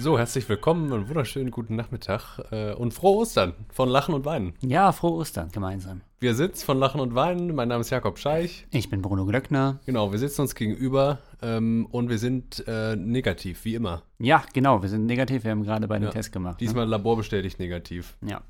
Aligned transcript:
So, 0.00 0.16
herzlich 0.16 0.48
willkommen 0.48 0.92
und 0.92 1.08
wunderschönen 1.08 1.50
guten 1.50 1.74
Nachmittag 1.74 2.38
äh, 2.52 2.72
und 2.72 2.94
frohe 2.94 3.16
Ostern 3.18 3.54
von 3.72 3.88
Lachen 3.88 4.14
und 4.14 4.24
Weinen. 4.24 4.54
Ja, 4.60 4.92
frohe 4.92 5.12
Ostern 5.12 5.50
gemeinsam. 5.50 6.02
Wir 6.20 6.34
sitzen 6.36 6.64
von 6.64 6.78
Lachen 6.78 7.00
und 7.00 7.16
Weinen. 7.16 7.52
Mein 7.54 7.68
Name 7.68 7.80
ist 7.80 7.90
Jakob 7.90 8.18
Scheich. 8.18 8.66
Ich 8.70 8.90
bin 8.90 9.02
Bruno 9.02 9.26
Glöckner. 9.26 9.80
Genau, 9.86 10.12
wir 10.12 10.18
sitzen 10.20 10.42
uns 10.42 10.54
gegenüber 10.54 11.18
ähm, 11.42 11.86
und 11.90 12.10
wir 12.10 12.18
sind 12.18 12.62
äh, 12.68 12.94
negativ, 12.94 13.64
wie 13.64 13.74
immer. 13.74 14.02
Ja, 14.18 14.44
genau, 14.52 14.82
wir 14.82 14.88
sind 14.88 15.06
negativ. 15.06 15.42
Wir 15.42 15.50
haben 15.50 15.64
gerade 15.64 15.88
beide 15.88 16.04
Ja. 16.06 16.10
Test 16.12 16.30
gemacht. 16.32 16.60
Diesmal 16.60 16.86
laborbestätigt 16.86 17.58
negativ. 17.58 18.16
Ne? 18.20 18.30
Ja. 18.32 18.42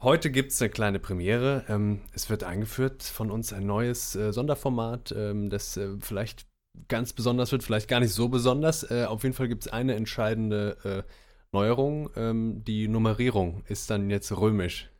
Heute 0.00 0.30
gibt 0.30 0.52
es 0.52 0.60
eine 0.62 0.70
kleine 0.70 0.98
Premiere. 0.98 1.64
Ähm, 1.68 2.00
es 2.14 2.30
wird 2.30 2.44
eingeführt 2.44 3.02
von 3.02 3.30
uns 3.30 3.52
ein 3.52 3.66
neues 3.66 4.16
äh, 4.16 4.32
Sonderformat, 4.32 5.14
ähm, 5.16 5.50
das 5.50 5.76
äh, 5.76 5.88
vielleicht 6.00 6.46
ganz 6.88 7.12
besonders 7.12 7.52
wird, 7.52 7.62
vielleicht 7.62 7.88
gar 7.88 8.00
nicht 8.00 8.12
so 8.12 8.28
besonders. 8.28 8.90
Äh, 8.90 9.06
auf 9.06 9.22
jeden 9.22 9.34
Fall 9.34 9.48
gibt 9.48 9.66
es 9.66 9.72
eine 9.72 9.94
entscheidende 9.94 10.76
äh, 10.84 11.10
Neuerung. 11.52 12.10
Ähm, 12.16 12.62
die 12.64 12.88
Nummerierung 12.88 13.62
ist 13.68 13.90
dann 13.90 14.10
jetzt 14.10 14.36
römisch. 14.36 14.90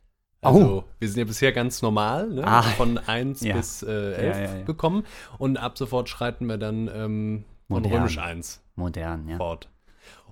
Also, 0.41 0.83
wir 0.99 1.09
sind 1.09 1.17
ja 1.17 1.25
bisher 1.25 1.51
ganz 1.53 1.81
normal, 1.81 2.29
ne? 2.29 2.45
Ah. 2.45 2.61
von 2.61 2.99
1 2.99 3.41
Ja. 3.41 3.55
bis 3.55 3.81
äh, 3.81 4.13
11 4.13 4.37
Ja, 4.37 4.55
ja, 4.57 4.61
gekommen. 4.63 5.03
Und 5.39 5.57
ab 5.57 5.77
sofort 5.77 6.07
schreiten 6.07 6.45
wir 6.45 6.57
dann 6.57 6.87
ähm, 6.93 7.45
von 7.67 7.83
römisch 7.83 8.19
1 8.19 8.61
Modern, 8.75 9.27
ja. 9.27 9.37
fort. 9.37 9.69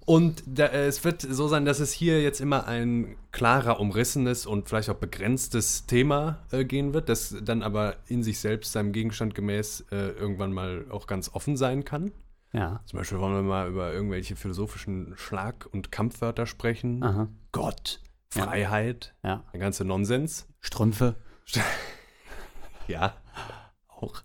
Und 0.05 0.43
da, 0.45 0.65
äh, 0.65 0.85
es 0.87 1.03
wird 1.05 1.21
so 1.21 1.47
sein, 1.47 1.63
dass 1.65 1.79
es 1.79 1.93
hier 1.93 2.21
jetzt 2.21 2.41
immer 2.41 2.67
ein 2.67 3.15
klarer, 3.31 3.79
umrissenes 3.79 4.45
und 4.45 4.67
vielleicht 4.67 4.89
auch 4.89 4.95
begrenztes 4.97 5.85
Thema 5.85 6.39
äh, 6.51 6.65
gehen 6.65 6.93
wird, 6.93 7.07
das 7.09 7.35
dann 7.41 7.63
aber 7.63 7.95
in 8.07 8.21
sich 8.21 8.39
selbst 8.39 8.73
seinem 8.73 8.91
Gegenstand 8.91 9.33
gemäß 9.33 9.85
äh, 9.91 10.09
irgendwann 10.09 10.51
mal 10.51 10.85
auch 10.89 11.07
ganz 11.07 11.29
offen 11.33 11.55
sein 11.55 11.85
kann. 11.85 12.11
Ja. 12.51 12.81
Zum 12.85 12.99
Beispiel 12.99 13.19
wollen 13.19 13.33
wir 13.33 13.41
mal 13.43 13.69
über 13.69 13.93
irgendwelche 13.93 14.35
philosophischen 14.35 15.13
Schlag- 15.15 15.67
und 15.71 15.91
Kampfwörter 15.91 16.45
sprechen. 16.45 17.01
Aha. 17.01 17.27
Gott. 17.51 18.01
Freiheit, 18.29 19.13
Ja. 19.23 19.43
der 19.53 19.59
ganze 19.59 19.85
Nonsens. 19.85 20.47
Strümpfe. 20.59 21.15
Ja, 22.87 23.15
auch. 23.87 24.21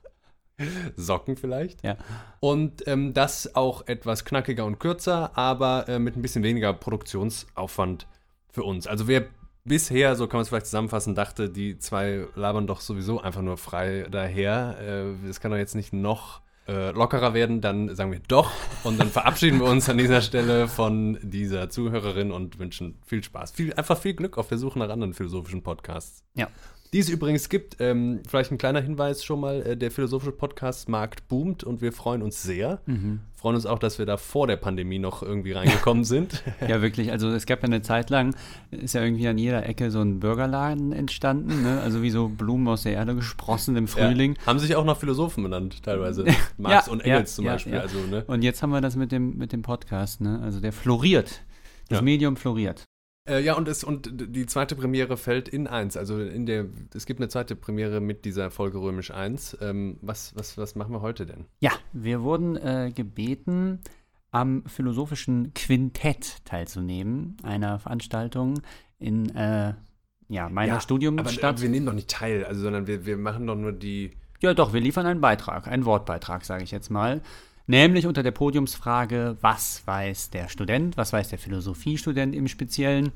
Socken 0.97 1.37
vielleicht. 1.37 1.85
Ja. 1.85 1.97
Und 2.41 2.87
ähm, 2.87 3.15
das 3.15 3.55
auch 3.55 3.87
etwas 3.87 4.25
knackiger 4.25 4.65
und 4.65 4.79
kürzer, 4.79 5.37
aber 5.37 5.89
äh, 5.89 5.99
mit 5.99 6.17
ein 6.17 6.23
bisschen 6.23 6.43
weniger 6.43 6.73
Produktionsaufwand 6.73 8.07
für 8.51 8.65
uns. 8.65 8.87
Also 8.87 9.09
wer 9.09 9.27
bisher, 9.65 10.17
so 10.17 10.27
kann 10.27 10.39
man 10.39 10.43
es 10.43 10.49
vielleicht 10.49 10.67
zusammenfassen, 10.67 11.15
dachte, 11.15 11.51
die 11.51 11.79
zwei 11.79 12.27
labern 12.35 12.67
doch 12.67 12.81
sowieso 12.81 13.21
einfach 13.21 13.43
nur 13.43 13.57
frei 13.57 14.07
daher. 14.11 14.77
Äh, 14.81 15.29
Es 15.29 15.41
kann 15.41 15.51
doch 15.51 15.59
jetzt 15.59 15.75
nicht 15.75 15.93
noch 15.93 16.41
äh, 16.67 16.91
lockerer 16.91 17.35
werden, 17.35 17.61
dann 17.61 17.95
sagen 17.95 18.13
wir 18.13 18.21
doch. 18.29 18.51
Und 18.85 18.99
dann 19.01 19.09
verabschieden 19.09 19.61
wir 19.61 19.67
uns 19.67 19.89
an 19.89 19.99
dieser 19.99 20.21
Stelle 20.21 20.69
von 20.69 21.19
dieser 21.23 21.71
Zuhörerin 21.71 22.31
und 22.31 22.59
wünschen 22.59 22.99
viel 23.07 23.23
Spaß. 23.23 23.53
Viel, 23.53 23.73
einfach 23.75 23.99
viel 23.99 24.15
Glück 24.15 24.39
auf 24.39 24.49
der 24.49 24.59
Suche 24.59 24.79
nach 24.79 24.89
anderen 24.89 25.15
philosophischen 25.15 25.63
Podcasts. 25.63 26.23
Ja. 26.35 26.49
Die 26.95 27.01
es 27.01 27.11
übrigens 27.11 27.51
gibt, 27.51 27.77
ähm, 27.81 28.21
vielleicht 28.27 28.51
ein 28.51 28.57
kleiner 28.57 28.81
Hinweis 28.81 29.23
schon 29.23 29.41
mal, 29.41 29.61
äh, 29.61 29.77
der 29.77 29.91
philosophische 29.91 30.33
Podcast-Markt 30.33 31.29
boomt 31.29 31.63
und 31.63 31.83
wir 31.83 31.93
freuen 31.93 32.23
uns 32.23 32.43
sehr. 32.43 32.81
Mhm. 32.87 33.21
Freuen 33.35 33.57
uns 33.57 33.67
auch, 33.67 33.79
dass 33.79 33.99
wir 33.99 34.07
da 34.07 34.17
vor 34.17 34.47
der 34.47 34.57
Pandemie 34.57 34.99
noch 34.99 35.23
irgendwie 35.23 35.53
reingekommen 35.53 36.05
sind. 36.05 36.43
Ja, 36.67 36.81
wirklich. 36.81 37.13
Also 37.13 37.29
es 37.29 37.45
gab 37.45 37.59
ja 37.61 37.67
eine 37.67 37.83
Zeit 37.83 38.09
lang, 38.09 38.35
ist 38.71 38.95
ja 38.95 39.03
irgendwie 39.03 39.29
an 39.29 39.37
jeder 39.37 39.67
Ecke 39.67 39.91
so 39.91 40.01
ein 40.01 40.19
Burgerladen 40.19 40.93
entstanden, 40.93 41.63
ne? 41.63 41.81
Also 41.83 42.03
wie 42.03 42.11
so 42.11 42.29
Blumen 42.29 42.67
aus 42.69 42.85
der 42.85 42.95
Erde 42.95 43.15
gesprossen 43.15 43.77
im 43.77 43.87
Frühling. 43.87 44.37
Ja, 44.41 44.47
haben 44.47 44.59
sich 44.59 44.75
auch 44.75 44.85
noch 44.85 44.99
Philosophen 44.99 45.43
benannt, 45.43 45.83
teilweise. 45.83 46.25
Marx 46.57 46.87
Ja, 46.87 46.93
und 46.93 47.01
ja, 47.05 47.17
Engels 47.17 47.35
zum 47.35 47.45
ja, 47.45 47.53
Beispiel. 47.53 47.75
ja. 47.75 47.81
Also, 47.81 47.99
ne? 47.99 48.25
Und 48.27 48.43
jetzt 48.43 48.63
haben 48.63 48.71
wir 48.71 48.81
das 48.81 48.97
mit 48.97 49.13
dem, 49.13 49.37
mit 49.37 49.53
dem 49.53 49.61
Podcast, 49.61 50.23
ne? 50.23 50.41
Also 50.43 50.59
der 50.61 50.73
floriert. 50.73 51.43
Das. 51.91 52.03
Medium 52.03 52.37
floriert. 52.37 52.85
Äh, 53.29 53.41
ja, 53.41 53.55
und, 53.55 53.69
es, 53.69 53.85
und 53.85 54.11
die 54.13 54.47
zweite 54.47 54.75
Premiere 54.75 55.17
fällt 55.17 55.49
in 55.49 55.67
eins. 55.67 55.97
Also 55.97 56.21
in 56.21 56.47
der, 56.47 56.67
es 56.95 57.05
gibt 57.05 57.21
eine 57.21 57.29
zweite 57.29 57.55
Premiere 57.57 58.01
mit 58.01 58.25
dieser 58.25 58.51
Folge 58.51 58.79
Römisch 58.79 59.11
1. 59.11 59.59
Ähm, 59.61 59.99
was, 60.01 60.35
was, 60.35 60.57
was 60.57 60.75
machen 60.75 60.93
wir 60.93 61.03
heute 61.03 61.27
denn? 61.27 61.45
Ja, 61.61 61.73
wir 61.93 62.23
wurden 62.23 62.57
äh, 62.57 62.91
gebeten, 62.95 63.81
am 64.31 64.65
philosophischen 64.67 65.53
Quintett 65.55 66.45
teilzunehmen, 66.45 67.37
einer 67.43 67.79
Veranstaltung 67.79 68.61
in 68.99 69.35
äh, 69.35 69.75
ja, 70.29 70.49
meiner 70.49 70.73
aber, 70.73 70.81
Studiumsstadt. 70.81 71.45
aber 71.45 71.63
wir 71.63 71.69
nehmen 71.69 71.87
doch 71.87 71.95
nicht 71.95 72.11
teil, 72.11 72.45
also, 72.45 72.63
sondern 72.63 72.87
wir, 72.87 73.07
wir 73.07 73.17
machen 73.17 73.47
doch 73.47 73.57
nur 73.57 73.73
die. 73.73 74.13
Ja, 74.41 74.55
doch, 74.55 74.73
wir 74.73 74.81
liefern 74.81 75.07
einen 75.07 75.21
Beitrag, 75.21 75.67
einen 75.67 75.85
Wortbeitrag, 75.85 76.45
sage 76.45 76.63
ich 76.65 76.71
jetzt 76.71 76.91
mal. 76.91 77.23
Nämlich 77.69 78.07
unter 78.07 78.23
der 78.23 78.31
Podiumsfrage, 78.31 79.37
was 79.43 79.83
weiß 79.87 80.31
der 80.31 80.49
Student, 80.49 80.97
was 80.97 81.13
weiß 81.13 81.29
der 81.29 81.39
Philosophiestudent 81.39 82.35
im 82.35 82.49
Speziellen? 82.49 83.13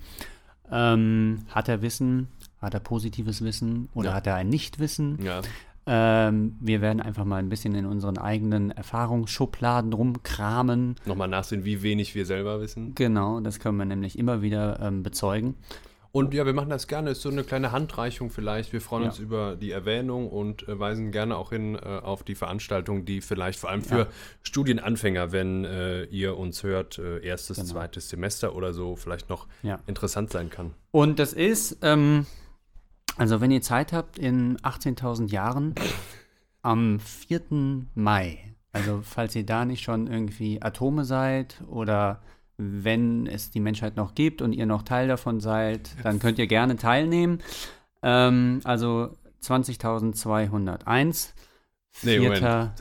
Ähm, 0.71 1.41
hat 1.49 1.69
er 1.69 1.81
Wissen, 1.81 2.29
hat 2.61 2.75
er 2.75 2.81
positives 2.81 3.43
Wissen 3.43 3.89
oder 3.95 4.11
Ja. 4.11 4.15
hat 4.15 4.27
er 4.27 4.35
ein 4.37 4.51
Nichtwissen? 4.51 5.19
Ja. 5.23 5.41
Ähm, 5.87 6.57
wir 6.61 6.81
werden 6.83 7.01
einfach 7.01 7.25
mal 7.25 7.39
ein 7.39 7.49
bisschen 7.49 7.75
in 7.75 7.87
unseren 7.87 8.19
eigenen 8.19 8.71
Erfahrungsschubladen 8.71 9.93
rumkramen. 9.95 10.97
Nochmal 11.07 11.29
nachsehen, 11.29 11.65
wie 11.65 11.83
wenig 11.83 12.15
wir 12.15 12.27
selber 12.27 12.61
wissen. 12.61 12.95
Genau, 12.95 13.41
das 13.41 13.59
können 13.59 13.79
wir 13.79 13.87
nämlich 13.87 14.19
immer 14.19 14.43
wieder 14.43 14.79
ähm, 14.81 15.03
bezeugen. 15.03 15.55
Und 16.13 16.35
ja, 16.35 16.45
wir 16.45 16.53
machen 16.53 16.69
das 16.69 16.87
gerne. 16.89 17.11
Ist 17.11 17.23
so 17.23 17.31
eine 17.31 17.43
kleine 17.43 17.73
Handreichung 17.73 18.29
vielleicht. 18.31 18.73
Wir 18.75 18.83
freuen 18.83 19.05
Ja. 19.05 19.09
uns 19.09 19.19
über 19.19 19.57
die 19.57 19.71
Erwähnung 19.71 20.29
und 20.29 20.69
äh, 20.69 20.79
weisen 20.79 21.11
gerne 21.11 21.37
auch 21.39 21.51
hin 21.51 21.75
äh, 21.75 21.79
auf 22.03 22.23
die 22.23 22.35
Veranstaltung, 22.35 23.07
die 23.07 23.23
vielleicht 23.23 23.59
vor 23.59 23.71
allem 23.71 23.83
für 23.83 23.99
Ja. 24.01 24.07
Studienanfänger, 24.43 25.33
wenn 25.33 25.65
äh, 25.65 26.05
ihr 26.05 26.37
uns 26.37 26.63
hört, 26.63 26.99
äh, 26.99 27.25
erstes, 27.25 27.57
Genau. 27.57 27.69
zweites 27.71 28.11
Semester 28.11 28.55
oder 28.55 28.75
so, 28.75 28.95
vielleicht 28.95 29.31
noch 29.31 29.47
Ja. 29.63 29.79
interessant 29.87 30.31
sein 30.31 30.51
kann. 30.51 30.75
Und 30.91 31.19
das 31.19 31.33
ist, 31.33 31.79
ähm, 31.81 32.27
also 33.17 33.41
wenn 33.41 33.51
ihr 33.51 33.63
Zeit 33.63 33.95
habt, 33.95 34.19
in 34.19 34.59
18.000 34.59 35.31
Jahren 35.33 35.75
am 36.63 37.01
4. 37.01 37.87
Mai, 37.95 38.39
also 38.73 39.01
falls 39.03 39.35
ihr 39.35 39.47
da 39.47 39.65
nicht 39.65 39.83
schon 39.83 40.07
irgendwie 40.09 40.61
Atome 40.61 41.05
seid 41.07 41.63
oder 41.69 42.21
wenn 42.59 43.27
es 43.27 43.51
die 43.51 43.61
Menschheit 43.61 43.97
noch 43.97 44.15
gibt 44.15 44.43
und 44.43 44.53
ihr 44.53 44.67
noch 44.67 44.83
Teil 44.83 45.09
davon 45.09 45.41
seid, 45.41 45.91
dann 46.03 46.19
könnt 46.19 46.39
ihr 46.39 46.47
gerne 46.47 46.77
teilnehmen. 46.77 47.41
Ähm, 48.03 48.61
also 48.65 49.17
20.201. 49.43 51.33
Nee, 52.03 52.19
Vierter, 52.19 52.75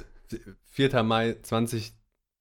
4. 0.65 1.03
Mai 1.03 1.35
20 1.41 1.93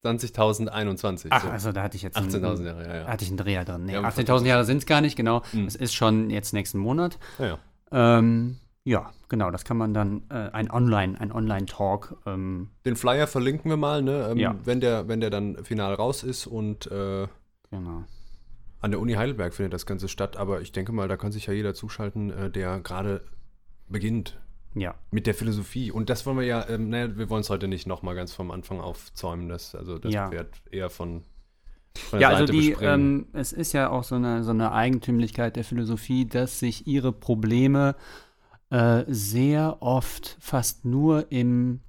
20.021. 0.05 1.27
Ach, 1.29 1.43
so. 1.43 1.49
also 1.51 1.73
da 1.73 1.83
hatte 1.83 1.97
ich 1.97 2.03
jetzt 2.03 2.17
einen- 2.17 2.31
18.000 2.31 2.65
Jahre, 2.65 2.87
ja, 2.89 2.97
ja. 3.03 3.07
Hatte 3.07 3.23
ich 3.23 3.29
einen 3.31 3.37
Dreher 3.37 3.67
drin. 3.67 3.85
Nee, 3.85 3.93
Ja, 3.93 4.01
18.000 4.03 4.47
Jahre 4.47 4.65
sind 4.65 4.79
es 4.79 4.87
gar 4.87 5.03
nicht, 5.03 5.15
genau. 5.15 5.43
Mhm. 5.53 5.67
Es 5.67 5.75
ist 5.77 5.93
schon 5.95 6.31
jetzt 6.31 6.55
nächsten 6.55 6.79
Monat. 6.79 7.19
ja, 7.39 7.47
ja. 7.47 7.59
Ähm, 8.19 8.57
ja, 8.91 9.11
genau, 9.29 9.51
das 9.53 9.65
kann 9.65 9.77
man 9.77 9.95
dann, 9.95 10.23
äh, 10.31 10.51
ein 10.51 10.71
Online, 10.71 11.19
ein 11.21 11.31
Online-Talk, 11.33 12.17
ähm, 12.27 12.71
Den 12.85 12.97
Flyer 12.97 13.27
verlinken 13.29 13.71
wir 13.71 13.77
mal, 13.77 14.03
ne? 14.03 14.29
Ähm, 14.33 14.39
Ja. 14.39 14.57
wenn, 14.65 14.81
der, 14.81 15.07
wenn 15.09 15.21
der 15.21 15.31
dann 15.31 15.65
final 15.65 15.95
raus 15.95 16.25
ist 16.25 16.47
und 16.47 16.87
äh, 16.91 17.29
genau. 17.71 18.05
An 18.83 18.91
der 18.91 18.99
Uni 19.01 19.13
Heidelberg 19.13 19.55
findet 19.55 19.75
das 19.75 19.87
Ganze 19.87 20.09
statt, 20.09 20.37
aber 20.37 20.61
ich 20.63 20.73
denke 20.73 20.91
mal, 20.93 21.07
da 21.07 21.17
kann 21.17 21.33
sich 21.33 21.47
ja 21.47 21.53
jeder 21.53 21.73
zuschalten, 21.75 22.31
äh, 22.31 22.51
der 22.51 22.81
gerade 22.81 23.23
beginnt 23.89 24.41
Ja, 24.75 24.95
mit 25.11 25.27
der 25.27 25.35
Philosophie. 25.35 25.91
Und 25.93 26.11
das 26.11 26.25
wollen 26.27 26.39
wir 26.39 26.47
ja, 26.47 26.67
ähm, 26.69 26.89
naja, 26.89 27.17
wir 27.17 27.29
wollen 27.31 27.43
es 27.43 27.51
heute 27.51 27.69
nicht 27.69 27.87
nochmal 27.87 28.15
ganz 28.17 28.33
vom 28.33 28.51
Anfang 28.51 28.81
aufzäumen, 28.81 29.49
das, 29.49 29.75
also 29.75 29.99
das 29.99 30.13
Ja. 30.15 30.31
Pferd 30.31 30.49
eher 30.71 30.91
von, 30.91 31.23
ja 32.19 32.29
also 32.31 32.47
die, 32.53 32.71
bespringen. 32.71 33.19
ähm, 33.21 33.27
es 33.35 33.53
ist 33.53 33.73
ja 33.73 33.91
auch 33.91 34.03
so 34.05 34.15
eine, 34.17 34.43
so 34.45 34.51
eine 34.53 34.73
Eigentümlichkeit 34.73 35.57
der 35.57 35.65
Philosophie, 35.65 36.25
dass 36.27 36.59
sich 36.59 36.87
ihre 36.87 37.13
Probleme 37.13 37.95
äh, 38.71 39.05
sehr 39.09 39.83
oft 39.83 40.37
fast 40.41 40.85
nur 40.85 41.31
im 41.31 41.81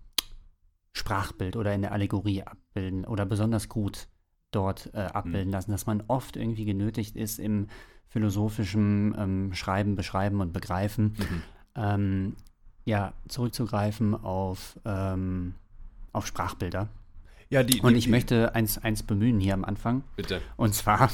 Sprachbild 0.94 1.56
oder 1.56 1.74
in 1.74 1.82
der 1.82 1.92
Allegorie 1.94 2.44
abbilden 2.44 3.06
oder 3.06 3.26
besonders 3.26 3.70
gut 3.70 4.08
dort 4.52 4.90
äh, 4.94 4.98
abbilden 5.00 5.48
Mhm. 5.48 5.54
lassen, 5.54 5.72
dass 5.72 5.86
man 5.86 6.04
oft 6.08 6.36
irgendwie 6.36 6.66
genötigt 6.66 7.16
ist, 7.16 7.40
im 7.40 7.68
philosophischen 8.10 9.16
ähm, 9.18 9.54
Schreiben, 9.54 9.96
Beschreiben 9.96 10.42
und 10.42 10.52
Begreifen 10.52 11.16
Mhm. 11.18 11.42
ähm, 11.76 12.36
ja, 12.84 13.14
zurückzugreifen 13.30 14.16
auf, 14.16 14.78
ähm, 14.86 15.54
auf 16.12 16.28
Sprachbilder. 16.28 16.90
Ja, 17.50 17.64
die, 17.64 17.74
die, 17.76 17.82
Und 17.82 17.96
ich 17.96 18.06
die, 18.06 18.10
möchte 18.12 18.56
eins, 18.56 18.78
eins 18.80 19.04
bemühen 19.04 19.40
hier 19.40 19.54
am 19.54 19.64
Anfang. 19.64 20.04
Bitte. 20.16 20.42
Und 20.58 20.74
zwar, 20.74 21.10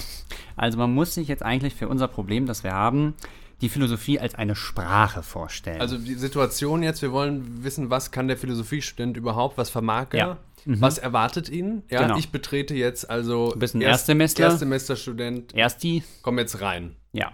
also 0.55 0.77
man 0.77 0.93
muss 0.93 1.13
sich 1.13 1.27
jetzt 1.27 1.43
eigentlich 1.43 1.75
für 1.75 1.87
unser 1.87 2.07
Problem, 2.07 2.45
das 2.45 2.63
wir 2.63 2.73
haben, 2.73 3.15
die 3.61 3.69
Philosophie 3.69 4.19
als 4.19 4.35
eine 4.35 4.55
Sprache 4.55 5.23
vorstellen. 5.23 5.81
Also 5.81 5.97
die 5.97 6.13
Situation 6.13 6.83
jetzt, 6.83 7.01
wir 7.01 7.11
wollen 7.11 7.63
wissen, 7.63 7.89
was 7.89 8.11
kann 8.11 8.27
der 8.27 8.37
Philosophiestudent 8.37 9.17
überhaupt, 9.17 9.57
was 9.57 9.69
vermag 9.69 10.07
er, 10.11 10.17
Ja. 10.17 10.37
Mhm. 10.65 10.81
was 10.81 10.97
erwartet 10.97 11.49
ihn. 11.49 11.83
Ja, 11.89 12.03
Genau. 12.03 12.17
ich 12.17 12.29
betrete 12.31 12.75
jetzt 12.75 13.09
also 13.09 13.51
Du 13.51 13.59
bist 13.59 13.73
ein 13.73 13.81
Erstsemestler. 13.81 14.47
Erstsemesterstudent, 14.47 15.55
Erst 15.55 15.81
die, 15.83 16.03
komm 16.21 16.37
jetzt 16.39 16.61
rein. 16.61 16.95
ja. 17.13 17.31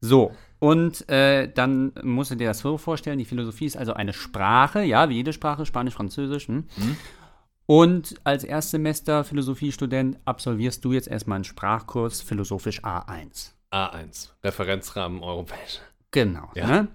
So, 0.00 0.30
und 0.60 1.08
äh, 1.08 1.50
dann 1.52 1.92
musst 2.04 2.30
du 2.30 2.36
dir 2.36 2.46
das 2.48 2.60
so 2.60 2.78
vorstellen, 2.78 3.18
die 3.18 3.24
Philosophie 3.24 3.66
ist 3.66 3.76
also 3.76 3.94
eine 3.94 4.12
Sprache, 4.12 4.82
ja, 4.84 5.08
wie 5.08 5.14
jede 5.14 5.32
Sprache, 5.32 5.66
Spanisch, 5.66 5.94
Französisch. 5.94 6.46
Hm? 6.46 6.66
Und 7.66 8.14
als 8.24 8.44
Erstsemester 8.44 9.24
Philosophiestudent 9.24 10.18
absolvierst 10.24 10.84
du 10.84 10.92
jetzt 10.92 11.08
erstmal 11.08 11.36
einen 11.36 11.44
Sprachkurs 11.44 12.22
Philosophisch 12.22 12.82
A1. 12.84 13.50
A1, 13.72 14.30
Referenzrahmen 14.42 15.22
europäisch. 15.22 15.80
Genau. 16.10 16.50
Ja. 16.54 16.66
Ne? 16.66 16.88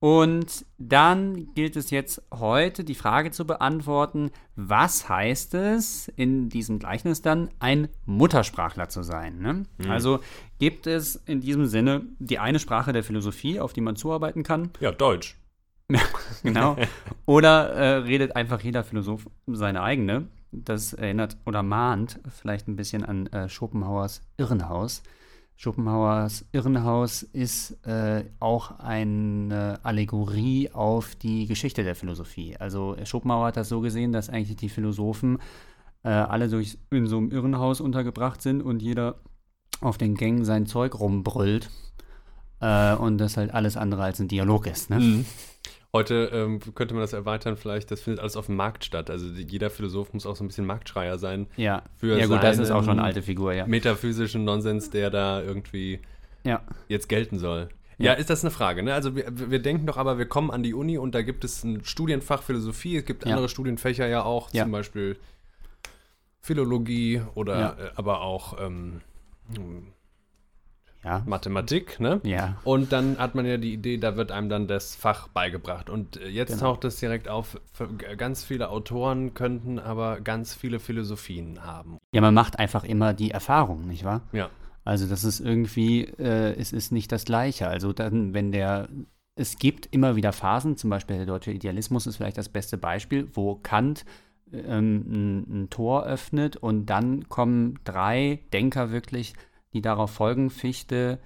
Und 0.00 0.64
dann 0.78 1.52
gilt 1.54 1.76
es 1.76 1.90
jetzt 1.90 2.22
heute, 2.32 2.84
die 2.84 2.94
Frage 2.94 3.32
zu 3.32 3.46
beantworten, 3.46 4.30
was 4.56 5.10
heißt 5.10 5.52
es 5.54 6.08
in 6.16 6.48
diesem 6.48 6.78
Gleichnis 6.78 7.20
dann, 7.20 7.50
ein 7.58 7.88
Muttersprachler 8.06 8.88
zu 8.88 9.02
sein? 9.02 9.38
Ne? 9.40 9.64
Also 9.90 10.20
gibt 10.58 10.86
es 10.86 11.16
in 11.16 11.42
diesem 11.42 11.66
Sinne 11.66 12.02
die 12.18 12.38
eine 12.38 12.58
Sprache 12.58 12.94
der 12.94 13.04
Philosophie, 13.04 13.60
auf 13.60 13.74
die 13.74 13.82
man 13.82 13.94
zuarbeiten 13.94 14.42
kann, 14.42 14.70
Ja, 14.80 14.90
Deutsch. 14.90 15.36
genau, 16.42 16.76
oder 17.26 17.70
äh, 17.70 17.96
redet 17.96 18.36
einfach 18.36 18.60
jeder 18.60 18.84
Philosoph 18.84 19.28
seine 19.48 19.82
eigene. 19.82 20.28
Das 20.52 20.92
erinnert 20.92 21.36
oder 21.46 21.62
mahnt 21.62 22.20
vielleicht 22.28 22.68
ein 22.68 22.76
bisschen 22.76 23.04
an 23.04 23.26
äh, 23.28 23.48
Schopenhauers 23.48 24.22
Irrenhaus. 24.36 25.02
Schopenhauers 25.60 26.46
Irrenhaus 26.52 27.22
ist 27.22 27.86
äh, 27.86 28.24
auch 28.40 28.78
eine 28.78 29.78
Allegorie 29.82 30.70
auf 30.72 31.14
die 31.16 31.46
Geschichte 31.46 31.84
der 31.84 31.94
Philosophie. 31.94 32.56
Also 32.56 32.96
Schopenhauer 33.04 33.48
hat 33.48 33.58
das 33.58 33.68
so 33.68 33.82
gesehen, 33.82 34.10
dass 34.10 34.30
eigentlich 34.30 34.56
die 34.56 34.70
Philosophen 34.70 35.36
äh, 36.02 36.08
alle 36.08 36.48
durch, 36.48 36.78
in 36.90 37.06
so 37.06 37.18
einem 37.18 37.30
Irrenhaus 37.30 37.82
untergebracht 37.82 38.40
sind 38.40 38.62
und 38.62 38.80
jeder 38.80 39.16
auf 39.82 39.98
den 39.98 40.14
Gängen 40.14 40.46
sein 40.46 40.64
Zeug 40.64 40.98
rumbrüllt. 40.98 41.68
Äh, 42.60 42.94
und 42.94 43.18
das 43.18 43.36
halt 43.36 43.52
alles 43.52 43.76
andere 43.76 44.02
als 44.02 44.18
ein 44.18 44.28
Dialog 44.28 44.66
ist. 44.66 44.88
Ne? 44.88 44.98
Mhm. 44.98 45.26
Heute 45.92 46.30
ähm, 46.32 46.60
könnte 46.76 46.94
man 46.94 47.00
das 47.02 47.12
erweitern, 47.12 47.56
vielleicht, 47.56 47.90
das 47.90 48.00
findet 48.00 48.20
alles 48.20 48.36
auf 48.36 48.46
dem 48.46 48.54
Markt 48.56 48.84
statt. 48.84 49.10
Also 49.10 49.28
die, 49.28 49.42
jeder 49.42 49.70
Philosoph 49.70 50.12
muss 50.12 50.24
auch 50.24 50.36
so 50.36 50.44
ein 50.44 50.46
bisschen 50.46 50.64
Marktschreier 50.66 51.18
sein. 51.18 51.48
Ja, 51.56 51.82
Für 51.96 52.16
ja 52.16 52.26
gut, 52.26 52.42
das 52.42 52.58
ist 52.58 52.70
auch 52.70 52.84
schon 52.84 52.92
eine 52.98 53.02
alte 53.02 53.22
Figur, 53.22 53.52
ja. 53.52 53.66
Metaphysischen 53.66 54.44
Nonsens, 54.44 54.90
der 54.90 55.10
da 55.10 55.42
irgendwie 55.42 55.98
Ja, 56.44 56.62
jetzt 56.88 57.08
gelten 57.08 57.38
soll. 57.38 57.70
Ja. 57.98 58.12
Ja, 58.12 58.12
ist 58.14 58.30
das 58.30 58.42
eine 58.44 58.50
Frage, 58.52 58.82
ne? 58.84 58.94
Also 58.94 59.14
wir, 59.16 59.26
wir 59.50 59.58
denken 59.58 59.84
doch 59.86 59.96
aber, 59.98 60.16
wir 60.16 60.26
kommen 60.26 60.50
an 60.52 60.62
die 60.62 60.72
Uni 60.74 60.96
und 60.96 61.14
da 61.14 61.22
gibt 61.22 61.44
es 61.44 61.64
ein 61.64 61.84
Studienfach 61.84 62.42
Philosophie, 62.42 62.96
es 62.96 63.04
gibt 63.04 63.24
Ja. 63.26 63.32
andere 63.32 63.48
Studienfächer 63.48 64.06
ja 64.06 64.22
auch, 64.22 64.48
Ja. 64.54 64.62
zum 64.62 64.72
Beispiel 64.72 65.18
Philologie 66.40 67.20
oder 67.34 67.58
Ja. 67.60 67.68
äh, 67.72 67.90
aber 67.96 68.22
auch 68.22 68.56
ähm, 68.60 69.00
ja, 71.04 71.22
Mathematik, 71.26 71.98
ne? 72.00 72.20
ja. 72.24 72.56
Und 72.64 72.92
dann 72.92 73.18
hat 73.18 73.34
man 73.34 73.46
ja 73.46 73.56
die 73.56 73.72
Idee, 73.72 73.96
da 73.96 74.16
wird 74.16 74.32
einem 74.32 74.48
dann 74.48 74.66
das 74.68 74.94
Fach 74.94 75.28
beigebracht. 75.28 75.88
Und 75.88 76.16
äh, 76.18 76.28
jetzt 76.28 76.50
Genau. 76.50 76.72
taucht 76.72 76.84
es 76.84 76.96
direkt 76.96 77.28
auf, 77.28 77.58
ganz 78.18 78.44
viele 78.44 78.68
Autoren 78.68 79.32
könnten 79.34 79.78
aber 79.78 80.20
ganz 80.20 80.54
viele 80.54 80.78
Philosophien 80.78 81.64
haben. 81.64 81.98
Ja, 82.14 82.20
man 82.20 82.34
macht 82.34 82.58
einfach 82.58 82.84
immer 82.84 83.14
die 83.14 83.30
Erfahrung, 83.30 83.86
nicht 83.86 84.04
wahr? 84.04 84.22
Ja. 84.32 84.50
Also 84.84 85.06
das 85.06 85.24
ist 85.24 85.40
irgendwie, 85.40 86.04
äh, 86.04 86.54
es 86.58 86.72
ist 86.72 86.90
nicht 86.92 87.12
das 87.12 87.24
Gleiche. 87.24 87.68
Also 87.68 87.92
dann, 87.92 88.34
wenn 88.34 88.50
der, 88.52 88.88
es 89.36 89.58
gibt 89.58 89.86
immer 89.86 90.16
wieder 90.16 90.32
Phasen, 90.32 90.76
zum 90.76 90.90
Beispiel 90.90 91.16
der 91.16 91.26
deutsche 91.26 91.52
Idealismus 91.52 92.06
ist 92.06 92.16
vielleicht 92.16 92.38
das 92.38 92.48
beste 92.48 92.76
Beispiel, 92.76 93.28
wo 93.34 93.54
Kant 93.56 94.04
ähm, 94.52 95.04
ein, 95.46 95.62
ein 95.62 95.70
Tor 95.70 96.04
öffnet 96.04 96.56
und 96.56 96.86
dann 96.86 97.28
kommen 97.28 97.78
drei 97.84 98.40
Denker 98.52 98.90
wirklich, 98.90 99.34
die 99.72 99.82
darauf 99.82 100.10
folgen, 100.10 100.50
Fichte, 100.50 101.18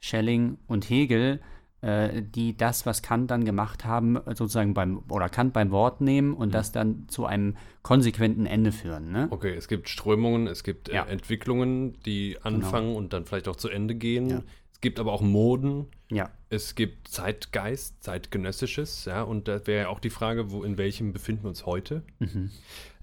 Schelling 0.00 0.58
und 0.66 0.88
Hegel, 0.88 1.40
äh, 1.80 2.22
die 2.22 2.56
das, 2.56 2.86
was 2.86 3.02
Kant 3.02 3.30
dann 3.30 3.44
gemacht 3.44 3.84
haben, 3.84 4.18
sozusagen 4.26 4.74
beim, 4.74 5.02
oder 5.08 5.28
Kant 5.28 5.52
beim 5.52 5.70
Wort 5.70 6.00
nehmen 6.00 6.34
und 6.34 6.52
das 6.54 6.72
dann 6.72 7.08
zu 7.08 7.24
einem 7.26 7.56
konsequenten 7.82 8.46
Ende 8.46 8.72
führen. 8.72 9.12
Ne? 9.12 9.28
Okay, 9.30 9.54
es 9.54 9.68
gibt 9.68 9.88
Strömungen, 9.88 10.46
es 10.46 10.64
gibt 10.64 10.88
Ja. 10.88 11.04
äh, 11.04 11.10
Entwicklungen, 11.12 11.98
die 12.04 12.36
anfangen 12.42 12.96
und 12.96 13.12
dann 13.12 13.24
vielleicht 13.26 13.48
auch 13.48 13.56
zu 13.56 13.68
Ende 13.68 13.94
gehen. 13.94 14.28
Ja. 14.28 14.42
Es 14.72 14.80
gibt 14.80 15.00
aber 15.00 15.12
auch 15.12 15.22
Moden. 15.22 15.86
Ja. 16.10 16.30
Es 16.50 16.74
gibt 16.74 17.08
Zeitgeist, 17.08 18.02
Zeitgenössisches, 18.02 19.04
ja, 19.04 19.22
und 19.22 19.48
da 19.48 19.66
wäre 19.66 19.82
ja 19.84 19.88
auch 19.88 20.00
die 20.00 20.10
Frage, 20.10 20.50
wo, 20.50 20.62
in 20.64 20.78
welchem 20.78 21.12
befinden 21.12 21.44
wir 21.44 21.48
uns 21.48 21.66
heute? 21.66 22.02
Mhm. 22.20 22.50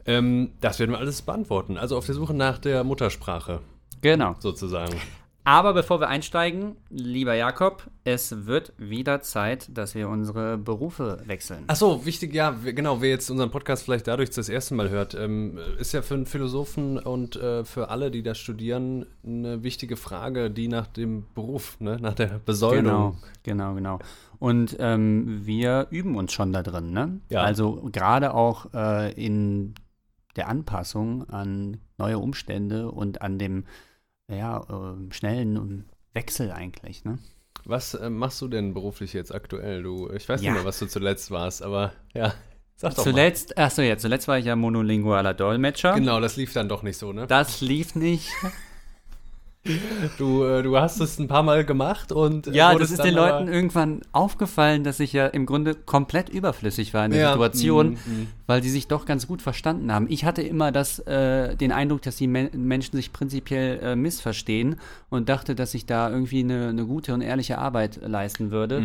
Ähm, 0.05 0.51
das 0.61 0.79
werden 0.79 0.91
wir 0.91 0.99
alles 0.99 1.21
beantworten. 1.21 1.77
Also 1.77 1.97
auf 1.97 2.05
der 2.05 2.15
Suche 2.15 2.33
nach 2.33 2.57
der 2.59 2.83
Muttersprache, 2.83 3.61
Genau. 4.01 4.35
sozusagen. 4.39 4.95
Aber 5.47 5.75
bevor 5.75 5.99
wir 5.99 6.07
einsteigen, 6.07 6.75
lieber 6.89 7.35
Jakob, 7.35 7.83
es 8.03 8.47
wird 8.47 8.73
wieder 8.79 9.21
Zeit, 9.21 9.69
dass 9.77 9.93
wir 9.93 10.09
unsere 10.09 10.57
Berufe 10.57 11.21
wechseln. 11.27 11.65
Ach 11.67 11.75
so, 11.75 12.03
wichtig, 12.03 12.33
ja, 12.33 12.49
genau, 12.49 12.99
wer 12.99 13.09
jetzt 13.09 13.29
unseren 13.29 13.51
Podcast 13.51 13.83
vielleicht 13.83 14.07
dadurch 14.07 14.31
das 14.31 14.49
erste 14.49 14.73
Mal 14.73 14.89
hört, 14.89 15.13
ähm, 15.13 15.59
ist 15.77 15.93
ja 15.93 16.01
für 16.01 16.15
einen 16.15 16.25
Philosophen 16.25 16.97
und 16.97 17.35
äh, 17.35 17.63
für 17.63 17.89
alle, 17.89 18.09
die 18.09 18.23
das 18.23 18.39
studieren, 18.39 19.05
eine 19.23 19.61
wichtige 19.61 19.97
Frage, 19.97 20.49
die 20.49 20.67
nach 20.67 20.87
dem 20.87 21.27
Beruf, 21.35 21.79
ne, 21.79 21.99
nach 22.01 22.15
der 22.15 22.41
Besoldung. 22.43 22.83
Genau, 22.83 23.15
genau, 23.43 23.75
genau. 23.75 23.99
Und 24.39 24.75
ähm, 24.79 25.41
wir 25.45 25.85
üben 25.91 26.15
uns 26.15 26.33
schon 26.33 26.53
da 26.53 26.63
drin, 26.63 26.91
ne? 26.91 27.19
Ja. 27.29 27.41
Also 27.41 27.87
gerade 27.91 28.33
auch 28.33 28.73
äh, 28.73 29.13
in 29.13 29.75
der 30.35 30.47
Anpassung 30.49 31.29
an 31.29 31.77
neue 31.97 32.19
Umstände 32.19 32.91
und 32.91 33.21
an 33.21 33.39
dem 33.39 33.65
ja, 34.31 34.65
ähm, 34.69 35.11
schnellen 35.11 35.85
Wechsel 36.13 36.51
eigentlich, 36.51 37.03
ne? 37.05 37.19
Was 37.65 37.93
äh, 37.95 38.09
machst 38.09 38.41
du 38.41 38.47
denn 38.47 38.73
beruflich 38.73 39.13
jetzt 39.13 39.33
aktuell? 39.33 39.83
Du, 39.83 40.09
ich 40.11 40.27
weiß 40.27 40.41
Ja. 40.41 40.51
nicht 40.51 40.59
mehr, 40.59 40.65
was 40.67 40.79
du 40.79 40.87
zuletzt 40.87 41.31
warst, 41.31 41.63
aber 41.63 41.93
ja, 42.13 42.33
sag 42.75 42.95
doch 42.95 43.03
Zuletzt, 43.03 43.57
achso, 43.57 43.81
ja, 43.81 43.97
zuletzt 43.97 44.27
war 44.27 44.37
ich 44.37 44.45
ja 44.45 44.55
monolingualer 44.55 45.33
Dolmetscher. 45.33 45.91
mal. 45.91 45.99
Genau, 45.99 46.19
das 46.19 46.35
lief 46.35 46.53
dann 46.53 46.69
doch 46.69 46.83
nicht 46.83 46.97
so, 46.97 47.13
ne? 47.13 47.27
Das 47.27 47.61
lief 47.61 47.95
nicht. 47.95 48.29
Du, 50.19 50.43
äh, 50.43 50.61
du 50.61 50.77
hast 50.77 50.99
es 50.99 51.17
ein 51.17 51.27
paar 51.27 51.41
Mal 51.41 51.65
gemacht 51.65 52.11
und 52.11 52.47
äh, 52.47 52.51
Ja, 52.51 52.75
das 52.75 52.91
ist 52.91 53.03
den 53.03 53.15
Leuten 53.15 53.47
irgendwann 53.47 54.01
aufgefallen, 54.11 54.83
dass 54.83 54.99
ich 54.99 55.11
ja 55.11 55.25
im 55.25 55.47
Grunde 55.47 55.73
komplett 55.73 56.29
überflüssig 56.29 56.93
war 56.93 57.05
in 57.05 57.11
der 57.11 57.21
Ja, 57.21 57.31
Situation, 57.31 57.93
mm, 57.93 57.93
mm. 57.93 58.27
weil 58.45 58.61
die 58.61 58.69
sich 58.69 58.87
doch 58.87 59.05
ganz 59.05 59.25
gut 59.25 59.41
verstanden 59.41 59.91
haben. 59.91 60.05
Ich 60.09 60.23
hatte 60.23 60.43
immer 60.43 60.71
das, 60.71 60.99
äh, 60.99 61.55
den 61.55 61.71
Eindruck, 61.71 62.03
dass 62.03 62.15
die 62.17 62.27
Men 62.27 62.49
Menschen 62.53 62.95
sich 62.95 63.11
prinzipiell 63.11 63.79
äh, 63.81 63.95
missverstehen 63.95 64.75
und 65.09 65.29
dachte, 65.29 65.55
dass 65.55 65.73
ich 65.73 65.87
da 65.87 66.11
irgendwie 66.11 66.41
eine, 66.41 66.67
eine 66.69 66.85
gute 66.85 67.13
und 67.15 67.21
ehrliche 67.21 67.57
Arbeit 67.57 67.99
leisten 68.03 68.51
würde. 68.51 68.83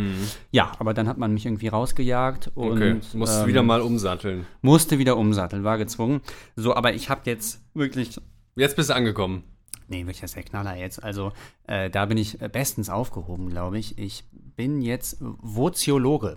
Ja, 0.51 0.73
aber 0.79 0.95
dann 0.95 1.09
hat 1.09 1.19
man 1.19 1.35
mich 1.35 1.45
irgendwie 1.45 1.69
rausgejagt 1.69 2.53
und. 2.55 2.73
Okay, 2.73 3.01
du 3.13 3.19
musst 3.19 3.43
ähm, 3.43 3.47
wieder 3.47 3.63
mal 3.63 3.83
umsatteln. 3.83 4.47
musste 4.63 4.99
wieder 4.99 5.19
umsatteln, 5.19 5.63
war 5.63 5.77
gezwungen. 5.77 6.23
So, 6.57 6.75
aber 6.75 6.95
ich 6.95 7.11
habe 7.11 7.21
jetzt 7.25 7.61
wirklich 7.75 8.19
Jetzt 8.57 8.77
bist 8.77 8.91
du 8.91 8.95
angekommen. 8.95 9.45
Nee, 9.91 10.07
wirklich, 10.07 10.21
das 10.21 10.31
ist 10.31 10.37
der 10.37 10.45
Knaller 10.45 10.77
jetzt. 10.77 11.03
Also, 11.03 11.33
äh, 11.67 11.91
da 11.91 12.07
bin 12.07 12.17
ich 12.17 12.41
äh, 12.41 12.49
bestens 12.49 12.89
aufgehoben, 12.89 13.51
glaube 13.51 13.77
ich. 13.79 13.99
Ich 13.99 14.25
bin 14.31 14.83
jetzt 14.83 15.17
Voziologe. 15.21 16.37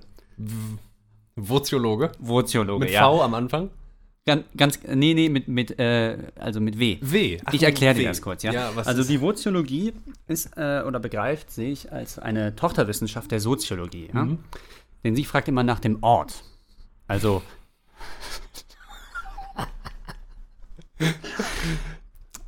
Voziologe. 1.36 2.12
Voziologe, 2.18 2.86
Mit 2.86 2.94
ja. 2.94 3.08
V 3.08 3.22
am 3.22 3.36
Anfang. 3.36 3.70
Ganz, 4.26 4.46
ganz, 4.58 4.80
nee, 4.88 5.14
nee, 5.14 5.30
mit, 5.30 5.48
mit, 5.48 5.78
äh, 5.80 6.18
also 6.40 6.62
mit 6.62 6.80
W. 6.80 6.98
W. 7.02 7.40
Ach, 7.46 7.54
Ich 7.54 7.62
erkläre 7.62 7.94
dir 7.94 8.08
das 8.08 8.24
kurz, 8.24 8.42
ja. 8.42 8.54
Ja, 8.54 8.72
was 8.74 8.88
also 8.88 9.04
die 9.04 9.22
Voziologie 9.22 9.94
ist 10.28 10.58
äh, 10.58 10.82
oder 10.88 11.00
begreift 11.00 11.52
sich 11.52 11.92
als 11.92 12.18
eine 12.18 12.56
Tochterwissenschaft 12.56 13.30
der 13.30 13.40
Soziologie. 13.40 14.10
Ja? 14.14 14.24
Mhm. 14.26 14.40
Denn 15.04 15.16
sie 15.16 15.26
fragt 15.26 15.48
immer 15.48 15.64
nach 15.64 15.80
dem 15.80 16.02
Ort. 16.02 16.44
Also. 17.08 17.44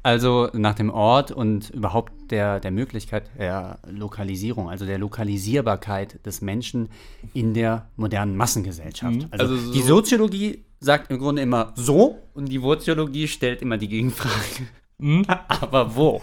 Also 0.05 0.49
nach 0.53 0.75
dem 0.75 0.91
Ort 0.91 1.31
und 1.31 1.71
überhaupt 1.71 2.13
der, 2.29 2.59
der 2.59 2.69
Möglichkeit 2.69 3.23
der 3.39 3.79
Lokalisierung, 3.89 4.69
also 4.69 4.85
der 4.85 4.99
Lokalisierbarkeit 4.99 6.23
des 6.25 6.41
Menschen 6.41 6.89
in 7.33 7.55
der 7.55 7.89
modernen 7.95 8.37
Massengesellschaft. 8.37 9.27
Also, 9.31 9.45
Also 9.45 9.57
so- 9.57 9.71
die 9.73 9.81
Soziologie 9.81 10.63
sagt 10.79 11.09
im 11.09 11.17
Grunde 11.17 11.41
immer 11.41 11.73
so 11.75 12.17
und 12.35 12.49
die 12.49 12.61
Voziologie 12.61 13.27
stellt 13.27 13.63
immer 13.63 13.77
die 13.79 13.87
Gegenfrage. 13.87 14.67
Aber 15.47 15.95
wo? 15.95 16.21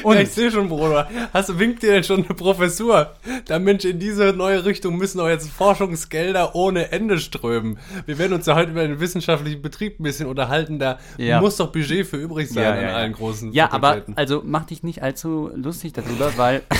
Und 0.04 0.16
ich 0.18 0.30
sehe 0.30 0.50
schon, 0.50 0.68
Bruder. 0.68 1.08
Hast 1.32 1.48
du 1.50 1.58
winkt 1.58 1.82
dir 1.82 1.92
denn 1.92 2.04
schon 2.04 2.24
eine 2.24 2.34
Professur? 2.34 3.14
Da 3.46 3.58
Mensch, 3.58 3.84
in 3.84 3.98
diese 3.98 4.32
neue 4.32 4.64
Richtung 4.64 4.96
müssen 4.96 5.20
auch 5.20 5.28
jetzt 5.28 5.48
Forschungsgelder 5.50 6.54
ohne 6.54 6.92
Ende 6.92 7.18
strömen. 7.18 7.78
Wir 8.06 8.18
werden 8.18 8.32
uns 8.34 8.46
ja 8.46 8.54
heute 8.54 8.70
über 8.72 8.86
den 8.86 9.00
wissenschaftlichen 9.00 9.62
Betrieb 9.62 10.00
ein 10.00 10.02
bisschen 10.02 10.28
unterhalten. 10.28 10.78
Da 10.78 10.98
Ja. 11.18 11.40
muss 11.40 11.56
doch 11.56 11.72
Budget 11.72 12.06
für 12.06 12.16
übrig 12.16 12.48
sein 12.50 12.78
an 12.78 12.84
allen 12.94 13.12
großen 13.12 13.52
Ja, 13.52 13.72
aber 13.72 14.02
also 14.16 14.42
mach 14.44 14.64
dich 14.64 14.82
nicht 14.82 15.02
allzu 15.02 15.50
lustig 15.54 15.92
darüber, 15.92 16.36
weil 16.36 16.62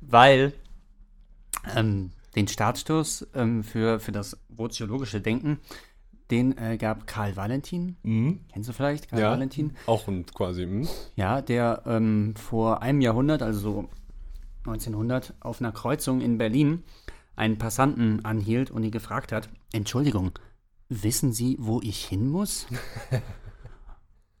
weil 0.00 0.52
ähm, 1.74 2.10
den 2.34 2.48
Startstoß 2.48 3.28
ähm, 3.34 3.64
für, 3.64 3.98
für 3.98 4.12
das 4.12 4.36
voziologische 4.48 5.20
Denken, 5.20 5.58
den 6.30 6.56
äh, 6.58 6.76
gab 6.76 7.06
Karl 7.06 7.36
Valentin. 7.36 7.96
Kennst 8.52 8.68
du 8.68 8.72
vielleicht 8.72 9.08
Karl 9.10 9.20
Ja. 9.20 9.30
Valentin? 9.30 9.72
Auch 9.86 10.08
und 10.08 10.34
quasi. 10.34 10.62
Hm? 10.64 10.88
Ja, 11.14 11.40
der 11.40 11.82
ähm, 11.86 12.34
vor 12.36 12.82
einem 12.82 13.00
Jahrhundert, 13.00 13.42
also 13.42 13.60
so 13.60 13.88
1900 14.66 15.34
auf 15.40 15.60
einer 15.60 15.72
Kreuzung 15.72 16.20
in 16.20 16.38
Berlin 16.38 16.82
einen 17.36 17.58
Passanten 17.58 18.24
anhielt 18.24 18.70
und 18.70 18.82
ihn 18.82 18.90
gefragt 18.90 19.30
hat, 19.30 19.48
Entschuldigung, 19.72 20.32
wissen 20.88 21.32
Sie, 21.32 21.56
wo 21.60 21.80
ich 21.82 22.04
hin 22.04 22.28
muss? 22.28 22.66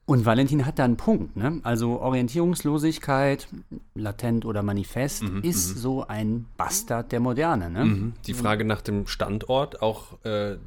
Und 0.08 0.24
Valentin 0.24 0.64
hat 0.66 0.78
da 0.78 0.84
einen 0.84 0.96
Punkt, 0.96 1.36
ne? 1.36 1.58
Also 1.64 2.00
Orientierungslosigkeit, 2.00 3.48
latent 3.94 4.44
oder 4.44 4.62
manifest, 4.62 5.24
Mhm, 5.24 5.42
ist 5.42 5.78
so 5.78 6.06
ein 6.06 6.46
Bastard 6.56 7.10
der 7.10 7.18
Moderne, 7.18 7.70
ne? 7.70 7.84
Mhm. 7.84 8.12
Die 8.24 8.34
Frage 8.34 8.64
nach 8.64 8.82
dem 8.82 9.08
Standort, 9.08 9.82
auch 9.82 10.22
äh, 10.24 10.58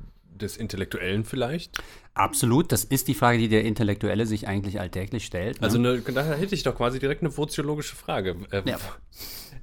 des 0.42 0.58
Intellektuellen 0.58 1.24
vielleicht. 1.26 1.78
Absolut, 2.14 2.72
das 2.72 2.84
ist 2.84 3.08
die 3.08 3.14
Frage, 3.14 3.38
die 3.38 3.48
der 3.48 3.64
Intellektuelle 3.64 4.26
sich 4.26 4.48
eigentlich 4.48 4.80
alltäglich 4.80 5.26
stellt. 5.26 5.62
Ne? 5.62 5.64
Also 5.68 5.78
ne, 5.78 6.02
da 6.02 6.24
hätte 6.24 6.54
ich 6.56 6.64
doch 6.64 6.76
quasi 6.76 7.00
direkt 7.00 7.22
eine 7.22 7.32
soziologische 7.32 7.96
Frage. 7.96 8.36
Äh, 8.52 8.64
Ja. 8.66 8.78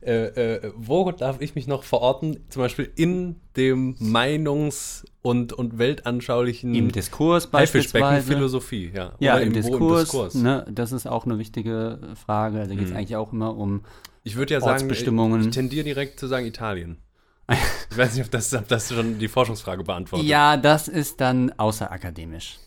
äh, 0.01 0.27
äh, 0.67 0.73
wo 0.77 1.11
darf 1.13 1.41
ich 1.41 1.55
mich 1.55 1.67
noch 1.67 1.83
verorten, 1.83 2.45
zum 2.49 2.63
Beispiel 2.63 2.91
in 2.97 3.37
dem 3.57 3.97
Meinungs- 3.99 5.05
und, 5.23 5.53
und 5.53 5.79
weltanschaulichen 5.79 6.75
im 6.75 6.93
Diskurs 6.93 7.49
beispielsweise. 7.49 8.33
Philosophie, 8.33 8.91
ja. 8.95 9.15
Ja, 9.19 9.35
Oder 9.35 9.43
im, 9.43 9.55
wo 9.65 9.95
Diskurs, 9.97 10.35
Ne, 10.35 10.65
das 10.71 10.93
ist 10.93 11.07
auch 11.07 11.25
eine 11.27 11.39
wichtige 11.39 11.99
Frage. 12.15 12.61
Also 12.61 12.75
Mhm. 12.75 12.79
geht 12.79 12.87
es 12.89 12.95
eigentlich 12.95 13.17
auch 13.17 13.33
immer 13.33 13.57
um 13.57 13.83
Ich 14.23 14.37
würde 14.37 14.55
ja 14.55 14.61
sagen, 14.61 14.89
ich 14.91 15.05
tendiere 15.05 15.85
direkt 15.85 16.19
zu 16.21 16.27
sagen 16.27 16.47
Italien. 16.47 16.99
Ich 17.91 17.97
weiß 17.97 18.15
nicht, 18.15 18.25
ob 18.25 18.31
das, 18.31 18.53
ob 18.55 18.69
das 18.69 18.93
schon 18.93 19.19
die 19.19 19.29
Forschungsfrage 19.29 19.85
beantwortet. 19.85 20.27
Ja, 20.27 20.57
das 20.57 20.89
ist 20.89 21.21
dann 21.21 21.53
außerakademisch. 21.57 22.59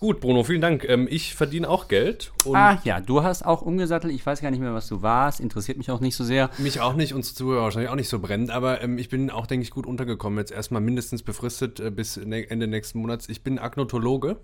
Gut, 0.00 0.20
Bruno, 0.20 0.44
vielen 0.44 0.62
Dank. 0.62 0.88
Ähm, 0.88 1.06
ich 1.10 1.34
verdiene 1.34 1.68
auch 1.68 1.86
Geld 1.86 2.32
und 2.46 2.56
Ah 2.56 2.80
ja, 2.84 3.00
du 3.00 3.22
hast 3.22 3.44
auch 3.44 3.60
umgesattelt. 3.60 4.14
Ich 4.14 4.24
weiß 4.24 4.40
gar 4.40 4.50
nicht 4.50 4.60
mehr, 4.60 4.72
was 4.72 4.88
du 4.88 5.02
warst. 5.02 5.40
Interessiert 5.40 5.76
mich 5.76 5.90
auch 5.90 6.00
nicht 6.00 6.16
so 6.16 6.24
sehr. 6.24 6.48
mich 6.56 6.80
auch 6.80 6.94
nicht, 6.94 7.12
uns 7.12 7.34
Zuhörer 7.34 7.64
wahrscheinlich 7.64 7.90
auch 7.90 7.96
nicht 7.96 8.08
so 8.08 8.18
brennend, 8.18 8.50
aber 8.50 8.80
ähm, 8.80 8.96
ich 8.96 9.10
bin 9.10 9.30
auch, 9.30 9.46
denke 9.46 9.64
ich, 9.64 9.70
gut 9.70 9.86
untergekommen. 9.86 10.38
Jetzt 10.38 10.52
erstmal 10.52 10.80
mindestens 10.80 11.22
befristet 11.22 11.80
äh, 11.80 11.90
bis 11.90 12.16
ne 12.16 12.48
Ende 12.50 12.66
nächsten 12.66 12.98
Monats. 13.00 13.28
Ich 13.28 13.42
bin 13.42 13.58
Agnotologe. 13.58 14.40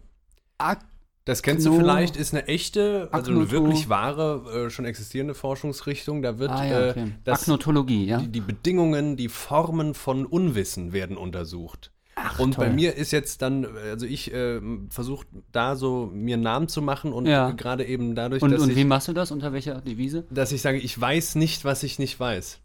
Ak 0.59 0.81
Das 1.27 1.43
kennst 1.43 1.67
du 1.67 1.71
Agno- 1.73 1.79
vielleicht, 1.79 2.17
ist 2.17 2.33
eine 2.33 2.47
echte, 2.47 3.09
also 3.11 3.33
eine 3.33 3.51
wirklich 3.51 3.89
wahre, 3.89 4.67
äh, 4.67 4.71
schon 4.71 4.85
existierende 4.85 5.35
Forschungsrichtung. 5.35 6.23
Da 6.23 6.39
wird 6.39 6.53
ah 6.53 6.65
ja, 6.65 6.87
äh, 6.87 6.91
okay. 6.91 7.13
das, 7.25 7.43
Agnotologie, 7.43 8.07
ja. 8.07 8.19
die, 8.19 8.29
die 8.29 8.41
Bedingungen, 8.41 9.17
die 9.17 9.29
Formen 9.29 9.95
von 9.95 10.25
Unwissen 10.25 10.93
werden 10.93 11.17
untersucht. 11.17 11.91
Ach, 12.15 12.39
und 12.39 12.57
bei 12.57 12.67
toll. 12.67 12.75
mir 12.77 12.95
ist 12.95 13.11
jetzt 13.11 13.43
dann, 13.43 13.67
also 13.67 14.07
ich 14.07 14.33
äh, 14.33 14.61
versuche 14.89 15.27
da 15.51 15.75
so 15.75 16.09
mir 16.15 16.35
einen 16.35 16.45
Namen 16.45 16.69
zu 16.69 16.81
machen 16.81 17.13
und 17.13 17.27
Ja. 17.27 17.51
gerade 17.51 17.85
eben 17.85 18.15
dadurch, 18.15 18.41
Und, 18.41 18.53
dass, 18.53 18.63
und 18.63 18.71
ich, 18.71 18.77
wie 18.77 18.85
machst 18.85 19.09
du 19.09 19.13
das? 19.13 19.33
Unter 19.33 19.53
welcher 19.53 19.81
Devise? 19.81 20.25
dass 20.31 20.53
ich 20.53 20.63
sage, 20.63 20.79
ich 20.79 20.99
weiß 20.99 21.35
nicht, 21.35 21.65
was 21.65 21.83
ich 21.83 21.99
nicht 21.99 22.19
weiß. 22.21 22.61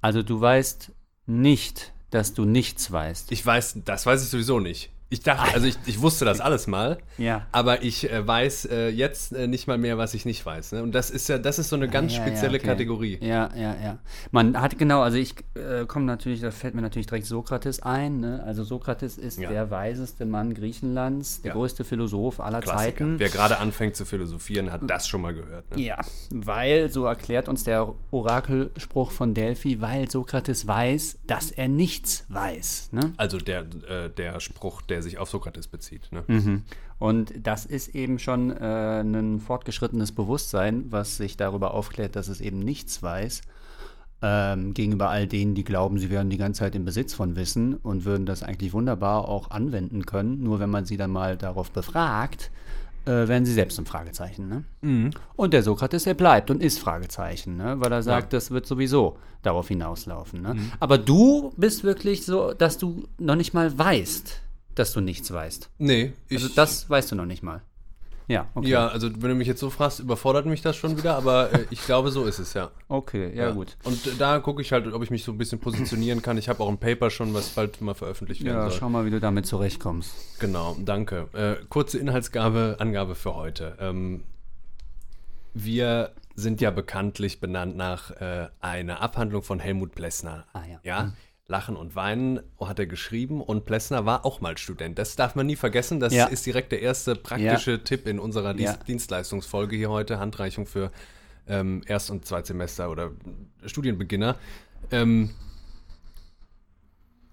Also 0.00 0.22
du 0.22 0.40
weißt 0.40 0.92
nicht, 1.26 1.92
dass 2.10 2.34
du 2.34 2.44
nichts 2.44 2.92
weißt. 2.92 3.32
Ich 3.32 3.44
weiß, 3.44 3.78
das 3.84 4.06
weiß 4.06 4.22
ich 4.22 4.28
sowieso 4.28 4.60
nicht. 4.60 4.90
Ich 5.14 5.20
dachte, 5.20 5.54
also 5.54 5.68
ich, 5.68 5.76
ich 5.86 6.02
wusste 6.02 6.24
das 6.24 6.40
alles 6.40 6.66
mal, 6.66 6.98
ja. 7.18 7.46
aber 7.52 7.84
ich 7.84 8.10
äh, 8.10 8.26
weiß 8.26 8.64
äh, 8.64 8.88
jetzt 8.88 9.32
äh, 9.32 9.46
nicht 9.46 9.68
mal 9.68 9.78
mehr, 9.78 9.96
was 9.96 10.12
ich 10.12 10.24
nicht 10.24 10.44
weiß. 10.44 10.72
Ne? 10.72 10.82
Und 10.82 10.92
das 10.92 11.08
ist 11.08 11.28
ja, 11.28 11.38
das 11.38 11.60
ist 11.60 11.68
so 11.68 11.76
eine 11.76 11.88
ganz 11.88 12.14
Ja, 12.14 12.18
ja, 12.18 12.26
spezielle 12.26 12.58
okay. 12.58 12.66
Kategorie. 12.66 13.18
Ja, 13.20 13.48
ja, 13.54 13.76
ja. 13.80 13.98
Man 14.32 14.60
hat 14.60 14.76
genau, 14.76 15.02
also 15.02 15.16
ich 15.16 15.36
äh, 15.54 15.86
komme 15.86 16.04
natürlich, 16.04 16.40
da 16.40 16.50
fällt 16.50 16.74
mir 16.74 16.82
natürlich 16.82 17.06
direkt 17.06 17.26
Sokrates 17.26 17.80
ein. 17.80 18.18
Ne? 18.18 18.42
Also 18.44 18.64
Sokrates 18.64 19.16
ist 19.16 19.38
der 19.38 19.70
weiseste 19.70 20.26
Mann 20.26 20.52
Griechenlands, 20.52 21.42
der 21.42 21.52
größte 21.52 21.84
Philosoph 21.84 22.40
aller 22.40 22.60
Klassiker. 22.60 22.84
Zeiten. 22.84 23.20
Wer 23.20 23.28
gerade 23.28 23.58
anfängt 23.58 23.94
zu 23.94 24.04
philosophieren, 24.04 24.72
hat 24.72 24.80
das 24.88 25.06
schon 25.06 25.20
mal 25.20 25.32
gehört. 25.32 25.70
Ne? 25.76 25.80
Ja, 25.80 26.00
weil, 26.30 26.90
so 26.90 27.04
erklärt 27.04 27.48
uns 27.48 27.62
der 27.62 27.94
Orakelspruch 28.10 29.12
von 29.12 29.32
Delphi, 29.32 29.80
weil 29.80 30.10
Sokrates 30.10 30.66
weiß, 30.66 31.18
dass 31.28 31.52
er 31.52 31.68
nichts 31.68 32.26
weiß. 32.30 32.88
Ne? 32.90 33.12
Also 33.16 33.38
der, 33.38 33.60
äh, 33.88 34.10
der 34.10 34.40
Spruch, 34.40 34.82
der 34.82 35.03
sich 35.04 35.18
auf 35.18 35.30
Sokrates 35.30 35.68
bezieht. 35.68 36.10
Ne? 36.10 36.24
Mhm. 36.26 36.62
Und 36.98 37.32
das 37.40 37.66
ist 37.66 37.94
eben 37.94 38.18
schon 38.18 38.50
äh, 38.50 39.00
ein 39.00 39.40
fortgeschrittenes 39.40 40.12
Bewusstsein, 40.12 40.86
was 40.90 41.16
sich 41.16 41.36
darüber 41.36 41.74
aufklärt, 41.74 42.16
dass 42.16 42.28
es 42.28 42.40
eben 42.40 42.58
nichts 42.58 43.02
weiß, 43.02 43.42
ähm, 44.22 44.74
gegenüber 44.74 45.10
all 45.10 45.26
denen, 45.26 45.54
die 45.54 45.64
glauben, 45.64 45.98
sie 45.98 46.10
wären 46.10 46.30
die 46.30 46.38
ganze 46.38 46.60
Zeit 46.60 46.74
im 46.74 46.84
Besitz 46.84 47.12
von 47.14 47.36
Wissen 47.36 47.74
und 47.74 48.04
würden 48.04 48.26
das 48.26 48.42
eigentlich 48.42 48.72
wunderbar 48.72 49.28
auch 49.28 49.50
anwenden 49.50 50.06
können. 50.06 50.42
Nur 50.42 50.60
wenn 50.60 50.70
man 50.70 50.86
sie 50.86 50.96
dann 50.96 51.10
mal 51.10 51.36
darauf 51.36 51.70
befragt, 51.70 52.50
äh, 53.04 53.28
werden 53.28 53.44
sie 53.44 53.52
selbst 53.52 53.78
ein 53.78 53.86
Fragezeichen. 53.86 54.48
Ne? 54.48 54.64
Mhm. 54.80 55.10
Und 55.36 55.52
der 55.52 55.62
Sokrates, 55.62 56.04
der 56.04 56.14
bleibt 56.14 56.50
und 56.50 56.62
ist 56.62 56.78
Fragezeichen, 56.78 57.56
ne? 57.56 57.76
weil 57.78 57.92
er 57.92 58.02
sagt, 58.02 58.32
das 58.32 58.50
wird 58.50 58.66
sowieso 58.66 59.18
darauf 59.42 59.68
hinauslaufen. 59.68 60.40
Ne? 60.40 60.54
Mhm. 60.54 60.72
Aber 60.80 60.96
du 60.96 61.52
bist 61.56 61.84
wirklich 61.84 62.24
so, 62.24 62.54
dass 62.54 62.78
du 62.78 63.04
noch 63.18 63.36
nicht 63.36 63.52
mal 63.52 63.76
weißt, 63.78 64.40
dass 64.74 64.92
du 64.92 65.00
nichts 65.00 65.32
weißt. 65.32 65.70
Nee, 65.78 66.12
ich, 66.28 66.42
Also 66.42 66.54
das 66.54 66.88
weißt 66.90 67.12
du 67.12 67.16
noch 67.16 67.26
nicht 67.26 67.42
mal. 67.42 67.62
Ja, 68.26 68.48
okay. 68.54 68.68
Ja, 68.68 68.88
also 68.88 69.10
wenn 69.20 69.28
du 69.28 69.34
mich 69.34 69.46
jetzt 69.46 69.60
so 69.60 69.68
fragst, 69.68 70.00
überfordert 70.00 70.46
mich 70.46 70.62
das 70.62 70.76
schon 70.76 70.96
wieder, 70.96 71.14
aber 71.14 71.52
äh, 71.52 71.66
ich 71.68 71.84
glaube, 71.84 72.10
so 72.10 72.24
ist 72.24 72.38
es, 72.38 72.54
ja. 72.54 72.70
Okay, 72.88 73.36
ja, 73.36 73.50
gut. 73.50 73.76
Und 73.84 74.06
äh, 74.06 74.12
da 74.18 74.38
gucke 74.38 74.62
ich 74.62 74.72
halt, 74.72 74.90
ob 74.90 75.02
ich 75.02 75.10
mich 75.10 75.24
so 75.24 75.32
ein 75.32 75.36
bisschen 75.36 75.58
positionieren 75.58 76.22
kann. 76.22 76.38
Ich 76.38 76.48
habe 76.48 76.62
auch 76.64 76.70
ein 76.70 76.78
Paper 76.78 77.10
schon, 77.10 77.34
was 77.34 77.50
bald 77.50 77.82
mal 77.82 77.92
veröffentlicht 77.92 78.42
werden 78.42 78.56
Ja, 78.56 78.70
soll. 78.70 78.78
schau 78.78 78.88
mal, 78.88 79.04
wie 79.04 79.10
du 79.10 79.20
damit 79.20 79.44
zurechtkommst. 79.44 80.40
Genau, 80.40 80.74
danke. 80.82 81.28
Äh, 81.34 81.62
kurze 81.68 81.98
Inhaltsgabe, 81.98 82.76
Angabe 82.78 83.14
für 83.14 83.34
heute. 83.34 83.76
Ähm, 83.78 84.22
wir 85.52 86.12
sind 86.34 86.60
ja 86.62 86.70
bekanntlich 86.70 87.40
benannt 87.40 87.76
nach 87.76 88.10
äh, 88.10 88.48
einer 88.60 89.00
Abhandlung 89.02 89.42
von 89.42 89.60
Helmut 89.60 89.94
Plessner. 89.94 90.46
Ah, 90.54 90.62
ja. 90.70 90.80
Ja, 90.82 91.12
Lachen 91.46 91.76
und 91.76 91.94
Weinen 91.94 92.40
hat 92.58 92.78
er 92.78 92.86
geschrieben 92.86 93.42
und 93.42 93.66
Plessner 93.66 94.06
war 94.06 94.24
auch 94.24 94.40
mal 94.40 94.56
Student. 94.56 94.98
Das 94.98 95.14
darf 95.14 95.34
man 95.34 95.46
nie 95.46 95.56
vergessen. 95.56 96.00
Das 96.00 96.14
Ja. 96.14 96.26
ist 96.26 96.46
direkt 96.46 96.72
der 96.72 96.80
erste 96.80 97.14
praktische 97.16 97.84
Tipp 97.84 98.06
in 98.08 98.18
unserer 98.18 98.54
Dienst 98.54 98.76
Ja. 98.78 98.84
Dienstleistungsfolge 98.84 99.76
hier 99.76 99.90
heute. 99.90 100.18
Handreichung 100.18 100.66
für 100.66 100.90
ähm, 101.46 101.82
Erst- 101.86 102.10
und 102.10 102.24
Zweitsemester 102.24 102.90
oder 102.90 103.10
Studienbeginner. 103.66 104.36
Ähm, 104.90 105.30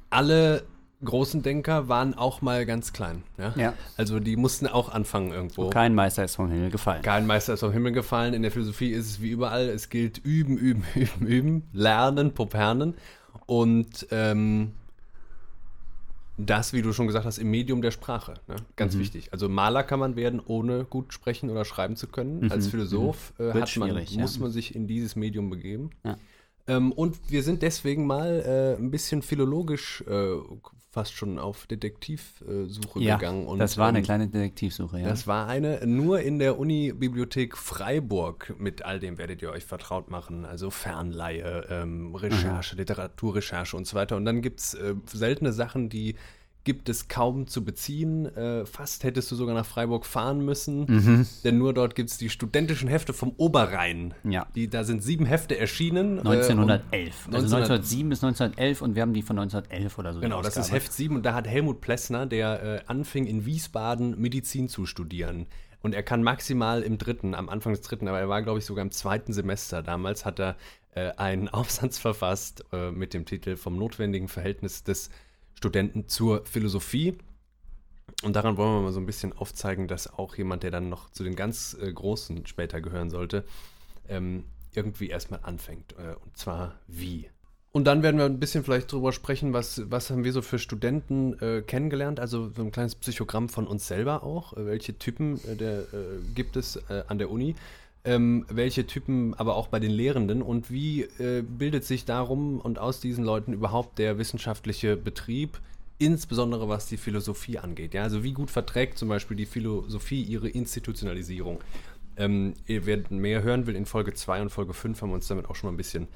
alle 0.10 0.64
großen 1.04 1.42
Denker 1.42 1.88
waren 1.88 2.14
auch 2.14 2.42
mal 2.42 2.66
ganz 2.66 2.94
klein. 2.94 3.24
Ja? 3.38 3.54
Ja. 3.56 3.74
Also 3.98 4.20
die 4.20 4.36
mussten 4.36 4.68
auch 4.68 4.90
anfangen 4.94 5.32
irgendwo. 5.32 5.70
Kein 5.70 5.96
Meister 5.96 6.24
ist 6.26 6.36
vom 6.36 6.52
Himmel 6.52 6.70
gefallen. 6.70 7.02
Kein 7.02 7.26
Meister 7.26 7.54
ist 7.54 7.62
vom 7.62 7.72
Himmel 7.72 7.94
gefallen. 7.94 8.34
In 8.34 8.42
der 8.42 8.52
Philosophie 8.52 8.92
ist 8.92 9.08
es 9.08 9.22
wie 9.22 9.30
überall. 9.30 9.70
Es 9.70 9.90
gilt 9.90 10.20
üben, 10.20 10.58
üben, 10.58 10.84
üben, 10.96 11.26
üben, 11.28 11.64
lernen, 11.74 12.34
popernen. 12.34 12.96
Und 13.52 14.08
ähm, 14.12 14.72
das, 16.38 16.72
wie 16.72 16.82
du 16.82 16.94
schon 16.94 17.08
gesagt 17.08 17.26
hast, 17.26 17.38
im 17.38 17.52
Medium 17.52 17.82
der 17.82 17.92
Sprache. 17.92 18.36
Ne? 18.48 18.56
Ganz 18.78 18.98
wichtig. 18.98 19.34
Also 19.34 19.50
Maler 19.50 19.84
kann 19.84 20.00
man 20.00 20.16
werden, 20.16 20.40
ohne 20.40 20.86
gut 20.86 21.12
sprechen 21.12 21.50
oder 21.50 21.66
schreiben 21.66 21.98
zu 21.98 22.08
können. 22.08 22.50
Als 22.50 22.70
Philosoph 22.70 23.34
äh, 23.36 23.54
Wird 23.54 23.56
hat 23.56 23.76
man, 23.76 23.98
ja. 23.98 24.22
muss 24.22 24.40
man 24.40 24.52
sich 24.52 24.74
in 24.74 24.88
dieses 24.88 25.18
Medium 25.18 25.50
begeben. 25.50 25.90
Ja. 26.06 26.16
Ähm, 26.68 26.94
und 26.94 27.20
wir 27.30 27.44
sind 27.44 27.62
deswegen 27.62 28.08
mal 28.08 28.42
äh, 28.80 28.82
ein 28.82 28.90
bisschen 28.90 29.22
philologisch 29.22 30.02
äh, 30.08 30.36
fast 30.92 31.14
schon 31.14 31.40
auf 31.40 31.68
Detektivsuche 31.68 33.00
Ja, 33.00 33.16
gegangen. 33.16 33.48
Und, 33.48 33.60
das 33.60 33.78
war 33.78 33.88
eine 33.88 34.00
ähm, 34.00 34.04
kleine 34.04 34.28
Detektivsuche, 34.28 35.00
ja. 35.00 35.08
das 35.08 35.26
war 35.26 35.48
eine, 35.48 35.88
nur 35.88 36.20
in 36.20 36.38
der 36.38 36.60
Uni-Bibliothek 36.60 37.58
Freiburg. 37.58 38.54
Mit 38.60 38.84
all 38.84 39.00
dem 39.00 39.18
werdet 39.18 39.42
ihr 39.42 39.52
euch 39.52 39.64
vertraut 39.64 40.12
machen. 40.12 40.44
Also 40.44 40.70
Fernleihe, 40.70 41.66
ähm, 41.70 42.14
Recherche, 42.14 42.76
Literaturrecherche 42.76 43.78
und 43.78 43.88
so 43.88 43.96
weiter. 43.96 44.18
Und 44.18 44.26
dann 44.26 44.42
gibt 44.42 44.60
es 44.60 44.74
äh, 44.74 44.96
seltene 45.06 45.54
Sachen, 45.54 45.88
die 45.88 46.16
gibt 46.64 46.90
es 46.90 47.08
kaum 47.08 47.48
zu 47.48 47.64
beziehen. 47.66 48.26
Äh, 48.36 48.66
fast 48.66 49.04
hättest 49.04 49.32
du 49.32 49.36
sogar 49.36 49.56
nach 49.56 49.66
Freiburg 49.66 50.06
fahren 50.06 50.46
müssen. 50.46 50.86
Mhm. 50.86 51.28
Denn 51.44 51.58
nur 51.58 51.74
dort 51.74 51.96
gibt 51.96 52.10
es 52.10 52.18
die 52.18 52.30
studentischen 52.30 52.88
Hefte 52.88 53.14
vom 53.14 53.34
Oberrhein. 53.38 54.14
Ja. 54.24 54.46
Die, 54.56 54.70
da 54.70 54.84
sind 54.84 55.02
sieben 55.04 55.26
Hefte 55.26 55.58
erschienen. 55.58 56.18
äh, 56.20 56.22
1911. 56.22 57.28
und- 57.28 57.36
also 57.36 57.56
1900 57.56 57.72
1907 57.82 58.10
bis 58.10 58.24
1911 58.24 58.82
und 58.82 58.96
wir 58.96 59.02
haben 59.02 59.14
die 59.14 59.22
von 59.24 59.38
1911 59.40 59.98
oder 59.98 60.14
so. 60.14 60.20
Genau, 60.20 60.42
das 60.42 60.58
ist. 60.58 60.72
Heft 60.72 60.94
7 60.94 61.16
und 61.16 61.26
da 61.26 61.34
hat 61.34 61.48
Helmut 61.48 61.82
Plessner, 61.82 62.26
der 62.26 62.64
äh, 62.64 62.82
anfing 62.88 63.26
in 63.26 63.46
Wiesbaden 63.46 64.20
Medizin 64.20 64.70
zu 64.70 64.86
studieren. 64.86 65.48
Und 65.82 65.96
er 65.96 66.04
kann 66.04 66.22
maximal 66.22 66.84
im 66.84 67.00
dritten, 67.00 67.34
am 67.34 67.50
Anfang 67.50 67.74
des 67.74 67.82
dritten, 67.82 68.08
aber 68.08 68.20
er 68.20 68.30
war, 68.30 68.44
glaube 68.44 68.60
ich, 68.60 68.66
sogar 68.66 68.84
im 68.86 68.92
zweiten 68.92 69.34
Semester. 69.34 69.82
Damals 69.82 70.26
hat 70.26 70.40
er 70.40 70.56
äh, 70.94 71.10
einen 71.18 71.48
Aufsatz 71.50 71.98
verfasst 71.98 72.64
äh, 72.72 72.92
mit 72.92 73.16
dem 73.16 73.26
Titel 73.26 73.56
Vom 73.56 73.78
notwendigen 73.78 74.28
Verhältnis 74.28 74.84
des 74.84 75.10
Studenten 75.62 76.08
zur 76.08 76.44
Philosophie. 76.48 77.16
Und 78.24 78.36
daran 78.36 78.58
wollen 78.58 78.78
wir 78.78 78.82
mal 78.82 78.92
so 78.92 79.00
ein 79.00 79.06
bisschen 79.06 79.32
aufzeigen, 79.32 79.88
dass 79.88 80.12
auch 80.12 80.36
jemand, 80.36 80.64
der 80.64 80.72
dann 80.72 80.90
noch 80.90 81.12
zu 81.12 81.24
den 81.24 81.36
ganz 81.36 81.78
äh, 81.80 81.94
Großen 81.94 82.48
später 82.48 82.82
gehören 82.82 83.12
sollte, 83.12 83.46
ähm, 84.10 84.46
irgendwie 84.74 85.10
erstmal 85.10 85.42
anfängt. 85.44 85.94
Äh, 85.94 86.16
und 86.16 86.36
zwar 86.36 86.80
wie. 86.88 87.30
Und 87.72 87.86
dann 87.86 88.02
werden 88.02 88.18
wir 88.18 88.26
ein 88.26 88.40
bisschen 88.40 88.64
vielleicht 88.64 88.92
drüber 88.92 89.14
sprechen, 89.14 89.54
was, 89.54 89.84
was 89.92 90.10
haben 90.10 90.24
wir 90.24 90.34
so 90.34 90.42
für 90.42 90.58
Studenten 90.58 91.40
äh, 91.40 91.62
kennengelernt, 91.62 92.20
also 92.20 92.50
so 92.50 92.64
ein 92.64 92.72
kleines 92.72 92.96
Psychogramm 92.96 93.48
von 93.48 93.68
uns 93.68 93.88
selber 93.88 94.24
auch, 94.24 94.54
äh, 94.54 94.66
welche 94.66 94.98
Typen 94.98 95.40
äh, 95.46 95.56
der, 95.56 95.82
äh, 95.82 95.86
gibt 96.34 96.56
es 96.56 96.80
an 96.90 97.20
der 97.20 97.30
Uni. 97.30 97.56
Ähm, 98.04 98.46
welche 98.50 98.88
Typen 98.88 99.34
aber 99.36 99.56
auch 99.56 99.68
bei 99.68 99.80
den 99.80 99.92
Lehrenden 99.92 100.42
und 100.42 100.72
wie 100.72 101.04
äh, 101.20 101.44
bildet 101.44 101.86
sich 101.86 102.06
darum 102.06 102.60
und 102.60 102.80
aus 102.80 103.00
diesen 103.00 103.24
Leuten 103.24 103.54
überhaupt 103.54 104.00
der 104.00 104.18
wissenschaftliche 104.18 104.98
Betrieb, 104.98 105.60
insbesondere 106.00 106.68
was 106.68 106.88
die 106.88 106.98
Philosophie 106.98 107.60
angeht. 107.60 107.94
Ja? 107.94 108.04
Also 108.04 108.24
wie 108.24 108.34
gut 108.34 108.50
verträgt 108.50 108.98
zum 108.98 109.08
Beispiel 109.08 109.38
die 109.38 109.46
Philosophie 109.46 110.24
ihre 110.24 110.50
Institutionalisierung. 110.50 111.60
Ähm, 112.18 112.56
wer 112.68 113.00
mehr 113.10 113.44
hören 113.44 113.68
will, 113.68 113.76
in 113.76 113.86
Folge 113.86 114.14
2 114.14 114.42
und 114.42 114.50
Folge 114.50 114.74
5 114.74 115.02
haben 115.02 115.10
wir 115.10 115.16
uns 115.16 115.28
damit 115.28 115.46
auch 115.48 115.56
schon 115.56 115.70
mal 115.70 115.74
ein 115.74 115.78
bisschen 115.78 116.08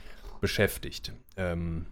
beschäftigt. 0.42 1.14
Ähm, 1.38 1.86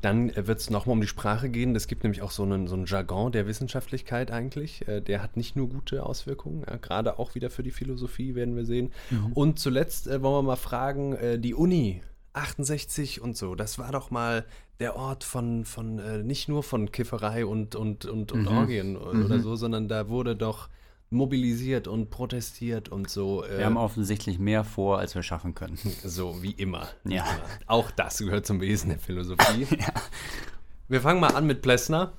dann 0.00 0.34
wird 0.34 0.60
es 0.60 0.70
nochmal 0.70 0.94
um 0.94 1.00
die 1.00 1.08
Sprache 1.08 1.48
gehen. 1.48 1.74
Es 1.74 1.88
gibt 1.88 2.04
nämlich 2.04 2.22
auch 2.22 2.30
so 2.30 2.44
einen, 2.44 2.68
so 2.68 2.76
einen 2.76 2.86
Jargon 2.86 3.32
der 3.32 3.46
Wissenschaftlichkeit 3.46 4.30
eigentlich. 4.30 4.86
Äh, 4.86 5.00
der 5.00 5.22
hat 5.22 5.36
nicht 5.36 5.56
nur 5.56 5.68
gute 5.68 6.04
Auswirkungen, 6.04 6.64
ja, 6.68 6.76
gerade 6.76 7.18
auch 7.18 7.34
wieder 7.34 7.50
für 7.50 7.62
die 7.62 7.70
Philosophie 7.70 8.34
werden 8.34 8.54
wir 8.54 8.64
sehen. 8.64 8.92
Mhm. 9.10 9.32
Und 9.32 9.58
zuletzt 9.58 10.06
äh, 10.06 10.22
wollen 10.22 10.36
wir 10.36 10.42
mal 10.42 10.56
fragen, 10.56 11.14
äh, 11.14 11.38
die 11.38 11.54
Uni 11.54 12.02
68 12.32 13.20
und 13.20 13.36
so, 13.36 13.54
das 13.54 13.78
war 13.78 13.90
doch 13.90 14.10
mal 14.10 14.44
der 14.78 14.94
Ort 14.94 15.24
von, 15.24 15.64
von 15.64 15.98
äh, 15.98 16.22
nicht 16.22 16.48
nur 16.48 16.62
von 16.62 16.92
Kifferei 16.92 17.44
und, 17.44 17.74
und, 17.74 18.04
und, 18.04 18.30
und 18.30 18.42
mhm. 18.42 18.56
Orgien 18.56 18.96
oder 18.96 19.36
mhm. 19.38 19.42
so, 19.42 19.56
sondern 19.56 19.88
da 19.88 20.08
wurde 20.08 20.36
doch 20.36 20.68
mobilisiert 21.10 21.88
und 21.88 22.10
protestiert 22.10 22.88
und 22.88 23.08
so. 23.08 23.44
Äh, 23.44 23.58
wir 23.58 23.66
haben 23.66 23.76
offensichtlich 23.76 24.38
mehr 24.38 24.64
vor, 24.64 24.98
als 24.98 25.14
wir 25.14 25.22
schaffen 25.22 25.54
können. 25.54 25.78
So 26.04 26.42
wie 26.42 26.52
immer. 26.52 26.88
Ja. 27.04 27.24
Immer. 27.24 27.42
Auch 27.66 27.90
das 27.90 28.18
gehört 28.18 28.46
zum 28.46 28.60
Wesen 28.60 28.90
der 28.90 28.98
Philosophie. 28.98 29.66
ja. 29.78 29.92
Wir 30.88 31.00
fangen 31.00 31.20
mal 31.20 31.34
an 31.34 31.46
mit 31.46 31.62
Plessner, 31.62 32.12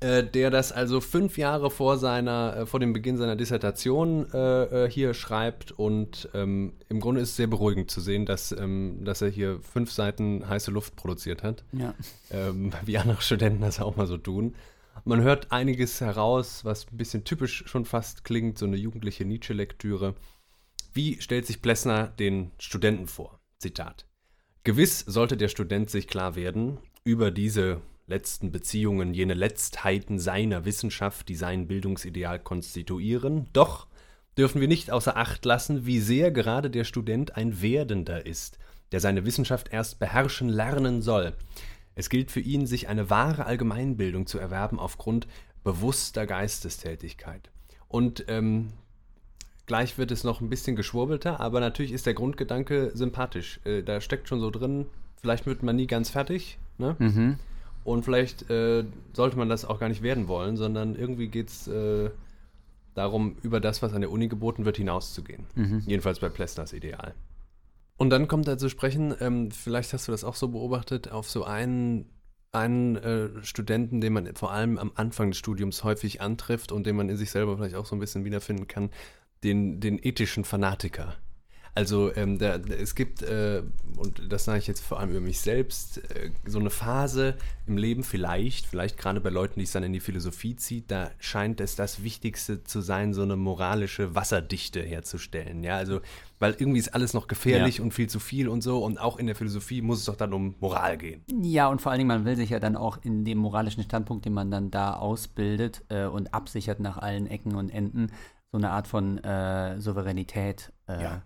äh, 0.00 0.22
der 0.22 0.50
das 0.50 0.72
also 0.72 1.00
fünf 1.00 1.36
Jahre 1.36 1.70
vor 1.70 1.98
seiner, 1.98 2.56
äh, 2.56 2.66
vor 2.66 2.80
dem 2.80 2.92
Beginn 2.92 3.16
seiner 3.16 3.36
Dissertation 3.36 4.26
äh, 4.32 4.84
äh, 4.84 4.90
hier 4.90 5.14
schreibt 5.14 5.72
und 5.72 6.28
ähm, 6.34 6.74
im 6.88 7.00
Grunde 7.00 7.20
ist 7.20 7.30
es 7.30 7.36
sehr 7.36 7.48
beruhigend 7.48 7.90
zu 7.90 8.00
sehen, 8.00 8.24
dass, 8.26 8.52
ähm, 8.52 9.00
dass 9.04 9.22
er 9.22 9.28
hier 9.28 9.58
fünf 9.60 9.90
Seiten 9.92 10.48
heiße 10.48 10.70
Luft 10.70 10.96
produziert 10.96 11.42
hat. 11.42 11.64
Ja. 11.72 11.94
Ähm, 12.30 12.72
wie 12.84 12.98
andere 12.98 13.20
Studenten 13.20 13.62
das 13.62 13.80
auch 13.80 13.96
mal 13.96 14.06
so 14.06 14.16
tun. 14.16 14.54
Man 15.04 15.22
hört 15.22 15.50
einiges 15.50 16.00
heraus, 16.00 16.64
was 16.64 16.86
ein 16.90 16.96
bisschen 16.96 17.24
typisch 17.24 17.64
schon 17.66 17.84
fast 17.84 18.24
klingt, 18.24 18.58
so 18.58 18.66
eine 18.66 18.76
jugendliche 18.76 19.24
Nietzsche-Lektüre. 19.24 20.14
Wie 20.92 21.20
stellt 21.20 21.46
sich 21.46 21.62
Plessner 21.62 22.08
den 22.08 22.50
Studenten 22.58 23.06
vor? 23.06 23.40
Zitat. 23.58 24.06
Gewiss 24.64 25.00
sollte 25.00 25.36
der 25.36 25.48
Student 25.48 25.90
sich 25.90 26.06
klar 26.06 26.36
werden 26.36 26.78
über 27.04 27.30
diese 27.30 27.80
letzten 28.06 28.52
Beziehungen, 28.52 29.14
jene 29.14 29.34
Letztheiten 29.34 30.18
seiner 30.18 30.64
Wissenschaft, 30.64 31.28
die 31.28 31.36
sein 31.36 31.66
Bildungsideal 31.66 32.40
konstituieren. 32.40 33.48
Doch 33.52 33.86
dürfen 34.36 34.60
wir 34.60 34.68
nicht 34.68 34.90
außer 34.90 35.16
Acht 35.16 35.44
lassen, 35.44 35.86
wie 35.86 36.00
sehr 36.00 36.30
gerade 36.30 36.70
der 36.70 36.84
Student 36.84 37.36
ein 37.36 37.62
Werdender 37.62 38.26
ist, 38.26 38.58
der 38.92 39.00
seine 39.00 39.24
Wissenschaft 39.24 39.72
erst 39.72 39.98
beherrschen 39.98 40.48
lernen 40.48 41.02
soll. 41.02 41.34
Es 42.00 42.08
gilt 42.08 42.30
für 42.30 42.40
ihn, 42.40 42.66
sich 42.66 42.88
eine 42.88 43.10
wahre 43.10 43.44
Allgemeinbildung 43.44 44.26
zu 44.26 44.38
erwerben 44.38 44.78
aufgrund 44.78 45.28
bewusster 45.64 46.26
Geistestätigkeit. 46.26 47.50
Und 47.88 48.24
ähm, 48.28 48.68
gleich 49.66 49.98
wird 49.98 50.10
es 50.10 50.24
noch 50.24 50.40
ein 50.40 50.48
bisschen 50.48 50.76
geschwurbelter, 50.76 51.40
aber 51.40 51.60
natürlich 51.60 51.92
ist 51.92 52.06
der 52.06 52.14
Grundgedanke 52.14 52.90
sympathisch. 52.94 53.60
Äh, 53.64 53.82
da 53.82 54.00
steckt 54.00 54.28
schon 54.28 54.40
so 54.40 54.50
drin, 54.50 54.86
vielleicht 55.20 55.44
wird 55.44 55.62
man 55.62 55.76
nie 55.76 55.86
ganz 55.86 56.08
fertig. 56.08 56.58
Ne? 56.78 56.96
Mhm. 56.98 57.38
Und 57.84 58.02
vielleicht 58.02 58.48
äh, 58.48 58.84
sollte 59.12 59.36
man 59.36 59.50
das 59.50 59.66
auch 59.66 59.78
gar 59.78 59.90
nicht 59.90 60.00
werden 60.00 60.26
wollen, 60.26 60.56
sondern 60.56 60.94
irgendwie 60.94 61.28
geht 61.28 61.50
es 61.50 61.68
äh, 61.68 62.08
darum, 62.94 63.36
über 63.42 63.60
das, 63.60 63.82
was 63.82 63.92
an 63.92 64.00
der 64.00 64.10
Uni 64.10 64.28
geboten 64.28 64.64
wird, 64.64 64.78
hinauszugehen. 64.78 65.44
Mhm. 65.54 65.82
Jedenfalls 65.86 66.18
bei 66.18 66.30
Plessners 66.30 66.72
Ideal. 66.72 67.14
Und 68.00 68.08
dann 68.08 68.28
kommt 68.28 68.48
er 68.48 68.56
zu 68.56 68.70
sprechen, 68.70 69.14
ähm, 69.20 69.50
vielleicht 69.50 69.92
hast 69.92 70.08
du 70.08 70.12
das 70.12 70.24
auch 70.24 70.34
so 70.34 70.48
beobachtet, 70.48 71.10
auf 71.12 71.28
so 71.28 71.44
einen, 71.44 72.06
einen 72.50 72.96
äh, 72.96 73.28
Studenten, 73.42 74.00
den 74.00 74.14
man 74.14 74.34
vor 74.36 74.52
allem 74.52 74.78
am 74.78 74.90
Anfang 74.94 75.32
des 75.32 75.38
Studiums 75.38 75.84
häufig 75.84 76.22
antrifft 76.22 76.72
und 76.72 76.86
den 76.86 76.96
man 76.96 77.10
in 77.10 77.18
sich 77.18 77.30
selber 77.30 77.58
vielleicht 77.58 77.74
auch 77.74 77.84
so 77.84 77.94
ein 77.94 77.98
bisschen 77.98 78.24
wiederfinden 78.24 78.66
kann, 78.66 78.88
den, 79.44 79.80
den 79.80 80.02
ethischen 80.02 80.44
Fanatiker. 80.44 81.16
Also 81.74 82.14
ähm, 82.16 82.38
da, 82.38 82.56
es 82.56 82.94
gibt, 82.94 83.22
äh, 83.22 83.62
und 83.96 84.32
das 84.32 84.44
sage 84.44 84.58
ich 84.58 84.66
jetzt 84.66 84.80
vor 84.80 84.98
allem 84.98 85.10
über 85.10 85.20
mich 85.20 85.40
selbst, 85.40 85.98
äh, 86.14 86.30
so 86.44 86.58
eine 86.58 86.70
Phase 86.70 87.36
im 87.66 87.76
Leben 87.76 88.02
vielleicht, 88.02 88.66
vielleicht 88.66 88.98
gerade 88.98 89.20
bei 89.20 89.30
Leuten, 89.30 89.60
die 89.60 89.64
es 89.64 89.72
dann 89.72 89.84
in 89.84 89.92
die 89.92 90.00
Philosophie 90.00 90.56
zieht, 90.56 90.90
da 90.90 91.10
scheint 91.18 91.60
es 91.60 91.76
das 91.76 92.02
Wichtigste 92.02 92.64
zu 92.64 92.80
sein, 92.80 93.14
so 93.14 93.22
eine 93.22 93.36
moralische 93.36 94.14
Wasserdichte 94.14 94.82
herzustellen. 94.82 95.62
Ja, 95.62 95.76
also 95.76 96.00
weil 96.40 96.56
irgendwie 96.58 96.80
ist 96.80 96.94
alles 96.94 97.14
noch 97.14 97.28
gefährlich 97.28 97.78
ja. 97.78 97.84
und 97.84 97.92
viel 97.92 98.08
zu 98.08 98.18
viel 98.18 98.48
und 98.48 98.62
so 98.62 98.84
und 98.84 98.98
auch 98.98 99.18
in 99.18 99.26
der 99.26 99.36
Philosophie 99.36 99.82
muss 99.82 100.00
es 100.00 100.06
doch 100.06 100.16
dann 100.16 100.32
um 100.32 100.56
Moral 100.58 100.98
gehen. 100.98 101.22
Ja, 101.42 101.68
und 101.68 101.80
vor 101.80 101.92
allen 101.92 102.00
Dingen, 102.00 102.08
man 102.08 102.24
will 102.24 102.36
sich 102.36 102.50
ja 102.50 102.58
dann 102.58 102.76
auch 102.76 102.98
in 103.02 103.24
dem 103.24 103.38
moralischen 103.38 103.82
Standpunkt, 103.84 104.24
den 104.24 104.32
man 104.32 104.50
dann 104.50 104.70
da 104.70 104.94
ausbildet 104.94 105.84
äh, 105.88 106.06
und 106.06 106.34
absichert 106.34 106.80
nach 106.80 106.98
allen 106.98 107.26
Ecken 107.26 107.54
und 107.54 107.70
Enden, 107.70 108.10
so 108.50 108.58
eine 108.58 108.70
Art 108.70 108.88
von 108.88 109.18
äh, 109.18 109.80
Souveränität 109.80 110.72
äh, 110.88 111.02
ja 111.02 111.22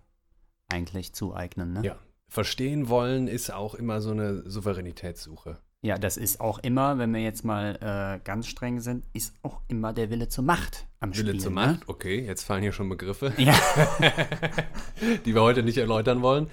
eigentlich 0.74 1.14
zueignen. 1.14 1.72
Ne? 1.72 1.82
Ja. 1.84 1.96
Verstehen 2.28 2.88
wollen 2.88 3.28
ist 3.28 3.52
auch 3.52 3.74
immer 3.74 4.00
so 4.00 4.10
eine 4.10 4.42
Souveränitätssuche. 4.48 5.58
Ja, 5.82 5.98
das 5.98 6.16
ist 6.16 6.40
auch 6.40 6.58
immer, 6.60 6.98
wenn 6.98 7.12
wir 7.12 7.20
jetzt 7.20 7.44
mal 7.44 7.76
äh, 7.80 8.24
ganz 8.24 8.46
streng 8.46 8.80
sind, 8.80 9.04
ist 9.12 9.34
auch 9.42 9.60
immer 9.68 9.92
der 9.92 10.10
Wille 10.10 10.28
zur 10.28 10.42
Macht 10.42 10.86
am 11.00 11.10
Wille 11.10 11.16
Spielen. 11.16 11.34
Wille 11.34 11.42
zur 11.42 11.52
ne? 11.52 11.54
Macht, 11.54 11.88
okay, 11.88 12.24
jetzt 12.24 12.42
fallen 12.42 12.62
hier 12.62 12.72
schon 12.72 12.88
Begriffe, 12.88 13.34
ja. 13.36 13.54
die 15.26 15.34
wir 15.34 15.42
heute 15.42 15.62
nicht 15.62 15.76
erläutern 15.76 16.22
wollen. 16.22 16.48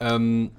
Ähm, 0.00 0.52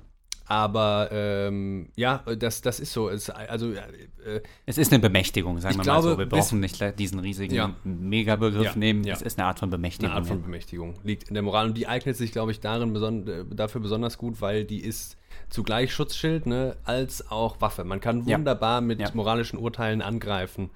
aber 0.48 1.10
ähm, 1.12 1.90
ja, 1.96 2.24
das, 2.38 2.62
das 2.62 2.80
ist 2.80 2.94
so. 2.94 3.10
Es, 3.10 3.30
also, 3.30 3.72
äh, 3.74 4.42
es 4.66 4.78
ist 4.78 4.92
eine 4.92 5.00
Bemächtigung, 5.00 5.60
sagen 5.60 5.78
wir 5.78 5.84
glaube, 5.84 6.08
mal 6.08 6.12
so. 6.14 6.18
Wir 6.20 6.26
brauchen 6.28 6.60
nicht 6.60 7.00
diesen 7.00 7.20
riesigen 7.20 7.56
ja. 7.56 7.76
Megabegriff 7.84 8.64
ja, 8.64 8.76
nehmen. 8.76 9.04
Ja. 9.04 9.16
Es 9.16 9.24
ist 9.24 9.40
eine 9.40 9.48
Art 9.48 9.60
von 9.60 9.72
Bemächtigung. 9.72 10.12
Eine 10.12 10.20
Art 10.20 10.28
von 10.28 10.42
Bemächtigung. 10.44 10.96
Liegt 11.04 11.30
in 11.30 11.34
der 11.34 11.42
Moral. 11.42 11.68
Und 11.68 11.78
die 11.78 11.88
eignet 11.88 12.16
sich, 12.16 12.32
glaube 12.32 12.52
ich, 12.52 12.60
darin 12.60 12.94
beson 12.94 13.28
äh, 13.28 13.44
dafür 13.56 13.82
besonders 13.82 14.18
gut, 14.20 14.40
weil 14.40 14.66
die 14.66 14.82
ist 14.82 15.18
zugleich 15.50 15.94
Schutzschild 15.94 16.46
ne, 16.46 16.78
als 16.84 17.32
auch 17.32 17.60
Waffe. 17.62 17.84
Man 17.84 18.00
kann 18.00 18.26
wunderbar 18.26 18.82
mit 18.82 19.16
moralischen 19.16 19.58
Urteilen 19.58 20.02
angreifen 20.02 20.70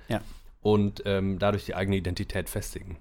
und 0.61 1.03
ähm, 1.05 1.39
dadurch 1.39 1.65
die 1.65 1.75
eigene 1.75 1.97
Identität 1.97 2.49
festigen. 2.49 2.97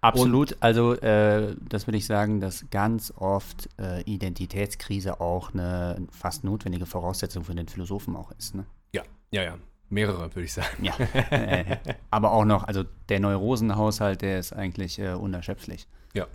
Absolut. 0.00 0.52
Und 0.52 0.62
also 0.62 0.94
äh, 0.94 1.54
das 1.68 1.86
würde 1.86 1.98
ich 1.98 2.06
sagen, 2.06 2.40
dass 2.40 2.66
ganz 2.70 3.12
oft 3.16 3.68
äh, 3.78 4.02
Identitätskrise 4.02 5.20
auch 5.20 5.52
eine 5.52 6.06
fast 6.10 6.42
notwendige 6.44 6.86
Voraussetzung 6.86 7.44
für 7.44 7.54
den 7.54 7.68
Philosophen 7.68 8.16
auch 8.16 8.32
ist. 8.32 8.54
Ne? 8.54 8.64
Ja, 8.92 9.02
ja, 9.30 9.42
ja. 9.42 9.58
Mehrere, 9.90 10.34
würde 10.34 10.42
ich 10.42 10.52
sagen. 10.52 10.84
Ja. 10.84 10.94
Äh, 11.30 11.76
aber 12.10 12.32
auch 12.32 12.44
noch, 12.44 12.64
also 12.64 12.84
der 13.08 13.20
Neurosenhaushalt, 13.20 14.22
der 14.22 14.38
ist 14.38 14.52
eigentlich 14.52 14.98
äh, 14.98 15.12
unerschöpflich. 15.12 15.86
Ja. 16.14 16.26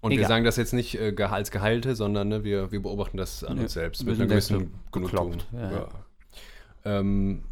Und 0.00 0.12
Egal. 0.12 0.22
wir 0.22 0.28
sagen 0.28 0.44
das 0.44 0.56
jetzt 0.56 0.72
nicht 0.72 0.98
äh, 0.98 1.14
als 1.22 1.50
Geheilte, 1.50 1.94
sondern 1.94 2.28
ne, 2.28 2.44
wir, 2.44 2.72
wir 2.72 2.82
beobachten 2.82 3.16
das 3.16 3.44
an 3.44 3.58
uns 3.58 3.74
selbst. 3.74 4.04
Mit 4.04 4.16
einer 4.16 4.26
gewissen 4.26 4.74
Genugtuung. 4.92 5.36
Ja. 5.52 5.70
Ja. 5.70 5.88
Ähm, 6.84 7.44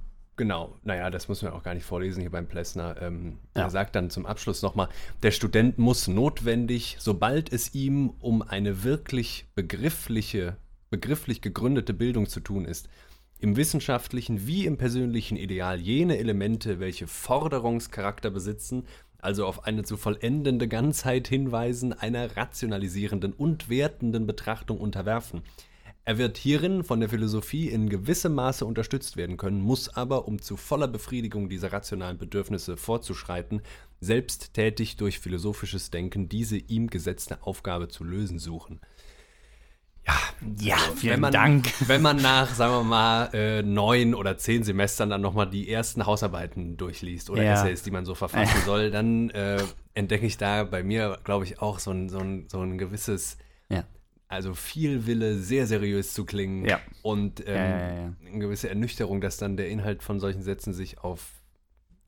Genau, 0.43 0.77
naja, 0.83 1.09
das 1.09 1.29
müssen 1.29 1.47
wir 1.47 1.55
auch 1.55 1.63
gar 1.63 1.73
nicht 1.73 1.85
vorlesen 1.85 2.21
hier 2.21 2.33
beim 2.33 2.49
Plessner. 2.49 3.01
Ähm, 3.01 3.39
ja. 3.57 3.63
Er 3.63 3.71
sagt 3.71 3.95
dann 3.95 4.11
zum 4.11 4.27
Abschluss 4.27 4.61
nochmal, 4.61 4.89
der 5.23 5.31
Student 5.31 5.79
muss 5.79 6.09
notwendig, 6.09 6.97
sobald 6.99 7.53
es 7.53 7.77
ihm 7.77 8.11
um 8.19 8.43
eine 8.43 8.83
wirklich 8.83 9.47
begriffliche, 9.55 10.57
begrifflich 10.91 11.43
gegründete 11.43 11.95
Bildung 11.95 12.27
zu 12.27 12.41
tun 12.41 12.65
ist, 12.65 12.89
im 13.39 13.55
wissenschaftlichen 13.55 14.45
wie 14.45 14.67
im 14.67 14.79
persönlichen 14.79 15.37
Ideal 15.37 15.79
jene 15.79 16.19
Elemente, 16.19 16.81
welche 16.81 17.07
Forderungscharakter 17.07 18.33
besitzen, 18.33 18.89
also 19.19 19.47
auf 19.47 19.65
eine 19.65 19.85
zu 19.85 19.97
vollendende 19.97 20.67
Ganzheit 20.67 21.29
hinweisen, 21.29 21.93
einer 21.93 22.37
rationalisierenden 22.37 23.33
und 23.33 23.71
wertenden 23.71 24.27
Betrachtung 24.27 24.81
unterwerfen– 24.81 25.43
er 26.05 26.19
wird 26.19 26.37
hierin 26.37 26.83
von 26.83 26.99
der 26.99 27.09
Philosophie 27.09 27.69
in 27.69 27.89
gewissem 27.89 28.35
Maße 28.35 28.67
unterstützt 28.67 29.17
werden 29.17 29.37
können, 29.37 29.61
muss 29.61 29.89
aber, 29.89 30.27
um 30.27 30.41
zu 30.41 30.57
voller 30.57 30.89
Befriedigung 30.89 31.49
dieser 31.49 31.73
rationalen 31.73 32.19
Bedürfnisse 32.19 32.77
vorzuschreiten, 32.77 33.63
selbst 34.01 34.55
tätig 34.55 34.97
durch 34.97 35.21
philosophisches 35.21 35.91
Denken 35.91 36.29
diese 36.29 36.57
ihm 36.57 36.89
gesetzte 36.89 37.43
Aufgabe 37.45 37.87
zu 37.87 38.03
lösen 38.03 38.41
suchen. 38.41 38.81
Ja, 40.05 40.15
ja 40.59 40.75
also, 40.75 40.97
vielen 40.97 41.13
wenn 41.13 41.21
man, 41.21 41.33
Dank. 41.33 41.73
Wenn 41.89 42.03
man 42.03 42.17
nach, 42.17 42.53
sagen 42.53 42.73
wir 42.73 42.83
mal, 42.83 43.31
äh, 43.33 43.63
neun 43.63 44.17
oder 44.17 44.37
zehn 44.37 44.65
Semestern 44.65 45.09
dann 45.09 45.21
nochmal 45.21 45.49
die 45.49 45.71
ersten 45.71 46.05
Hausarbeiten 46.05 46.77
durchliest 46.77 47.31
oder 47.31 47.45
ja. 47.45 47.53
Essays, 47.53 47.85
die 47.85 47.93
man 47.93 48.05
so 48.05 48.17
verfassen 48.17 48.61
soll, 48.67 48.91
dann 48.91 49.31
äh, 49.31 49.63
entdecke 49.95 50.27
ich 50.27 50.37
da 50.37 50.65
bei 50.65 50.83
mir, 50.83 51.21
glaube 51.23 51.45
ich, 51.45 51.63
auch 51.63 51.79
so 51.79 51.93
ein, 51.93 52.09
so 52.09 52.19
ein, 52.19 52.49
so 52.49 52.61
ein 52.61 52.77
gewisses 52.79 53.39
ja 53.69 53.85
also 54.33 54.55
viel 54.55 55.07
Wille, 55.07 55.37
sehr 55.37 55.67
seriös 55.67 56.15
zu 56.15 56.25
klingen 56.25 56.65
ja. 56.65 56.81
und 57.03 57.41
ähm, 57.47 57.55
ja, 57.55 57.95
ja, 57.95 58.13
eine 58.27 58.39
gewisse 58.39 58.69
Ernüchterung, 58.69 59.21
dass 59.21 59.37
dann 59.37 59.57
der 59.59 59.69
Inhalt 59.69 60.03
von 60.03 60.21
solchen 60.21 60.43
Sätzen 60.43 60.73
sich 60.73 60.99
auf 61.01 61.43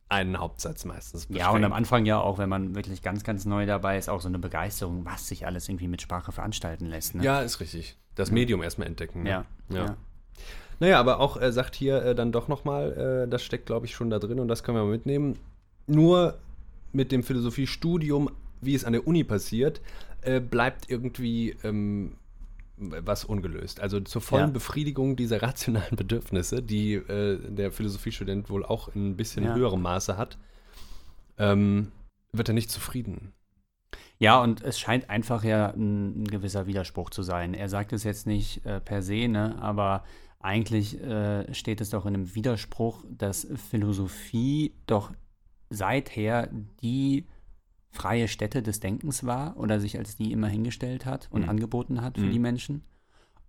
einen 0.08 0.38
Hauptsatz 0.38 0.84
meistens. 0.84 1.26
Ja, 1.28 1.50
und 1.50 1.64
am 1.64 1.72
Anfang 1.72 2.06
ja 2.06 2.18
auch, 2.18 2.38
wenn 2.38 2.48
man 2.48 2.74
wirklich 2.74 3.02
ganz, 3.02 3.24
ganz 3.24 3.44
neu 3.44 3.66
dabei 3.66 3.98
ist, 3.98 4.08
auch 4.08 4.20
so 4.20 4.28
eine 4.28 4.38
Begeisterung, 4.38 5.04
was 5.04 5.28
sich 5.28 5.46
alles 5.46 5.68
irgendwie 5.68 5.88
mit 5.88 6.00
Sprache 6.00 6.32
veranstalten 6.32 6.86
lässt. 6.86 7.14
Ne? 7.14 7.24
Ja, 7.24 7.40
ist 7.40 7.60
richtig. 7.60 7.96
Das 8.14 8.30
Medium 8.30 8.62
erstmal 8.62 8.86
entdecken. 8.88 9.24
Ne? 9.24 9.30
Ja, 9.30 9.44
ja. 9.68 9.84
ja. 9.84 9.96
Naja, 10.80 11.00
aber 11.00 11.20
auch 11.20 11.40
äh, 11.40 11.52
sagt 11.52 11.74
hier 11.74 12.02
äh, 12.02 12.14
dann 12.14 12.32
doch 12.32 12.48
nochmal, 12.48 13.24
äh, 13.26 13.28
das 13.28 13.42
steckt, 13.42 13.66
glaube 13.66 13.86
ich, 13.86 13.94
schon 13.94 14.10
da 14.10 14.18
drin 14.18 14.40
und 14.40 14.48
das 14.48 14.62
können 14.62 14.78
wir 14.78 14.84
mal 14.84 14.90
mitnehmen. 14.90 15.38
Nur 15.86 16.38
mit 16.92 17.12
dem 17.12 17.22
Philosophiestudium, 17.22 18.30
wie 18.60 18.74
es 18.74 18.84
an 18.84 18.92
der 18.92 19.06
Uni 19.06 19.24
passiert, 19.24 19.80
äh, 20.26 20.40
bleibt 20.40 20.90
irgendwie 20.90 21.56
ähm, 21.62 22.16
was 22.76 23.24
ungelöst. 23.24 23.80
Also 23.80 24.00
zur 24.00 24.20
vollen 24.20 24.46
Ja. 24.48 24.52
Befriedigung 24.52 25.16
dieser 25.16 25.42
rationalen 25.42 25.96
Bedürfnisse, 25.96 26.62
die 26.62 26.94
äh, 26.94 27.38
der 27.50 27.72
Philosophiestudent 27.72 28.50
wohl 28.50 28.64
auch 28.64 28.88
in 28.94 29.10
ein 29.10 29.16
bisschen 29.16 29.44
Ja. 29.44 29.54
höherem 29.54 29.82
Maße 29.82 30.16
hat, 30.16 30.38
ähm, 31.38 31.92
wird 32.32 32.48
er 32.48 32.54
nicht 32.54 32.70
zufrieden. 32.70 33.32
Ja, 34.18 34.40
und 34.40 34.62
es 34.62 34.78
scheint 34.78 35.10
einfach 35.10 35.44
ja 35.44 35.70
ein, 35.70 36.22
ein 36.22 36.26
gewisser 36.26 36.66
Widerspruch 36.66 37.10
zu 37.10 37.22
sein. 37.22 37.54
Er 37.54 37.68
sagt 37.68 37.92
es 37.92 38.04
jetzt 38.04 38.26
nicht 38.26 38.64
äh, 38.64 38.80
per 38.80 39.02
se, 39.02 39.28
ne, 39.28 39.56
aber 39.60 40.04
eigentlich 40.40 41.00
äh, 41.00 41.52
steht 41.54 41.80
es 41.80 41.90
doch 41.90 42.06
in 42.06 42.14
einem 42.14 42.34
Widerspruch, 42.34 43.04
dass 43.10 43.46
Philosophie 43.70 44.74
doch 44.86 45.12
seither 45.70 46.48
die 46.82 47.26
freie 47.94 48.28
Stätte 48.28 48.62
des 48.62 48.80
Denkens 48.80 49.24
war 49.24 49.56
oder 49.56 49.80
sich 49.80 49.96
als 49.98 50.16
die 50.16 50.32
immer 50.32 50.48
hingestellt 50.48 51.06
hat 51.06 51.28
und 51.30 51.42
Mhm. 51.42 51.48
angeboten 51.48 52.02
hat 52.02 52.18
für 52.18 52.24
Mhm. 52.26 52.32
die 52.32 52.38
Menschen. 52.38 52.82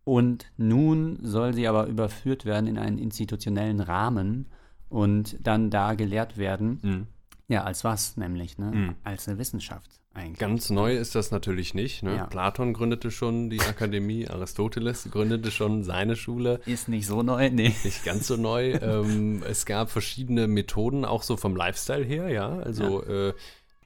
Und 0.03 0.45
nun 0.57 1.17
soll 1.23 1.53
sie 1.53 1.67
aber 1.67 1.87
überführt 1.87 2.45
werden 2.45 2.67
in 2.67 2.77
einen 2.77 2.99
institutionellen 2.99 3.79
Rahmen 3.79 4.45
und 4.87 5.35
dann 5.41 5.71
da 5.71 5.95
gelehrt 5.95 6.37
werden. 6.37 7.07
Ja, 7.47 7.63
als 7.63 7.83
was 7.83 8.15
nämlich, 8.17 8.57
ne? 8.57 8.71
Mhm. 8.71 8.95
Als 9.03 9.27
eine 9.27 9.37
Wissenschaft 9.39 9.89
eigentlich. 10.13 10.37
Ganz 10.39 10.69
neu 10.69 10.95
ist 10.95 11.15
das 11.15 11.31
natürlich 11.31 11.73
nicht. 11.73 12.01
Ne? 12.03 12.15
Ja. 12.15 12.25
Platon 12.27 12.73
gründete 12.73 13.11
schon 13.11 13.49
die 13.49 13.59
Akademie, 13.61 14.27
Aristoteles 14.27 15.09
gründete 15.11 15.51
schon 15.51 15.83
seine 15.83 16.15
Schule. 16.15 16.61
Ist 16.65 16.87
nicht 16.87 17.05
so 17.07 17.21
neu, 17.23 17.49
nee. 17.51 17.73
Nicht 17.83 18.03
ganz 18.05 18.27
so 18.27 18.35
neu. 18.37 18.71
ähm, 18.81 19.43
es 19.47 19.65
gab 19.65 19.89
verschiedene 19.89 20.47
Methoden, 20.47 21.03
auch 21.03 21.21
so 21.23 21.35
vom 21.35 21.55
Lifestyle 21.55 22.03
her, 22.05 22.29
ja. 22.29 22.59
Also 22.59 23.03
Äh, 23.03 23.33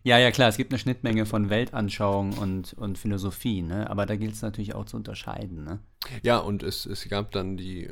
Ja, 0.03 0.17
ja, 0.17 0.31
klar, 0.31 0.47
es 0.47 0.55
gibt 0.55 0.71
eine 0.71 0.79
Schnittmenge 0.79 1.25
von 1.25 1.49
Weltanschauung 1.49 2.37
und, 2.37 2.73
und 2.73 2.97
Philosophie, 2.97 3.61
ne? 3.61 3.89
Aber 3.89 4.05
da 4.05 4.15
gilt 4.15 4.33
es 4.33 4.41
natürlich 4.41 4.73
auch 4.73 4.85
zu 4.85 4.95
unterscheiden, 4.95 5.65
ne? 5.65 5.79
Ja, 6.23 6.37
und 6.37 6.63
es, 6.63 6.85
es 6.85 7.07
gab 7.09 7.31
dann 7.31 7.57
die, 7.57 7.89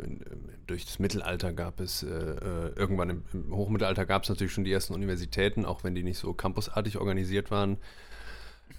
durch 0.65 0.85
das 0.85 0.99
Mittelalter 0.99 1.51
gab 1.51 1.81
es, 1.81 2.03
äh, 2.03 2.07
äh, 2.07 2.73
irgendwann 2.77 3.09
im, 3.09 3.23
im 3.33 3.53
Hochmittelalter 3.53 4.05
gab 4.05 4.23
es 4.23 4.29
natürlich 4.29 4.53
schon 4.53 4.63
die 4.63 4.71
ersten 4.71 4.93
Universitäten, 4.93 5.65
auch 5.65 5.83
wenn 5.83 5.95
die 5.95 6.03
nicht 6.03 6.17
so 6.17 6.33
campusartig 6.33 6.97
organisiert 6.97 7.51
waren. 7.51 7.77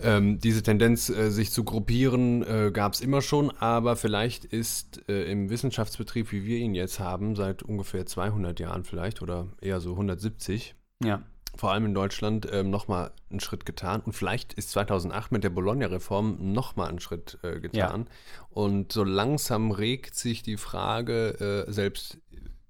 Ähm, 0.00 0.38
diese 0.38 0.62
Tendenz, 0.62 1.10
äh, 1.10 1.30
sich 1.30 1.50
zu 1.50 1.64
gruppieren, 1.64 2.42
äh, 2.42 2.70
gab 2.72 2.94
es 2.94 3.00
immer 3.00 3.20
schon, 3.20 3.50
aber 3.50 3.96
vielleicht 3.96 4.44
ist 4.46 5.02
äh, 5.08 5.30
im 5.30 5.50
Wissenschaftsbetrieb, 5.50 6.32
wie 6.32 6.44
wir 6.44 6.58
ihn 6.58 6.74
jetzt 6.74 6.98
haben, 6.98 7.36
seit 7.36 7.62
ungefähr 7.62 8.06
200 8.06 8.58
Jahren 8.60 8.84
vielleicht 8.84 9.20
oder 9.22 9.48
eher 9.60 9.80
so 9.80 9.92
170, 9.92 10.74
Ja. 11.04 11.22
Vor 11.58 11.72
allem 11.72 11.86
in 11.86 11.94
Deutschland, 11.94 12.48
ähm, 12.52 12.70
nochmal 12.70 13.10
einen 13.30 13.40
Schritt 13.40 13.66
getan. 13.66 14.00
Und 14.00 14.12
vielleicht 14.12 14.54
ist 14.54 14.70
2008 14.70 15.32
mit 15.32 15.42
der 15.42 15.50
Bologna-Reform 15.50 16.52
nochmal 16.52 16.88
einen 16.88 17.00
Schritt 17.00 17.38
äh, 17.42 17.58
getan. 17.58 18.06
Und 18.48 18.92
so 18.92 19.02
langsam 19.02 19.72
regt 19.72 20.14
sich 20.14 20.42
die 20.42 20.56
Frage 20.56 21.66
äh, 21.68 21.72
selbst 21.72 22.18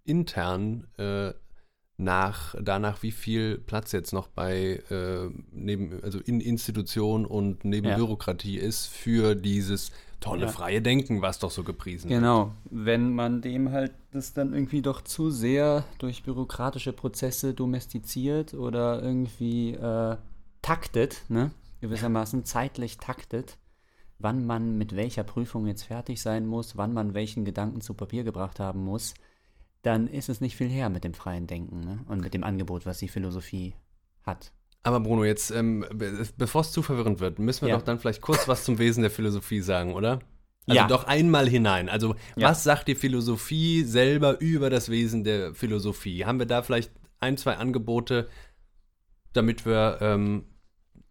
intern 0.04 0.86
äh, 0.96 1.34
nach, 1.98 2.54
danach, 2.60 3.02
wie 3.02 3.10
viel 3.10 3.58
Platz 3.58 3.92
jetzt 3.92 4.12
noch 4.12 4.28
bei 4.28 4.82
äh, 4.88 5.28
neben, 5.50 6.02
also 6.02 6.18
in 6.20 6.40
Institutionen 6.40 7.26
und 7.26 7.64
neben 7.64 7.88
Ja. 7.88 7.96
Bürokratie 7.96 8.56
ist 8.56 8.86
für 8.86 9.34
dieses 9.34 9.92
tolle 10.20 10.46
Ja. 10.46 10.48
freie 10.48 10.82
Denken, 10.82 11.22
was 11.22 11.38
doch 11.38 11.50
so 11.50 11.64
gepriesen 11.64 12.10
wird. 12.10 12.20
Genau. 12.20 12.52
Wenn 12.70 13.12
man 13.14 13.40
dem 13.40 13.70
halt 13.70 13.92
das 14.10 14.32
dann 14.32 14.52
irgendwie 14.52 14.82
doch 14.82 15.02
zu 15.02 15.30
sehr 15.30 15.84
durch 15.98 16.22
bürokratische 16.22 16.92
Prozesse 16.92 17.54
domestiziert 17.54 18.54
oder 18.54 19.02
irgendwie 19.02 19.74
äh, 19.74 20.16
taktet, 20.62 21.24
ne? 21.28 21.50
Gewissermaßen 21.80 22.44
zeitlich 22.44 22.98
taktet, 22.98 23.56
wann 24.18 24.44
man 24.44 24.76
mit 24.76 24.96
welcher 24.96 25.22
Prüfung 25.22 25.66
jetzt 25.66 25.84
fertig 25.84 26.20
sein 26.20 26.46
muss, 26.46 26.76
wann 26.76 26.92
man 26.92 27.14
welchen 27.14 27.44
Gedanken 27.44 27.80
zu 27.80 27.94
Papier 27.94 28.24
gebracht 28.24 28.58
haben 28.58 28.84
muss, 28.84 29.14
dann 29.82 30.08
ist 30.08 30.28
es 30.28 30.40
nicht 30.40 30.56
viel 30.56 30.68
her 30.68 30.90
mit 30.90 31.04
dem 31.04 31.14
freien 31.14 31.46
Denken 31.46 31.80
ne? 31.80 32.00
und 32.08 32.20
mit 32.20 32.34
dem 32.34 32.42
Angebot, 32.42 32.84
was 32.84 32.98
die 32.98 33.08
Philosophie 33.08 33.74
hat. 34.24 34.52
Aber 34.82 35.00
Bruno, 35.00 35.24
jetzt, 35.24 35.50
ähm, 35.50 35.84
be- 35.92 36.26
bevor 36.36 36.60
es 36.62 36.72
zu 36.72 36.82
verwirrend 36.82 37.20
wird, 37.20 37.38
müssen 37.38 37.62
wir 37.62 37.70
Ja. 37.70 37.76
doch 37.76 37.84
dann 37.84 37.98
vielleicht 37.98 38.22
kurz 38.22 38.48
was 38.48 38.64
zum 38.64 38.78
Wesen 38.78 39.02
der 39.02 39.10
Philosophie 39.10 39.60
sagen, 39.60 39.94
oder? 39.94 40.20
Also 40.66 40.76
Ja. 40.80 40.86
doch 40.86 41.04
einmal 41.04 41.48
hinein. 41.48 41.88
Also, 41.88 42.14
Ja. 42.36 42.50
was 42.50 42.62
sagt 42.64 42.88
die 42.88 42.94
Philosophie 42.94 43.82
selber 43.84 44.40
über 44.40 44.70
das 44.70 44.88
Wesen 44.90 45.24
der 45.24 45.54
Philosophie? 45.54 46.24
Haben 46.24 46.38
wir 46.38 46.46
da 46.46 46.62
vielleicht 46.62 46.92
ein, 47.20 47.36
zwei 47.36 47.56
Angebote, 47.56 48.28
damit 49.32 49.66
wir 49.66 49.98
ähm, 50.00 50.44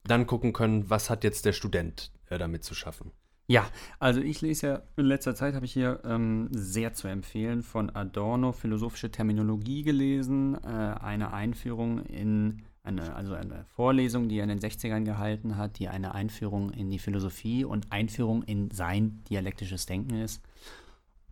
dann 0.04 0.26
gucken 0.28 0.54
können, 0.54 0.90
was 0.90 1.10
hat 1.10 1.24
jetzt 1.24 1.46
der 1.46 1.54
Student 1.54 2.12
äh, 2.30 2.38
damit 2.38 2.64
zu 2.64 2.74
schaffen? 2.76 3.12
Ja, 3.50 3.66
also 4.00 4.20
ich 4.22 4.42
lese 4.42 4.68
ja 4.68 4.82
in 4.98 5.06
letzter 5.06 5.34
Zeit 5.34 5.54
habe 5.56 5.66
ich 5.66 5.72
hier 5.74 6.02
ähm, 6.04 6.50
sehr 6.52 6.94
zu 6.94 7.08
empfehlen 7.08 7.64
von 7.64 7.90
Adorno 7.90 8.52
philosophische 8.52 9.10
Terminologie 9.10 9.84
gelesen, 9.84 10.56
äh, 10.64 10.68
eine 10.68 11.32
Einführung 11.34 12.00
in 12.06 12.64
eine, 12.88 13.16
also 13.16 13.34
eine 13.34 13.66
Vorlesung, 13.76 14.30
die 14.30 14.40
er 14.40 14.44
in 14.44 14.50
den 14.50 14.60
60ern 14.60 15.04
gehalten 15.04 15.58
hat, 15.58 15.80
die 15.80 15.90
eine 15.90 16.16
Einführung 16.16 16.72
in 16.72 16.90
die 16.90 17.00
Philosophie 17.00 17.66
und 17.66 17.92
Einführung 17.92 18.44
in 18.44 18.72
sein 18.72 19.24
dialektisches 19.30 19.86
Denken 19.86 20.16
ist. 20.16 20.42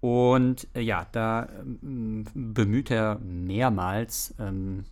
Und 0.02 0.68
äh, 0.76 0.82
ja, 0.82 1.08
da 1.12 1.50
ähm, 1.60 2.26
bemüht 2.34 2.91
er 2.91 3.20
mehrmals 3.20 4.36
ähm, 4.38 4.86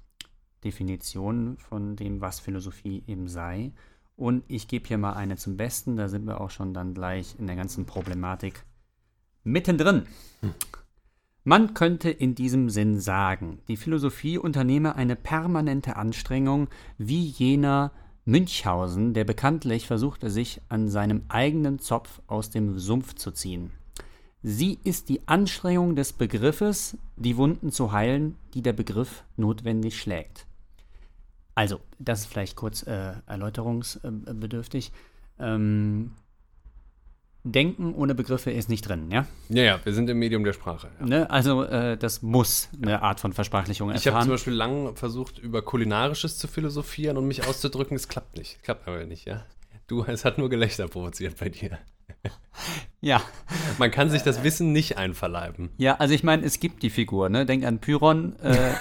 Definitionen 0.64 1.58
von 1.58 1.96
dem, 1.96 2.22
was 2.22 2.40
Philosophie 2.40 3.04
eben 3.06 3.28
sei. 3.28 3.74
Und 4.16 4.44
ich 4.48 4.68
gebe 4.68 4.88
hier 4.88 4.98
mal 4.98 5.14
eine 5.14 5.38
zum 5.38 5.58
Besten, 5.58 5.98
da 5.98 6.08
sind 6.08 6.26
wir 6.26 6.40
auch 6.40 6.50
schon 6.50 6.74
dann 6.74 6.94
gleich 6.94 7.36
in 7.38 7.48
der 7.48 7.56
ganzen 7.56 7.86
Problematik 7.86 8.64
mittendrin. 9.44 10.08
Man 11.46 11.74
könnte 11.74 12.10
in 12.10 12.36
diesem 12.36 12.70
Sinn 12.70 13.02
sagen, 13.02 13.60
die 13.68 13.76
Philosophie 13.76 14.38
unternehme 14.38 14.96
eine 14.96 15.18
permanente 15.18 15.98
Anstrengung, 15.98 16.70
wie 16.98 17.26
jener 17.26 17.92
Münchhausen, 18.24 19.14
der 19.14 19.26
bekanntlich 19.26 19.86
versuchte, 19.86 20.30
sich 20.30 20.62
an 20.70 20.88
seinem 20.88 21.24
eigenen 21.28 21.80
Zopf 21.80 22.22
aus 22.28 22.50
dem 22.50 22.80
Sumpf 22.80 23.16
zu 23.16 23.32
ziehen. 23.32 23.72
Sie 24.42 24.80
ist 24.86 25.10
die 25.10 25.28
Anstrengung 25.28 25.98
des 25.98 26.14
Begriffes, 26.14 26.98
die 27.18 27.36
Wunden 27.36 27.72
zu 27.72 27.92
heilen, 27.92 28.36
die 28.54 28.62
der 28.62 28.74
Begriff 28.74 29.26
notwendig 29.36 30.00
schlägt. 30.00 30.46
Also, 31.56 31.82
das 32.00 32.22
ist 32.22 32.26
vielleicht 32.28 32.56
kurz 32.56 32.84
äh, 32.84 33.16
erläuterungsbedürftig. 33.26 34.92
Ähm, 35.40 36.12
Denken 37.46 37.94
ohne 37.94 38.16
Begriffe 38.16 38.52
ist 38.52 38.70
nicht 38.70 38.88
drin, 38.88 39.12
ja? 39.12 39.26
Ja, 39.50 39.64
ja, 39.64 39.80
wir 39.84 39.94
sind 39.94 40.10
im 40.10 40.18
Medium 40.18 40.46
der 40.46 40.54
Sprache. 40.54 40.88
Ja. 41.02 41.06
Ne? 41.06 41.30
Also, 41.30 41.64
äh, 41.64 41.98
das 41.98 42.22
muss 42.22 42.70
eine 42.82 43.02
Art 43.02 43.20
von 43.20 43.34
Versprachlichung 43.34 43.90
Ich 43.92 43.98
habe 44.08 44.12
erfahren. 44.12 44.24
zum 44.24 44.32
Beispiel 44.32 44.54
lang 44.54 44.96
versucht, 44.96 45.40
über 45.40 45.62
Kulinarisches 45.62 46.38
zu 46.38 46.48
philosophieren 46.48 47.18
und 47.18 47.28
mich 47.28 47.46
auszudrücken. 47.46 47.96
Es 47.98 48.08
klappt 48.08 48.38
nicht. 48.38 48.64
Klappt 48.64 48.88
aber 48.88 49.04
nicht, 49.06 49.26
ja. 49.26 49.44
Du, 49.88 50.06
es 50.06 50.24
hat 50.24 50.38
nur 50.38 50.50
Gelächter 50.50 50.88
provoziert 50.88 51.38
bei 51.38 51.50
dir. 51.50 51.78
ja. 53.02 53.22
Man 53.78 53.92
kann 53.92 54.10
sich 54.10 54.22
das 54.24 54.44
Wissen 54.44 54.72
nicht 54.72 54.98
einverleiben. 54.98 55.70
ja, 55.78 55.96
also 55.96 56.14
ich 56.14 56.24
meine, 56.24 56.46
es 56.46 56.62
gibt 56.62 56.82
die 56.82 56.90
Figur, 56.90 57.28
ne? 57.28 57.46
Denk 57.46 57.66
an 57.66 57.80
Pyrrhon. 57.80 58.40
Äh, 58.40 58.72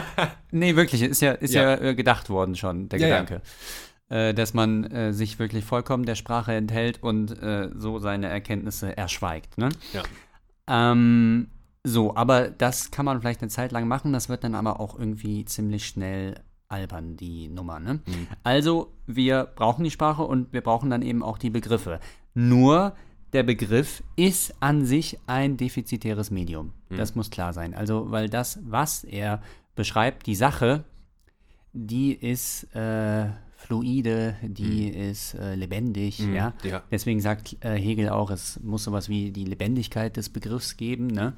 nee, 0.50 0.74
wirklich, 0.74 1.02
ist 1.02 1.20
ja, 1.22 1.32
ist 1.32 1.54
ja. 1.54 1.62
Ja. 1.76 1.80
äh, 1.80 1.94
gedacht 1.94 2.30
worden 2.30 2.56
schon, 2.56 2.88
der 2.88 2.98
Ja, 2.98 3.08
ja. 3.08 3.26
Äh, 4.10 4.32
dass 4.32 4.54
man 4.54 4.84
äh, 4.84 5.12
sich 5.12 5.38
wirklich 5.38 5.66
vollkommen 5.66 6.06
der 6.06 6.14
Sprache 6.14 6.54
enthält 6.54 7.02
und 7.02 7.30
äh, 7.42 7.68
so 7.76 7.98
seine 7.98 8.28
Erkenntnisse 8.28 8.96
erschweigt, 8.96 9.58
ne? 9.58 9.68
Ja. 9.92 10.02
Ähm, 10.66 11.48
so, 11.84 12.16
aber 12.16 12.48
das 12.48 12.90
kann 12.90 13.04
man 13.04 13.20
vielleicht 13.20 13.42
eine 13.42 13.50
Zeit 13.50 13.70
lang 13.70 13.86
machen, 13.86 14.14
das 14.14 14.30
wird 14.30 14.44
dann 14.44 14.54
aber 14.54 14.80
auch 14.80 14.98
irgendwie 14.98 15.44
ziemlich 15.44 15.86
schnell 15.86 16.36
albern, 16.68 17.18
die 17.18 17.48
Nummer. 17.48 17.80
Ne? 17.80 18.00
Also, 18.44 18.92
wir 19.06 19.44
brauchen 19.44 19.84
die 19.84 19.90
Sprache 19.90 20.22
und 20.22 20.52
wir 20.54 20.62
brauchen 20.62 20.88
dann 20.88 21.02
eben 21.02 21.22
auch 21.22 21.36
die 21.36 21.50
Begriffe. 21.50 22.00
Nur 22.34 22.94
der 23.34 23.42
Begriff 23.42 24.02
ist 24.16 24.54
an 24.60 24.86
sich 24.86 25.18
ein 25.26 25.58
defizitäres 25.58 26.30
Medium. 26.30 26.72
Das 26.90 27.14
muss 27.14 27.30
klar 27.30 27.52
sein. 27.52 27.74
Also, 27.74 28.10
weil 28.10 28.28
das, 28.28 28.58
was 28.62 29.04
er 29.04 29.42
beschreibt, 29.74 30.26
die 30.26 30.34
Sache, 30.34 30.84
die 31.72 32.12
ist 32.12 32.74
äh, 32.74 33.28
fluide, 33.60 34.36
die 34.40 34.88
ist 34.88 35.34
äh, 35.34 35.56
lebendig, 35.56 36.20
Mhm, 36.20 36.34
ja. 36.34 36.54
ja. 36.62 36.82
Deswegen 36.92 37.20
sagt 37.20 37.56
äh, 37.64 37.74
Hegel 37.74 38.08
auch, 38.08 38.30
es 38.30 38.60
muss 38.62 38.84
sowas 38.84 39.08
wie 39.08 39.32
die 39.32 39.44
Lebendigkeit 39.44 40.16
des 40.16 40.28
Begriffs 40.28 40.76
geben, 40.76 41.08
ne? 41.08 41.34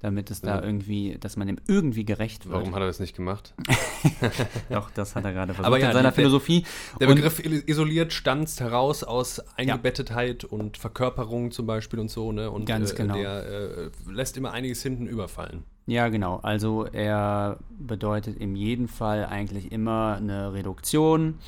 Damit 0.00 0.32
es 0.32 0.40
da 0.40 0.56
Ja. 0.58 0.64
irgendwie, 0.64 1.16
dass 1.20 1.36
man 1.36 1.48
ihm 1.48 1.58
irgendwie 1.68 2.04
gerecht 2.04 2.46
wird. 2.46 2.56
Warum 2.56 2.74
hat 2.74 2.82
er 2.82 2.86
das 2.88 2.98
nicht 2.98 3.14
gemacht? 3.14 3.54
Doch, 4.68 4.90
das 4.90 5.14
hat 5.14 5.24
er 5.24 5.32
gerade 5.32 5.54
versucht 5.54 5.66
Aber 5.68 5.78
ja, 5.78 5.86
in 5.88 5.92
seiner 5.92 6.02
der- 6.08 6.12
Philosophie. 6.12 6.64
Der 7.00 7.08
Und- 7.08 7.14
Begriff 7.14 7.38
isoliert 7.44 8.12
stanzt 8.12 8.60
heraus 8.60 9.04
aus 9.04 9.40
Eingebettetheit 9.56 10.44
und 10.44 10.76
Verkörperung 10.76 11.52
zum 11.52 11.66
Beispiel 11.66 12.00
und 12.00 12.10
so, 12.10 12.32
ne? 12.32 12.50
Und 12.50 12.66
Ganz 12.66 12.92
äh, 12.92 12.96
genau. 12.96 13.14
der 13.14 13.44
äh, 13.46 13.90
lässt 14.10 14.36
immer 14.36 14.50
einiges 14.52 14.82
hinten 14.82 15.06
überfallen. 15.06 15.62
Ja, 15.90 16.08
genau. 16.08 16.36
Also 16.36 16.84
er 16.84 17.58
bedeutet 17.80 18.36
in 18.36 18.54
jedem 18.54 18.86
Fall 18.86 19.26
eigentlich 19.26 19.72
immer 19.72 20.14
eine 20.18 20.52
Reduktion, 20.52 21.40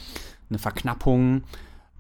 eine 0.51 0.59
Verknappung, 0.59 1.45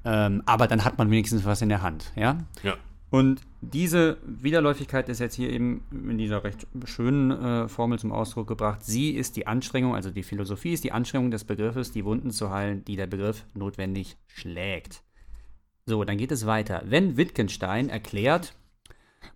ähm, 0.05 0.43
aber 0.45 0.67
dann 0.67 0.85
hat 0.85 0.99
man 0.99 1.09
wenigstens 1.09 1.45
was 1.45 1.63
in 1.63 1.69
der 1.69 1.83
Hand, 1.83 2.13
ja? 2.17 2.39
Ja. 2.65 2.75
Und 3.11 3.43
diese 3.61 4.17
Widerläufigkeit 4.27 5.09
ist 5.09 5.21
jetzt 5.21 5.37
hier 5.37 5.51
eben 5.51 5.85
in 5.93 6.19
dieser 6.19 6.43
recht 6.43 6.67
schönen 6.85 7.31
äh, 7.31 7.69
Formel 7.69 8.01
zum 8.01 8.11
Ausdruck 8.11 8.49
gebracht. 8.49 8.83
Sie 8.83 9.11
ist 9.11 9.37
die 9.37 9.47
Anstrengung, 9.47 9.95
also 9.95 10.11
die 10.11 10.25
Philosophie 10.25 10.73
ist 10.73 10.83
die 10.83 10.91
Anstrengung 10.91 11.31
des 11.31 11.45
Begriffes, 11.45 11.93
die 11.93 12.05
Wunden 12.05 12.33
zu 12.33 12.51
heilen, 12.51 12.85
die 12.85 12.97
der 12.97 13.07
Begriff 13.07 13.45
notwendig 13.55 14.17
schlägt. 14.27 15.05
So, 15.87 16.03
dann 16.03 16.17
geht 16.17 16.33
es 16.33 16.45
weiter. 16.45 16.83
Wenn 16.87 17.17
Wittgenstein 17.17 17.89
erklärt, 17.89 18.57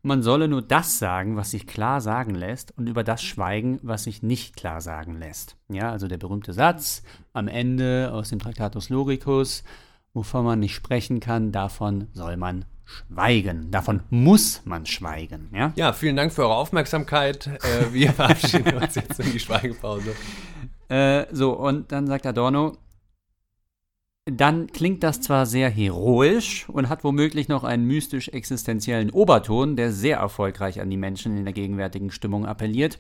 man 0.06 0.22
solle 0.22 0.48
nur 0.48 0.62
das 0.62 0.98
sagen, 0.98 1.36
was 1.36 1.50
sich 1.50 1.66
klar 1.66 2.00
sagen 2.00 2.34
lässt 2.34 2.76
und 2.78 2.88
über 2.88 3.04
das 3.04 3.22
schweigen, 3.22 3.78
was 3.82 4.04
sich 4.04 4.22
nicht 4.22 4.56
klar 4.56 4.80
sagen 4.80 5.18
lässt. 5.18 5.56
Ja, 5.68 5.90
also 5.90 6.08
der 6.08 6.16
berühmte 6.16 6.52
Satz 6.52 7.02
am 7.32 7.48
Ende 7.48 8.10
aus 8.12 8.30
dem 8.30 8.38
Traktatus 8.38 8.88
Logicus, 8.88 9.64
wovon 10.14 10.44
man 10.44 10.60
nicht 10.60 10.74
sprechen 10.74 11.20
kann, 11.20 11.52
davon 11.52 12.06
soll 12.12 12.36
man 12.36 12.64
schweigen. 12.84 13.70
Davon 13.72 14.00
muss 14.10 14.62
man 14.64 14.86
schweigen. 14.86 15.48
Ja? 15.52 15.72
Ja, 15.74 15.92
vielen 15.92 16.16
Dank 16.16 16.32
für 16.32 16.42
eure 16.42 16.54
Aufmerksamkeit. 16.54 17.48
Äh, 17.48 17.92
wir 17.92 18.12
verabschieden 18.14 18.76
uns 18.76 18.94
jetzt 18.94 19.18
in 19.18 19.32
die 19.32 19.40
Schweigepause. 19.40 20.14
Äh, 20.88 21.26
so, 21.32 21.52
und 21.52 21.90
dann 21.90 22.06
sagt 22.06 22.26
Adorno, 22.26 22.76
dann 24.26 24.66
klingt 24.66 25.04
das 25.04 25.20
zwar 25.20 25.46
sehr 25.46 25.70
heroisch 25.70 26.68
und 26.68 26.88
hat 26.88 27.04
womöglich 27.04 27.46
noch 27.48 27.62
einen 27.62 27.86
mystisch-existenziellen 27.86 29.10
Oberton, 29.10 29.76
der 29.76 29.92
sehr 29.92 30.18
erfolgreich 30.18 30.80
an 30.80 30.90
die 30.90 30.96
Menschen 30.96 31.36
in 31.38 31.44
der 31.44 31.54
gegenwärtigen 31.54 32.10
Stimmung 32.10 32.44
appelliert. 32.44 32.98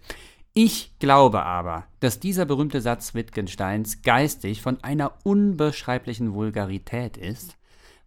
Ich 0.54 0.92
glaube 1.00 1.42
aber, 1.42 1.84
dass 1.98 2.20
dieser 2.20 2.46
berühmte 2.46 2.80
Satz 2.80 3.12
Wittgensteins 3.12 4.02
geistig 4.02 4.62
von 4.62 4.82
einer 4.84 5.12
unbeschreiblichen 5.24 6.32
Vulgarität 6.32 7.16
ist, 7.16 7.56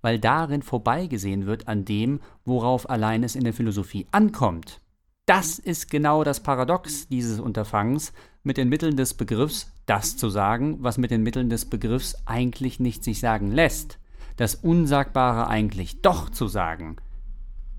weil 0.02 0.18
darin 0.18 0.64
vorbeigesehen 0.64 1.46
wird 1.46 1.68
an 1.68 1.84
dem, 1.84 2.22
worauf 2.46 2.90
allein 2.90 3.24
es 3.24 3.36
in 3.36 3.44
der 3.44 3.54
Philosophie 3.54 4.08
ankommt. 4.12 4.80
Das 5.26 5.60
ist 5.60 5.92
genau 5.92 6.24
das 6.24 6.42
Paradox 6.42 7.10
dieses 7.10 7.40
Unterfangens, 7.40 8.14
mit 8.44 8.58
den 8.58 8.70
Mitteln 8.70 8.96
des 8.96 9.14
Begriffs 9.14 9.72
das 9.90 10.18
zu 10.18 10.30
sagen, 10.30 10.78
was 10.82 11.00
mit 11.00 11.10
den 11.10 11.24
Mitteln 11.24 11.50
des 11.50 11.66
Begriffs 11.66 12.16
eigentlich 12.26 12.80
nicht 12.80 13.04
sich 13.04 13.20
sagen 13.20 13.52
lässt. 13.52 13.98
Das 14.38 14.54
Unsagbare 14.56 15.48
eigentlich 15.48 16.02
doch 16.02 16.30
zu 16.30 16.48
sagen. 16.48 16.98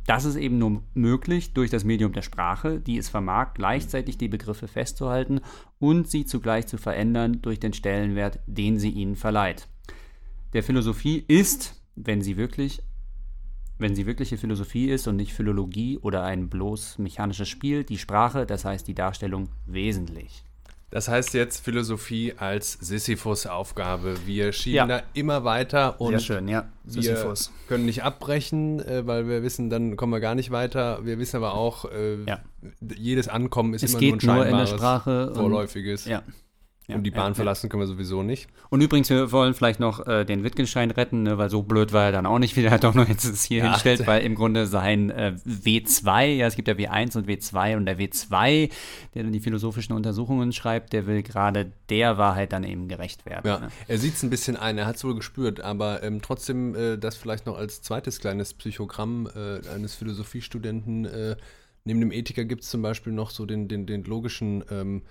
Das 0.06 0.24
ist 0.24 0.34
eben 0.34 0.58
nur 0.58 0.82
möglich 0.92 1.54
durch 1.54 1.70
das 1.70 1.84
Medium 1.84 2.12
der 2.12 2.22
Sprache, 2.22 2.80
die 2.80 2.98
es 2.98 3.08
vermag, 3.08 3.54
gleichzeitig 3.54 4.18
die 4.18 4.26
Begriffe 4.26 4.66
festzuhalten 4.66 5.40
und 5.78 6.10
sie 6.10 6.26
zugleich 6.26 6.66
zu 6.66 6.78
verändern 6.78 7.42
durch 7.42 7.60
den 7.60 7.72
Stellenwert, 7.72 8.40
den 8.46 8.80
sie 8.80 8.90
ihnen 8.90 9.14
verleiht. 9.14 9.68
Der 10.52 10.64
Philosophie 10.64 11.24
ist, 11.28 11.80
wenn 11.94 12.22
sie 12.22 12.36
wirklich 12.36 12.82
wenn 13.78 13.94
sie 13.94 14.04
wirkliche 14.04 14.36
Philosophie 14.36 14.90
ist 14.90 15.08
und 15.08 15.16
nicht 15.16 15.32
Philologie 15.32 15.96
oder 15.96 16.22
ein 16.24 16.50
bloß 16.50 16.98
mechanisches 16.98 17.48
Spiel, 17.48 17.82
die 17.82 17.96
Sprache, 17.96 18.44
das 18.44 18.66
heißt 18.66 18.86
die 18.86 18.94
Darstellung, 18.94 19.48
wesentlich. 19.64 20.44
Das 20.90 21.08
heißt 21.08 21.34
jetzt 21.34 21.64
Philosophie 21.64 22.34
als 22.36 22.72
Sisyphus-Aufgabe. 22.72 24.16
Wir 24.26 24.52
schieben 24.52 24.76
Ja. 24.76 24.86
da 24.86 25.02
immer 25.14 25.44
weiter 25.44 26.00
und 26.00 26.20
schön, 26.20 26.48
ja. 26.48 26.68
wir 26.84 27.34
können 27.68 27.84
nicht 27.86 28.02
abbrechen, 28.02 28.80
äh, 28.80 29.06
weil 29.06 29.28
wir 29.28 29.42
wissen, 29.44 29.70
dann 29.70 29.96
kommen 29.96 30.12
wir 30.12 30.20
gar 30.20 30.34
nicht 30.34 30.50
weiter. 30.50 31.04
Wir 31.04 31.18
wissen 31.20 31.36
aber 31.36 31.54
auch, 31.54 31.84
äh, 31.84 32.24
Ja. 32.26 32.40
jedes 32.96 33.28
Ankommen 33.28 33.74
ist 33.74 33.84
Es 33.84 33.92
immer 33.92 34.00
geht 34.00 34.22
nur 34.24 34.32
ein 34.34 34.36
nur 34.38 34.46
in 34.46 34.56
der 34.56 34.66
scheinbares, 34.66 34.80
Sprache. 34.80 35.28
und- 35.28 35.36
vorläufiges. 35.36 36.04
Ja. 36.06 36.22
Ja, 36.90 36.96
und 36.96 37.04
die 37.04 37.10
Bahn 37.10 37.32
ja, 37.32 37.34
verlassen 37.34 37.68
können 37.68 37.82
wir 37.82 37.86
sowieso 37.86 38.22
nicht. 38.22 38.48
Und 38.68 38.80
übrigens, 38.80 39.08
wir 39.10 39.32
wollen 39.32 39.54
vielleicht 39.54 39.80
noch 39.80 40.06
äh, 40.06 40.24
den 40.24 40.44
Wittgenstein 40.44 40.90
retten, 40.90 41.22
ne, 41.22 41.38
weil 41.38 41.50
so 41.50 41.62
blöd 41.62 41.92
war 41.92 42.04
er 42.06 42.12
dann 42.12 42.26
auch 42.26 42.38
nicht, 42.38 42.56
wie 42.56 42.64
er 42.64 42.78
doch 42.80 42.94
noch 42.94 43.08
jetzt 43.08 43.24
es 43.24 43.44
hier 43.44 43.64
Ja. 43.64 43.70
hinstellt, 43.72 44.06
weil 44.06 44.22
im 44.22 44.34
Grunde 44.34 44.66
sein 44.66 45.10
äh, 45.10 45.34
W2, 45.46 46.24
ja, 46.26 46.46
es 46.46 46.56
gibt 46.56 46.68
ja 46.68 46.74
W1 46.74 47.16
und 47.16 47.26
W2 47.28 47.76
und 47.76 47.86
der 47.86 47.98
W2, 47.98 48.70
der 49.14 49.22
dann 49.22 49.32
die 49.32 49.40
philosophischen 49.40 49.94
Untersuchungen 49.94 50.52
schreibt, 50.52 50.92
der 50.92 51.06
will 51.06 51.22
gerade 51.22 51.72
der 51.88 52.18
Wahrheit 52.18 52.52
dann 52.52 52.64
eben 52.64 52.88
gerecht 52.88 53.26
werden. 53.26 53.46
Ja, 53.46 53.58
Ne? 53.60 53.68
er 53.88 53.98
sieht 53.98 54.14
es 54.14 54.22
ein 54.22 54.30
bisschen 54.30 54.56
ein, 54.56 54.78
er 54.78 54.86
hat 54.86 54.96
es 54.96 55.04
wohl 55.04 55.14
gespürt, 55.14 55.60
aber 55.60 56.02
ähm, 56.02 56.20
trotzdem 56.22 56.74
äh, 56.74 56.96
das 56.98 57.16
vielleicht 57.16 57.46
noch 57.46 57.56
als 57.58 57.82
zweites 57.82 58.20
kleines 58.20 58.54
Psychogramm 58.54 59.28
äh, 59.34 59.66
eines 59.74 59.94
Philosophiestudenten. 59.94 61.04
Äh, 61.04 61.36
neben 61.84 62.00
dem 62.00 62.12
Ethiker 62.12 62.44
gibt 62.44 62.62
es 62.62 62.70
zum 62.70 62.82
Beispiel 62.82 63.12
noch 63.12 63.30
so 63.30 63.46
den, 63.46 63.68
den, 63.68 63.86
den 63.86 64.04
logischen 64.04 64.64
ähm, 64.70 65.02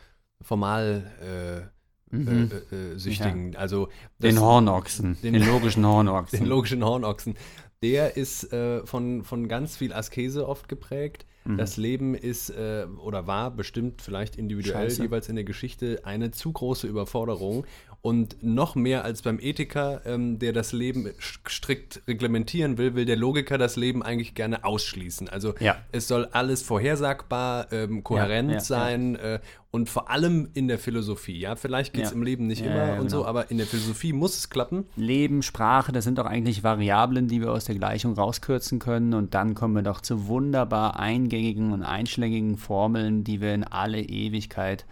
Formal 0.41 1.12
äh, 1.21 1.69
Mhm. 2.12 2.49
äh, 2.71 2.75
äh, 2.75 2.97
Süchtigen. 2.97 3.56
Also 3.56 3.88
Den 4.17 4.36
das- 4.36 4.43
Hornochsen, 4.43 5.15
den- 5.21 5.34
den, 5.34 5.45
logischen 5.45 5.86
Hornochsen. 5.86 6.39
den 6.39 6.47
logischen 6.47 6.84
Hornochsen. 6.84 7.36
Der 7.84 8.17
ist 8.17 8.52
äh, 8.52 8.86
von, 8.86 9.23
von 9.23 9.47
ganz 9.47 9.78
viel 9.78 9.93
Askese 9.93 10.47
oft 10.47 10.67
geprägt. 10.67 11.25
Mhm. 11.45 11.58
Das 11.58 11.78
Leben 11.78 12.15
ist 12.15 12.49
äh, 12.49 12.86
oder 13.06 13.28
war 13.28 13.52
bestimmt 13.52 14.02
vielleicht 14.02 14.36
individuell 14.38 14.89
Scheiße. 14.89 15.04
jeweils 15.04 15.30
in 15.30 15.36
der 15.36 15.45
Geschichte 15.45 16.02
eine 16.04 16.32
zu 16.32 16.52
große 16.52 16.88
Überforderung. 16.88 17.65
Und 18.01 18.41
noch 18.41 18.75
mehr 18.75 19.03
als 19.03 19.21
beim 19.23 19.39
Ethiker, 19.41 20.01
ähm, 20.05 20.39
der 20.39 20.53
das 20.53 20.71
Leben 20.71 21.09
strikt 21.19 22.01
reglementieren 22.07 22.77
will, 22.77 22.95
will 22.95 23.03
der 23.03 23.17
Logiker 23.17 23.57
das 23.57 23.75
Leben 23.75 24.03
eigentlich 24.03 24.35
gerne 24.35 24.63
ausschließen. 24.63 25.27
Also 25.27 25.53
Ja. 25.59 25.75
es 25.91 26.07
soll 26.07 26.25
alles 26.31 26.62
vorhersagbar, 26.62 27.67
ähm, 27.73 28.03
kohärent 28.03 28.49
Ja, 28.49 28.55
ja, 28.55 28.62
sein 28.62 29.15
Äh, 29.17 29.39
und 29.71 29.89
vor 29.89 30.09
allem 30.09 30.49
in 30.53 30.67
der 30.67 30.79
Philosophie. 30.79 31.39
Ja, 31.39 31.55
vielleicht 31.55 31.93
geht 31.93 32.05
es 32.05 32.12
im 32.12 32.23
Leben 32.23 32.47
nicht 32.47 32.65
immer 32.65 32.99
und 32.99 33.09
so, 33.09 33.17
genau. 33.17 33.29
aber 33.29 33.51
in 33.51 33.57
der 33.57 33.67
Philosophie 33.67 34.13
muss 34.13 34.38
es 34.38 34.49
klappen. 34.49 34.85
Leben, 34.95 35.43
Sprache, 35.43 35.91
das 35.91 36.05
sind 36.05 36.17
doch 36.17 36.25
eigentlich 36.25 36.63
Variablen, 36.63 37.27
die 37.27 37.41
wir 37.41 37.51
aus 37.51 37.65
der 37.65 37.75
Gleichung 37.75 38.13
rauskürzen 38.13 38.79
können. 38.79 39.13
Und 39.13 39.33
dann 39.35 39.53
kommen 39.55 39.75
wir 39.75 39.83
doch 39.83 40.01
zu 40.01 40.27
wunderbar 40.27 40.99
eingängigen 40.99 41.71
und 41.71 41.83
einschlägigen 41.83 42.57
Formeln, 42.57 43.23
die 43.23 43.41
wir 43.41 43.53
in 43.53 43.63
alle 43.63 44.01
Ewigkeit 44.01 44.85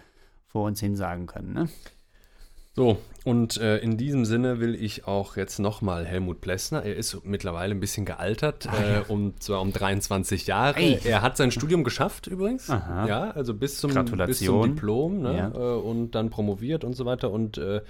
vor 0.48 0.66
uns 0.66 0.80
hin 0.80 0.96
sagen 0.96 1.26
können. 1.26 1.54
Ne? 1.54 1.70
So, 2.78 3.00
und 3.26 3.58
äh, 3.58 3.80
in 3.80 3.98
diesem 3.98 4.24
Sinne 4.24 4.60
will 4.60 4.76
ich 4.76 5.08
auch 5.08 5.36
jetzt 5.36 5.58
nochmal 5.58 6.06
Helmut 6.06 6.42
Plessner, 6.42 6.84
er 6.84 6.96
ist 6.96 7.26
mittlerweile 7.26 7.74
ein 7.74 7.80
bisschen 7.80 8.06
gealtert, 8.06 8.68
äh, 8.68 9.02
um, 9.08 9.34
zwar 9.40 9.62
um 9.62 9.74
23 9.74 10.46
Jahre. 10.46 10.76
Ah, 10.76 10.80
Ey. 10.80 11.00
Er 11.04 11.24
hat 11.24 11.38
sein 11.38 11.50
Studium 11.50 11.84
geschafft 11.84 12.28
übrigens. 12.28 12.70
Aha. 12.70 13.08
Ja, 13.08 13.32
also 13.32 13.56
bis 13.56 13.80
zum, 13.80 13.92
bis 14.28 14.42
zum. 14.42 14.76
Diplom 14.76 15.24
ne? 15.24 15.36
Ja. 15.36 15.48
äh, 15.56 15.80
und 15.80 16.12
dann 16.12 16.30
promoviert 16.30 16.84
und 16.84 16.94
so 16.94 17.06
weiter. 17.06 17.32
Und 17.32 17.58
äh, 17.58 17.82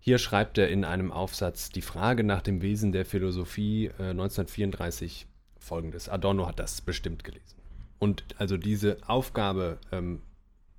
hier 0.00 0.18
schreibt 0.18 0.58
er 0.58 0.70
in 0.70 0.84
einem 0.84 1.12
Aufsatz 1.12 1.70
die 1.70 1.80
Frage 1.80 2.24
nach 2.24 2.42
dem 2.42 2.62
Wesen 2.62 2.90
der 2.90 3.04
Philosophie 3.04 3.92
äh, 4.00 4.10
1934 4.10 5.28
folgendes. 5.60 6.08
Adorno 6.08 6.48
hat 6.48 6.58
das 6.58 6.80
bestimmt 6.80 7.22
gelesen. 7.22 7.54
Und 8.00 8.24
also 8.38 8.56
diese 8.56 8.96
Aufgabe, 9.06 9.78
ähm, 9.92 10.22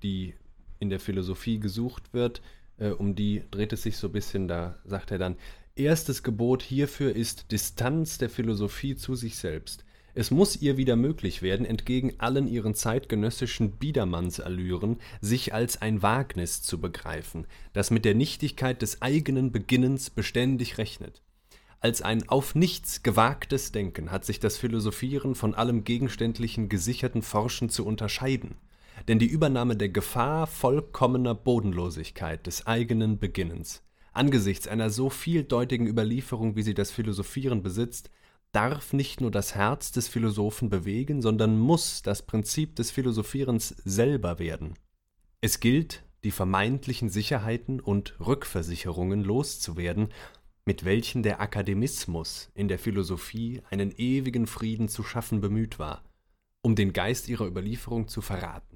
die 0.02 0.34
in 0.80 0.90
der 0.90 1.00
Philosophie 1.00 1.58
gesucht 1.58 2.12
wird, 2.12 2.42
äh, 2.82 2.90
um 2.90 3.14
die 3.14 3.44
dreht 3.50 3.72
es 3.72 3.82
sich 3.82 3.96
so 3.96 4.08
ein 4.08 4.12
bisschen, 4.12 4.48
da 4.48 4.78
sagt 4.84 5.10
er 5.10 5.18
dann, 5.18 5.36
erstes 5.76 6.22
Gebot 6.22 6.62
hierfür 6.62 7.14
ist 7.14 7.52
Distanz 7.52 8.18
der 8.18 8.28
Philosophie 8.28 8.96
zu 8.96 9.14
sich 9.14 9.36
selbst. 9.36 9.84
Es 10.14 10.30
muss 10.30 10.60
ihr 10.60 10.76
wieder 10.76 10.94
möglich 10.94 11.40
werden, 11.40 11.64
entgegen 11.64 12.14
allen 12.18 12.46
ihren 12.46 12.74
zeitgenössischen 12.74 13.78
Biedermannsallüren, 13.78 14.98
sich 15.22 15.54
als 15.54 15.80
ein 15.80 16.02
Wagnis 16.02 16.60
zu 16.60 16.78
begreifen, 16.78 17.46
das 17.72 17.90
mit 17.90 18.04
der 18.04 18.14
Nichtigkeit 18.14 18.82
des 18.82 19.00
eigenen 19.00 19.52
Beginnens 19.52 20.10
beständig 20.10 20.76
rechnet. 20.76 21.22
Als 21.80 22.02
ein 22.02 22.28
auf 22.28 22.54
nichts 22.54 23.02
gewagtes 23.02 23.72
Denken 23.72 24.10
hat 24.10 24.26
sich 24.26 24.38
das 24.38 24.58
Philosophieren 24.58 25.34
von 25.34 25.54
allem 25.54 25.82
gegenständlichen 25.82 26.68
gesicherten 26.68 27.22
Forschen 27.22 27.70
zu 27.70 27.86
unterscheiden. 27.86 28.56
Denn 29.08 29.18
die 29.18 29.26
Übernahme 29.26 29.76
der 29.76 29.88
Gefahr 29.88 30.46
vollkommener 30.46 31.34
Bodenlosigkeit 31.34 32.46
des 32.46 32.66
eigenen 32.66 33.18
Beginnens, 33.18 33.82
angesichts 34.12 34.68
einer 34.68 34.90
so 34.90 35.10
vieldeutigen 35.10 35.86
Überlieferung, 35.86 36.56
wie 36.56 36.62
sie 36.62 36.74
das 36.74 36.90
Philosophieren 36.90 37.62
besitzt, 37.62 38.10
darf 38.52 38.92
nicht 38.92 39.20
nur 39.20 39.30
das 39.30 39.54
Herz 39.54 39.92
des 39.92 40.08
Philosophen 40.08 40.68
bewegen, 40.68 41.22
sondern 41.22 41.58
muss 41.58 42.02
das 42.02 42.22
Prinzip 42.22 42.76
des 42.76 42.90
Philosophierens 42.90 43.68
selber 43.84 44.38
werden. 44.38 44.74
Es 45.40 45.58
gilt, 45.58 46.04
die 46.22 46.30
vermeintlichen 46.30 47.08
Sicherheiten 47.08 47.80
und 47.80 48.14
Rückversicherungen 48.20 49.24
loszuwerden, 49.24 50.08
mit 50.64 50.84
welchen 50.84 51.24
der 51.24 51.40
Akademismus 51.40 52.50
in 52.54 52.68
der 52.68 52.78
Philosophie 52.78 53.62
einen 53.70 53.92
ewigen 53.96 54.46
Frieden 54.46 54.88
zu 54.88 55.02
schaffen 55.02 55.40
bemüht 55.40 55.78
war, 55.78 56.04
um 56.60 56.76
den 56.76 56.92
Geist 56.92 57.28
ihrer 57.28 57.46
Überlieferung 57.46 58.06
zu 58.06 58.20
verraten. 58.20 58.71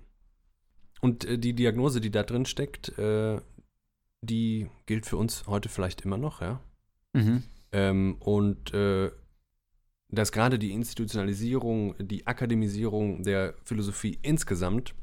Und 1.01 1.25
äh, 1.25 1.39
die 1.39 1.55
Diagnose, 1.55 2.01
die 2.01 2.11
da 2.11 2.23
drin 2.23 2.47
steckt, 2.47 2.99
äh, 2.99 3.41
die 4.23 4.69
gilt 4.87 5.07
für 5.07 5.17
uns 5.17 5.47
heute 5.47 5.69
vielleicht 5.69 6.03
immer 6.03 6.19
noch, 6.19 6.41
ja. 6.41 6.61
Mhm. 7.13 7.43
Ähm, 7.73 8.17
und 8.21 8.73
äh, 8.75 9.11
dass 10.09 10.33
gerade 10.33 10.59
die 10.59 10.73
Institutionalisierung, 10.73 11.95
die 11.99 12.27
Akademisierung 12.27 13.23
der 13.23 13.55
Philosophie 13.65 14.19
insgesamt 14.23 14.95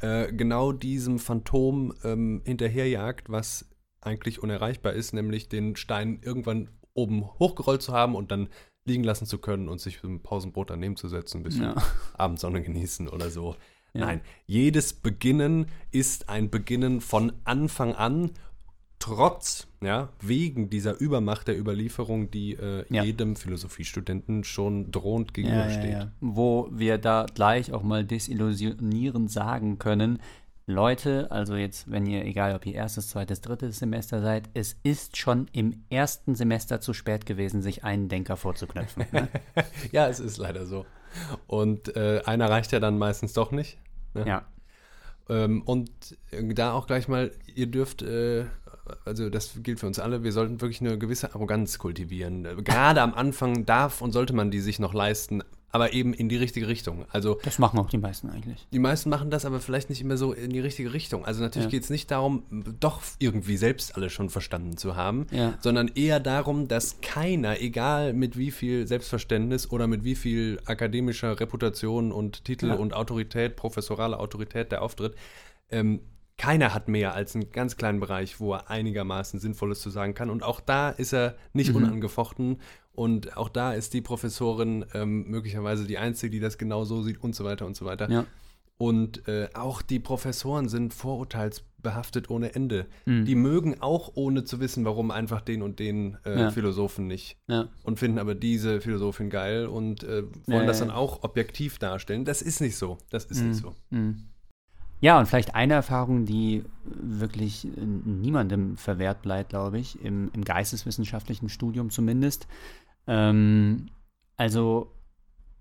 äh, 0.00 0.32
genau 0.32 0.72
diesem 0.72 1.18
Phantom 1.18 1.94
ähm, 2.04 2.42
hinterherjagt, 2.44 3.30
was 3.30 3.68
eigentlich 4.00 4.42
unerreichbar 4.42 4.92
ist, 4.92 5.12
nämlich 5.12 5.48
den 5.48 5.76
Stein 5.76 6.20
irgendwann 6.22 6.70
oben 6.94 7.24
hochgerollt 7.38 7.82
zu 7.82 7.92
haben 7.92 8.14
und 8.14 8.30
dann 8.30 8.48
liegen 8.84 9.04
lassen 9.04 9.26
zu 9.26 9.38
können 9.38 9.68
und 9.68 9.80
sich 9.80 10.02
ein 10.02 10.22
Pausenbrot 10.22 10.70
daneben 10.70 10.96
zu 10.96 11.08
setzen, 11.08 11.38
ein 11.38 11.42
bisschen 11.42 11.64
Ja. 11.64 11.82
Abendsonne 12.14 12.62
genießen 12.62 13.08
oder 13.08 13.30
so. 13.30 13.56
Ja. 13.94 14.06
Nein, 14.06 14.20
jedes 14.46 14.92
Beginnen 14.92 15.66
ist 15.90 16.28
ein 16.28 16.50
Beginnen 16.50 17.00
von 17.00 17.32
Anfang 17.44 17.94
an, 17.94 18.30
trotz, 18.98 19.68
ja, 19.80 20.08
wegen 20.20 20.70
dieser 20.70 20.98
Übermacht 20.98 21.46
der 21.48 21.58
Überlieferung, 21.58 22.30
die 22.30 22.54
äh, 22.54 22.84
Ja. 22.90 23.04
jedem 23.04 23.36
Philosophiestudenten 23.36 24.44
schon 24.44 24.90
drohend 24.90 25.34
gegenübersteht. 25.34 25.92
ja. 25.92 26.10
Wo 26.20 26.68
wir 26.72 26.98
da 26.98 27.26
gleich 27.32 27.72
auch 27.72 27.82
mal 27.82 28.04
desillusionierend 28.04 29.30
sagen 29.30 29.78
können, 29.78 30.18
Leute, 30.66 31.30
also 31.30 31.56
jetzt, 31.56 31.90
wenn 31.90 32.04
ihr, 32.06 32.24
egal 32.26 32.54
ob 32.54 32.66
ihr 32.66 32.74
erstes, 32.74 33.08
zweites, 33.08 33.40
drittes 33.40 33.78
Semester 33.78 34.20
seid, 34.20 34.50
es 34.52 34.76
ist 34.82 35.16
schon 35.16 35.48
im 35.52 35.84
ersten 35.88 36.34
Semester 36.34 36.80
zu 36.82 36.92
spät 36.92 37.24
gewesen, 37.24 37.62
sich 37.62 37.84
einen 37.84 38.08
Denker 38.10 38.36
vorzuknöpfen. 38.36 39.06
Ne? 39.12 39.28
Ja, 39.92 40.08
es 40.08 40.20
ist 40.20 40.36
leider 40.36 40.66
so. 40.66 40.84
Und 41.46 41.96
äh, 41.96 42.22
einer 42.24 42.50
reicht 42.50 42.72
ja 42.72 42.80
dann 42.80 42.98
meistens 42.98 43.32
doch 43.32 43.50
nicht. 43.50 43.78
ja. 44.14 44.44
Ähm, 45.28 45.62
und 45.62 45.90
da 46.30 46.72
auch 46.72 46.86
gleich 46.86 47.06
mal, 47.06 47.30
ihr 47.54 47.66
dürft, 47.66 48.02
äh, 48.02 48.46
also 49.04 49.28
das 49.28 49.52
gilt 49.62 49.80
für 49.80 49.86
uns 49.86 49.98
alle, 49.98 50.24
wir 50.24 50.32
sollten 50.32 50.60
wirklich 50.60 50.80
eine 50.80 50.98
gewisse 50.98 51.34
Arroganz 51.34 51.78
kultivieren. 51.78 52.44
Gerade 52.64 53.02
am 53.02 53.14
Anfang 53.14 53.66
darf 53.66 54.00
und 54.00 54.12
sollte 54.12 54.32
man 54.32 54.50
die 54.50 54.60
sich 54.60 54.78
noch 54.78 54.94
leisten, 54.94 55.42
aber 55.70 55.92
eben 55.92 56.14
in 56.14 56.28
die 56.28 56.36
richtige 56.36 56.66
Richtung. 56.68 57.04
Also 57.10 57.38
Das 57.44 57.58
machen 57.58 57.78
auch 57.78 57.90
die 57.90 57.98
meisten 57.98 58.30
eigentlich. 58.30 58.66
die 58.72 58.78
meisten 58.78 59.10
machen 59.10 59.30
das 59.30 59.44
aber 59.44 59.60
vielleicht 59.60 59.90
nicht 59.90 60.00
immer 60.00 60.16
so 60.16 60.32
in 60.32 60.50
die 60.50 60.60
richtige 60.60 60.92
Richtung. 60.94 61.24
Also 61.26 61.42
natürlich 61.42 61.66
Ja. 61.66 61.70
geht 61.70 61.82
es 61.84 61.90
nicht 61.90 62.10
darum, 62.10 62.42
doch 62.80 63.02
irgendwie 63.18 63.56
selbst 63.58 63.94
alles 63.96 64.12
schon 64.12 64.30
verstanden 64.30 64.76
zu 64.78 64.96
haben, 64.96 65.26
Ja. 65.30 65.58
sondern 65.60 65.88
eher 65.94 66.20
darum, 66.20 66.68
dass 66.68 67.00
keiner, 67.02 67.60
egal 67.60 68.14
mit 68.14 68.38
wie 68.38 68.50
viel 68.50 68.86
Selbstverständnis 68.86 69.70
oder 69.70 69.86
mit 69.86 70.04
wie 70.04 70.14
viel 70.14 70.58
akademischer 70.64 71.38
Reputation 71.38 72.12
und 72.12 72.44
Titel 72.44 72.68
Ja. 72.68 72.74
und 72.74 72.94
Autorität, 72.94 73.56
professorale 73.56 74.18
Autorität 74.18 74.72
der 74.72 74.80
auftritt, 74.82 75.14
ähm, 75.70 76.00
keiner 76.38 76.72
hat 76.72 76.88
mehr 76.88 77.14
als 77.14 77.34
einen 77.34 77.50
ganz 77.52 77.76
kleinen 77.76 78.00
Bereich, 78.00 78.40
wo 78.40 78.54
er 78.54 78.70
einigermaßen 78.70 79.38
Sinnvolles 79.40 79.80
zu 79.80 79.90
sagen 79.90 80.14
kann. 80.14 80.30
Und 80.30 80.42
auch 80.42 80.60
da 80.60 80.88
ist 80.90 81.12
er 81.12 81.34
nicht 81.52 81.70
Mhm. 81.70 81.76
unangefochten. 81.76 82.60
Und 82.92 83.36
auch 83.36 83.48
da 83.48 83.74
ist 83.74 83.92
die 83.92 84.00
Professorin 84.00 84.84
ähm, 84.94 85.28
möglicherweise 85.28 85.86
die 85.86 85.98
Einzige, 85.98 86.30
die 86.30 86.40
das 86.40 86.56
genau 86.56 86.84
so 86.84 87.02
sieht 87.02 87.22
und 87.22 87.34
so 87.34 87.44
weiter 87.44 87.66
und 87.66 87.76
so 87.76 87.84
weiter. 87.84 88.08
Ja. 88.10 88.24
Und 88.76 89.26
äh, 89.26 89.48
auch 89.54 89.82
die 89.82 89.98
Professoren 89.98 90.68
sind 90.68 90.94
vorurteilsbehaftet 90.94 92.30
ohne 92.30 92.54
Ende. 92.54 92.86
Mhm. 93.06 93.24
Die 93.24 93.34
mögen 93.34 93.80
auch 93.80 94.12
ohne 94.14 94.44
zu 94.44 94.60
wissen, 94.60 94.84
warum 94.84 95.10
einfach 95.10 95.40
den 95.40 95.62
und 95.62 95.78
den 95.80 96.16
äh, 96.24 96.38
Ja. 96.42 96.50
Philosophen 96.50 97.06
nicht. 97.08 97.36
Ja. 97.48 97.68
Und 97.82 97.98
finden 97.98 98.18
aber 98.18 98.34
diese 98.34 98.80
Philosophin 98.80 99.30
geil 99.30 99.66
und 99.66 100.04
äh, 100.04 100.22
wollen 100.46 100.66
das 100.66 100.78
dann 100.78 100.90
auch 100.90 101.22
objektiv 101.24 101.78
darstellen. 101.78 102.24
Das 102.24 102.42
ist 102.42 102.60
nicht 102.60 102.76
so. 102.76 102.98
Das 103.10 103.24
ist 103.24 103.42
nicht 103.42 103.56
so. 103.56 103.74
Mhm. 103.90 104.24
Ja, 105.00 105.18
und 105.18 105.26
vielleicht 105.26 105.54
eine 105.54 105.74
Erfahrung, 105.74 106.24
die 106.24 106.64
wirklich 106.84 107.66
äh, 107.66 107.80
niemandem 107.80 108.76
verwehrt 108.76 109.22
bleibt, 109.22 109.50
glaube 109.50 109.78
ich, 109.78 110.02
im, 110.02 110.30
im 110.32 110.44
geisteswissenschaftlichen 110.44 111.48
Studium 111.48 111.90
zumindest. 111.90 112.48
Ähm, 113.06 113.86
also 114.36 114.92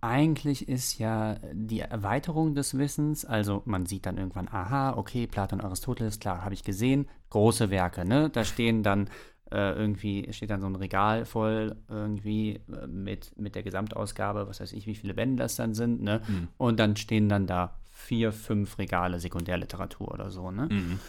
eigentlich 0.01 0.67
ist 0.67 0.99
ja 0.99 1.37
die 1.53 1.79
Erweiterung 1.79 2.55
des 2.55 2.77
Wissens, 2.77 3.25
also 3.25 3.61
man 3.65 3.85
sieht 3.85 4.05
dann 4.05 4.17
irgendwann, 4.17 4.47
aha, 4.47 4.95
okay, 4.95 5.27
Platon, 5.27 5.61
Aristoteles, 5.61 6.19
klar, 6.19 6.43
habe 6.43 6.53
ich 6.53 6.63
gesehen, 6.63 7.07
große 7.29 7.69
Werke, 7.69 8.05
ne? 8.05 8.29
Da 8.29 8.43
stehen 8.43 8.83
dann 8.83 9.09
äh, 9.51 9.73
irgendwie, 9.73 10.31
steht 10.33 10.49
dann 10.49 10.61
so 10.61 10.67
ein 10.67 10.75
Regal 10.75 11.25
voll 11.25 11.75
irgendwie 11.89 12.61
äh, 12.71 12.87
mit, 12.87 13.37
mit 13.37 13.55
der 13.55 13.63
Gesamtausgabe, 13.63 14.47
was 14.47 14.59
weiß 14.59 14.73
ich, 14.73 14.87
wie 14.87 14.95
viele 14.95 15.13
Bände 15.13 15.43
das 15.43 15.55
dann 15.55 15.73
sind, 15.73 16.01
ne? 16.01 16.21
Mhm. 16.27 16.47
Und 16.57 16.79
dann 16.79 16.95
stehen 16.95 17.27
dann 17.29 17.47
da 17.47 17.79
vier, 17.97 18.31
fünf 18.31 18.77
Regale 18.77 19.19
Sekundärliteratur 19.19 20.11
oder 20.13 20.29
so, 20.29 20.51
ne? 20.51 20.69
Mhm. 20.71 20.99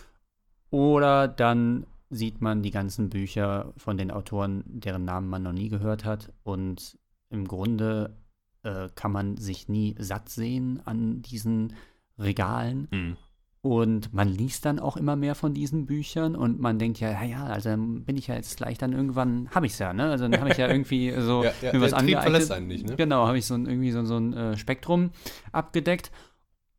Oder 0.71 1.29
dann 1.29 1.87
sieht 2.11 2.41
man 2.41 2.63
die 2.63 2.71
ganzen 2.71 3.11
Bücher 3.11 3.73
von 3.77 3.99
den 3.99 4.11
Autoren, 4.11 4.65
deren 4.67 5.05
Namen 5.05 5.29
man 5.29 5.43
noch 5.43 5.53
nie 5.53 5.69
gehört 5.69 6.05
hat. 6.05 6.33
Und 6.43 6.99
im 7.31 7.47
Grunde 7.47 8.17
äh, 8.63 8.89
kann 8.95 9.13
man 9.13 9.37
sich 9.37 9.69
nie 9.69 9.95
satt 9.99 10.31
sehen 10.31 10.81
an 10.87 11.21
diesen 11.23 11.75
Regalen. 12.19 12.89
Mhm. 12.91 13.17
Und 13.61 14.15
man 14.15 14.29
liest 14.29 14.65
dann 14.65 14.79
auch 14.79 14.97
immer 14.97 15.17
mehr 15.17 15.35
von 15.35 15.53
diesen 15.53 15.85
Büchern 15.85 16.37
und 16.37 16.61
man 16.61 16.79
denkt 16.79 17.01
ja, 17.01 17.11
ja, 17.11 17.25
ja, 17.25 17.45
also 17.45 17.71
bin 17.77 18.17
ich 18.17 18.29
ja 18.29 18.37
jetzt 18.37 18.57
gleich 18.57 18.79
dann 18.79 18.93
irgendwann, 18.93 19.51
habe 19.51 19.67
ich 19.67 19.73
es 19.73 19.79
ja, 19.81 19.93
ne? 19.93 20.05
Also 20.11 20.29
dann 20.29 20.41
habe 20.41 20.51
ich 20.51 20.57
ja 20.59 20.69
irgendwie 20.71 21.13
so 21.21 21.43
Ja, 21.45 21.53
ja, 21.61 21.73
mir 21.73 21.81
was 21.81 21.93
angeeignet. 21.93 22.23
verlässt 22.23 22.53
einen 22.53 22.69
nicht, 22.69 22.87
ne? 22.89 22.97
Genau, 22.97 23.27
habe 23.27 23.37
ich 23.37 23.47
so 23.47 23.55
ein, 23.55 23.67
irgendwie 23.67 23.91
so, 23.91 24.05
so 24.05 24.17
ein 24.17 24.33
äh, 24.33 24.57
Spektrum 24.57 25.11
abgedeckt. 25.53 26.13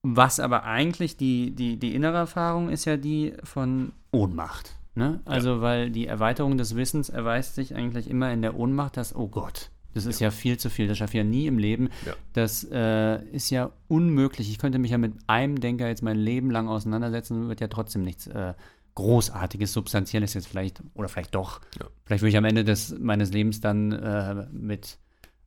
Was 0.02 0.40
aber 0.40 0.64
eigentlich 0.64 1.18
die, 1.18 1.52
die, 1.52 1.78
die 1.78 1.94
innere 1.94 2.18
Erfahrung 2.18 2.70
ist 2.70 2.86
ja 2.86 2.98
die 2.98 3.34
von 3.44 3.92
Ohnmacht. 4.12 4.76
Ne? 4.96 5.22
Also, 5.26 5.62
weil 5.62 5.92
die 5.92 6.08
Erweiterung 6.08 6.58
des 6.58 6.76
Wissens 6.76 7.10
erweist 7.10 7.56
sich 7.56 7.76
eigentlich 7.76 8.10
immer 8.10 8.32
in 8.32 8.42
der 8.42 8.56
Ohnmacht, 8.56 8.98
dass, 8.98 9.16
oh 9.16 9.28
Gott, 9.28 9.72
das 9.94 10.06
ist 10.06 10.20
ja, 10.20 10.32
viel 10.32 10.58
zu 10.58 10.70
viel, 10.70 10.88
das 10.88 10.98
schaffe 10.98 11.12
ich 11.12 11.18
ja 11.18 11.24
nie 11.24 11.48
im 11.48 11.58
Leben. 11.58 11.90
Ja. 12.06 12.14
Das 12.34 12.64
äh, 12.72 13.24
ist 13.30 13.50
ja 13.50 13.72
unmöglich. 13.88 14.50
Ich 14.50 14.60
könnte 14.60 14.80
mich 14.80 14.92
ja 14.92 14.98
mit 14.98 15.14
einem 15.28 15.60
Denker 15.60 15.88
jetzt 15.88 16.04
mein 16.04 16.18
Leben 16.18 16.52
lang 16.52 16.68
auseinandersetzen, 16.68 17.50
wird 17.50 17.60
ja 17.60 17.68
trotzdem 17.68 18.04
nichts 18.04 18.28
äh, 18.28 18.54
Großartiges, 18.96 19.74
Substanzielles 19.74 20.34
jetzt 20.34 20.48
vielleicht, 20.48 20.82
oder 20.94 21.10
vielleicht 21.10 21.34
doch. 21.36 21.62
Ja. 21.80 21.88
Vielleicht 22.06 22.22
würde 22.22 22.30
ich 22.30 22.38
am 22.38 22.46
Ende 22.46 22.64
des, 22.64 22.98
meines 23.00 23.32
Lebens 23.32 23.62
dann 23.62 23.92
äh, 23.92 24.48
mit, 24.52 25.00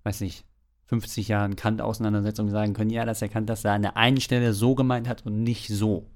weiß 0.04 0.20
nicht, 0.22 0.44
50 0.92 1.28
Jahren 1.28 1.56
Kant-Auseinandersetzung 1.56 2.50
sagen 2.50 2.74
können, 2.74 2.90
ja, 2.90 3.06
dass 3.06 3.22
er 3.22 3.30
Kant 3.30 3.48
das 3.48 3.62
da 3.62 3.74
an 3.74 3.80
der 3.80 3.96
einen 3.96 4.20
Stelle 4.20 4.52
so 4.52 4.74
gemeint 4.74 5.08
hat 5.08 5.24
und 5.24 5.42
nicht 5.42 5.68
so. 5.68 6.06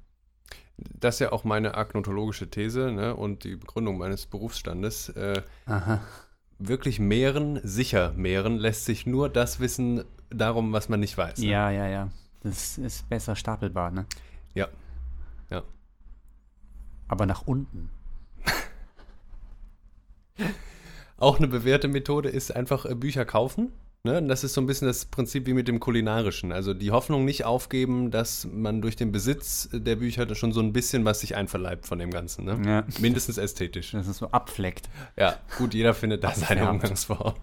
Das 0.77 1.15
ist 1.15 1.21
ja 1.21 1.33
auch 1.33 1.45
meine 1.45 1.77
agnotologische 1.77 2.51
These 2.51 2.93
ne, 2.93 3.17
und 3.17 3.45
die 3.45 3.57
Begründung 3.57 3.97
meines 3.97 4.27
Berufsstandes. 4.27 5.09
Äh, 5.09 5.41
Aha. 5.65 6.03
wirklich 6.59 7.01
mehren, 7.01 7.59
sicher 7.63 8.13
mehren, 8.17 8.59
lässt 8.59 8.85
sich 8.85 9.07
nur 9.07 9.31
das 9.31 9.61
wissen 9.61 10.05
darum, 10.29 10.75
was 10.75 10.91
man 10.91 11.01
nicht 11.01 11.17
weiß. 11.17 11.39
Ne? 11.39 11.47
Ja, 11.47 11.71
ja, 11.71 11.87
ja. 11.87 12.11
Das 12.43 12.77
ist 12.77 13.09
besser 13.09 13.35
stapelbar, 13.35 13.91
ne? 13.91 14.05
Ja. 14.53 14.69
Ja. 15.49 15.63
Aber 17.09 17.25
nach 17.25 17.47
unten. 17.47 17.89
Auch 21.17 21.39
eine 21.39 21.49
bewährte 21.49 21.89
Methode 21.89 22.29
ist 22.29 22.55
einfach 22.55 22.85
äh, 22.85 22.95
Bücher 22.95 23.25
kaufen. 23.25 23.73
Ne? 24.07 24.19
Und 24.19 24.29
das 24.29 24.45
ist 24.45 24.55
so 24.55 24.61
ein 24.61 24.67
bisschen 24.67 24.87
das 24.87 25.05
Prinzip 25.05 25.47
wie 25.47 25.53
mit 25.53 25.67
dem 25.67 25.81
Kulinarischen. 25.81 26.53
Also 26.53 26.73
die 26.73 26.93
Hoffnung 26.93 27.25
nicht 27.25 27.45
aufgeben, 27.45 28.13
dass 28.13 28.47
man 28.51 28.81
durch 28.81 28.95
den 28.95 29.11
Besitz 29.11 29.69
der 29.73 29.97
Bücher 29.97 30.33
schon 30.35 30.53
so 30.53 30.61
ein 30.61 30.73
bisschen 30.73 31.05
was 31.05 31.21
sich 31.21 31.35
einverleibt 31.35 31.87
von 31.87 31.99
dem 31.99 32.11
Ganzen. 32.11 32.45
Ne? 32.45 32.59
Ja. 32.65 32.85
Mindestens 33.01 33.37
ästhetisch. 33.37 33.91
Das 33.91 34.07
ist 34.07 34.19
so 34.19 34.29
abfleckt. 34.29 34.89
Ja, 35.19 35.37
gut, 35.59 35.75
jeder 35.75 35.93
findet 35.93 36.23
da 36.23 36.33
seine. 36.33 36.71
Umgangsform. 36.71 37.35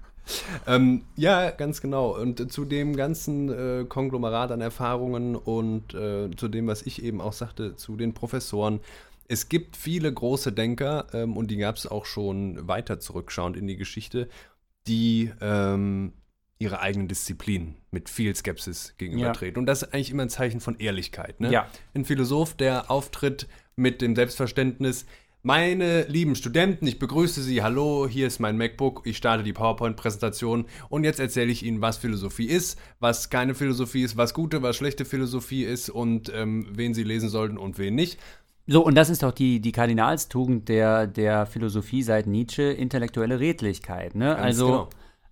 ähm, 0.66 1.02
ja, 1.16 1.50
ganz 1.50 1.82
genau. 1.82 2.18
Und 2.18 2.50
zu 2.50 2.64
dem 2.64 2.96
ganzen 2.96 3.50
äh, 3.50 3.84
Konglomerat 3.84 4.50
an 4.50 4.62
Erfahrungen 4.62 5.36
und 5.36 5.92
äh, 5.92 6.30
zu 6.34 6.48
dem, 6.48 6.66
was 6.66 6.82
ich 6.82 7.02
eben 7.02 7.20
auch 7.20 7.34
sagte, 7.34 7.76
zu 7.76 7.96
den 7.96 8.14
Professoren. 8.14 8.80
Es 9.28 9.50
gibt 9.50 9.76
viele 9.76 10.10
große 10.10 10.52
Denker 10.52 11.06
ähm, 11.12 11.36
und 11.36 11.50
die 11.50 11.58
gab 11.58 11.76
es 11.76 11.86
auch 11.86 12.06
schon 12.06 12.66
weiter 12.66 12.98
zurückschauend 12.98 13.58
in 13.58 13.66
die 13.66 13.76
Geschichte, 13.76 14.28
die 14.86 15.32
ähm, 15.40 16.12
ihre 16.58 16.80
eigenen 16.80 17.08
Disziplinen 17.08 17.76
mit 17.90 18.08
viel 18.08 18.34
Skepsis 18.34 18.94
gegenübertreten. 18.98 19.58
Und 19.60 19.66
das 19.66 19.82
ist 19.82 19.94
eigentlich 19.94 20.10
immer 20.10 20.22
ein 20.22 20.30
Zeichen 20.30 20.60
von 20.60 20.78
Ehrlichkeit. 20.78 21.40
Ne? 21.40 21.52
Ja. 21.52 21.68
Ein 21.94 22.04
Philosoph, 22.04 22.54
der 22.54 22.90
auftritt 22.90 23.46
mit 23.76 24.02
dem 24.02 24.16
Selbstverständnis, 24.16 25.06
meine 25.42 26.02
lieben 26.08 26.34
Studenten, 26.34 26.84
ich 26.88 26.98
begrüße 26.98 27.42
Sie. 27.42 27.62
Hallo, 27.62 28.08
hier 28.08 28.26
ist 28.26 28.40
mein 28.40 28.58
MacBook. 28.58 29.02
Ich 29.04 29.16
starte 29.16 29.44
die 29.44 29.52
PowerPoint-Präsentation 29.52 30.66
und 30.88 31.04
jetzt 31.04 31.20
erzähle 31.20 31.52
ich 31.52 31.62
Ihnen, 31.62 31.80
was 31.80 31.96
Philosophie 31.96 32.48
ist, 32.48 32.76
was 32.98 33.30
keine 33.30 33.54
Philosophie 33.54 34.02
ist, 34.02 34.16
was 34.16 34.34
gute, 34.34 34.62
was 34.62 34.76
schlechte 34.76 35.04
Philosophie 35.04 35.62
ist 35.62 35.90
und 35.90 36.30
ähm, 36.34 36.66
wen 36.72 36.92
Sie 36.92 37.04
lesen 37.04 37.28
sollten 37.28 37.56
und 37.56 37.78
wen 37.78 37.94
nicht. 37.94 38.18
So, 38.70 38.84
und 38.84 38.94
das 38.94 39.08
ist 39.08 39.22
doch 39.22 39.32
die, 39.32 39.60
die 39.60 39.72
Kardinalstugend 39.72 40.68
der, 40.68 41.06
der 41.06 41.46
Philosophie 41.46 42.02
seit 42.02 42.26
Nietzsche, 42.26 42.62
intellektuelle 42.64 43.40
Redlichkeit. 43.40 44.14
Ne? 44.14 44.26
Ganz 44.26 44.40
Also, 44.40 44.66
genau. 44.66 44.88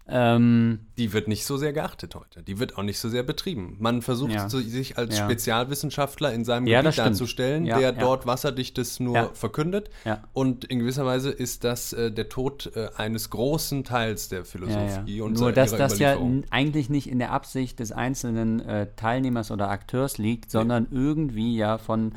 ähm, 0.09 0.79
Die 0.97 1.13
wird 1.13 1.29
nicht 1.29 1.45
so 1.45 1.59
sehr 1.59 1.75
geachtet 1.75 2.15
heute. 2.15 2.43
Die 2.43 2.59
wird 2.59 2.79
auch 2.79 2.83
nicht 2.83 2.99
so 2.99 3.11
sehr 3.11 3.23
betrieben. 3.23 3.77
Man 3.79 4.01
versucht 4.01 4.33
Ja. 4.33 4.49
so, 4.49 4.59
sich 4.59 4.97
als 4.97 5.19
Ja. 5.19 5.25
Spezialwissenschaftler 5.27 6.33
in 6.33 6.47
seinem 6.47 6.67
Ja, 6.67 6.81
Gebiet 6.81 6.97
darzustellen, 6.97 7.67
der 7.67 7.93
dort 7.93 8.27
Wasserdichtes 8.27 9.01
nur 9.01 9.35
verkündet. 9.35 9.91
Und 10.33 10.65
in 10.65 10.79
gewisser 10.79 11.05
Weise 11.05 11.31
ist 11.31 11.63
das 11.65 11.93
äh, 11.93 12.11
der 12.11 12.31
Tod 12.31 12.73
äh, 12.75 12.89
eines 12.97 13.29
großen 13.29 13.85
Teils 13.85 14.31
der 14.31 14.47
Philosophie 14.47 15.21
und 15.21 15.35
Nur, 15.35 15.53
dass 15.53 15.77
das 15.77 15.99
ja 15.99 16.17
eigentlich 16.49 16.89
nicht 16.89 17.11
in 17.11 17.19
der 17.19 17.33
Absicht 17.33 17.81
des 17.81 17.93
einzelnen 17.93 18.61
äh, 18.61 18.87
Teilnehmers 18.97 19.51
oder 19.51 19.69
Akteurs 19.69 20.17
liegt, 20.17 20.51
sondern 20.51 20.87
irgendwie 20.91 21.55
ja 21.55 21.77
von 21.77 22.13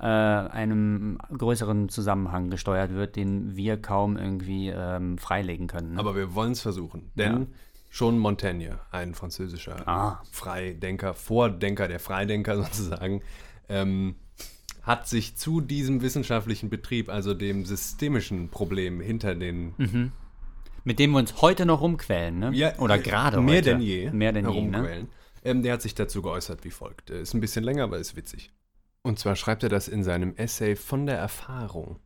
äh, 0.00 0.04
einem 0.04 1.18
größeren 1.36 1.88
Zusammenhang 1.88 2.50
gesteuert 2.50 2.92
wird, 2.94 3.16
den 3.16 3.56
wir 3.56 3.80
kaum 3.80 4.16
irgendwie 4.16 4.68
ähm, 4.68 5.18
freilegen 5.18 5.66
können. 5.66 5.94
Ne? 5.94 6.00
Aber 6.00 6.14
wir 6.16 6.34
wollen 6.34 6.52
es 6.52 6.60
versuchen. 6.60 7.10
Denn 7.16 7.48
schon 7.90 8.18
Montaigne, 8.18 8.78
ein 8.90 9.14
französischer 9.14 9.86
Ah. 9.88 10.22
Freidenker, 10.30 11.14
Vordenker 11.14 11.88
der 11.88 12.00
Freidenker 12.00 12.56
sozusagen, 12.62 13.22
ähm, 13.68 14.16
hat 14.82 15.06
sich 15.08 15.36
zu 15.36 15.60
diesem 15.60 16.00
wissenschaftlichen 16.00 16.70
Betrieb, 16.70 17.08
also 17.10 17.34
dem 17.34 17.64
systemischen 17.66 18.48
Problem 18.48 19.00
hinter 19.00 19.34
den 19.34 20.12
Mit 20.84 20.98
dem 20.98 21.10
wir 21.10 21.18
uns 21.18 21.42
heute 21.42 21.66
noch 21.66 21.82
rumquälen, 21.82 22.38
ne? 22.38 22.50
Ja, 22.54 22.78
oder 22.78 22.94
äh, 22.96 23.00
gerade 23.00 23.40
mehr 23.40 23.56
heute. 23.56 23.70
denn 23.70 23.80
je 23.82 24.10
Mehr 24.10 24.32
denn 24.32 24.48
je, 24.48 24.62
ne? 24.62 25.06
ähm, 25.44 25.62
der 25.62 25.74
hat 25.74 25.82
sich 25.82 25.94
dazu 25.94 26.22
geäußert 26.22 26.64
wie 26.64 26.70
folgt. 26.70 27.10
Äh, 27.10 27.20
Ist 27.20 27.34
ein 27.34 27.40
bisschen 27.40 27.64
länger, 27.64 27.84
aber 27.84 27.98
ist 27.98 28.16
witzig. 28.16 28.50
Und 29.08 29.18
zwar 29.18 29.36
schreibt 29.36 29.62
er 29.62 29.70
das 29.70 29.88
in 29.88 30.04
seinem 30.04 30.34
Essay 30.36 30.76
von 30.76 31.06
der 31.06 31.16
Erfahrung. 31.16 31.98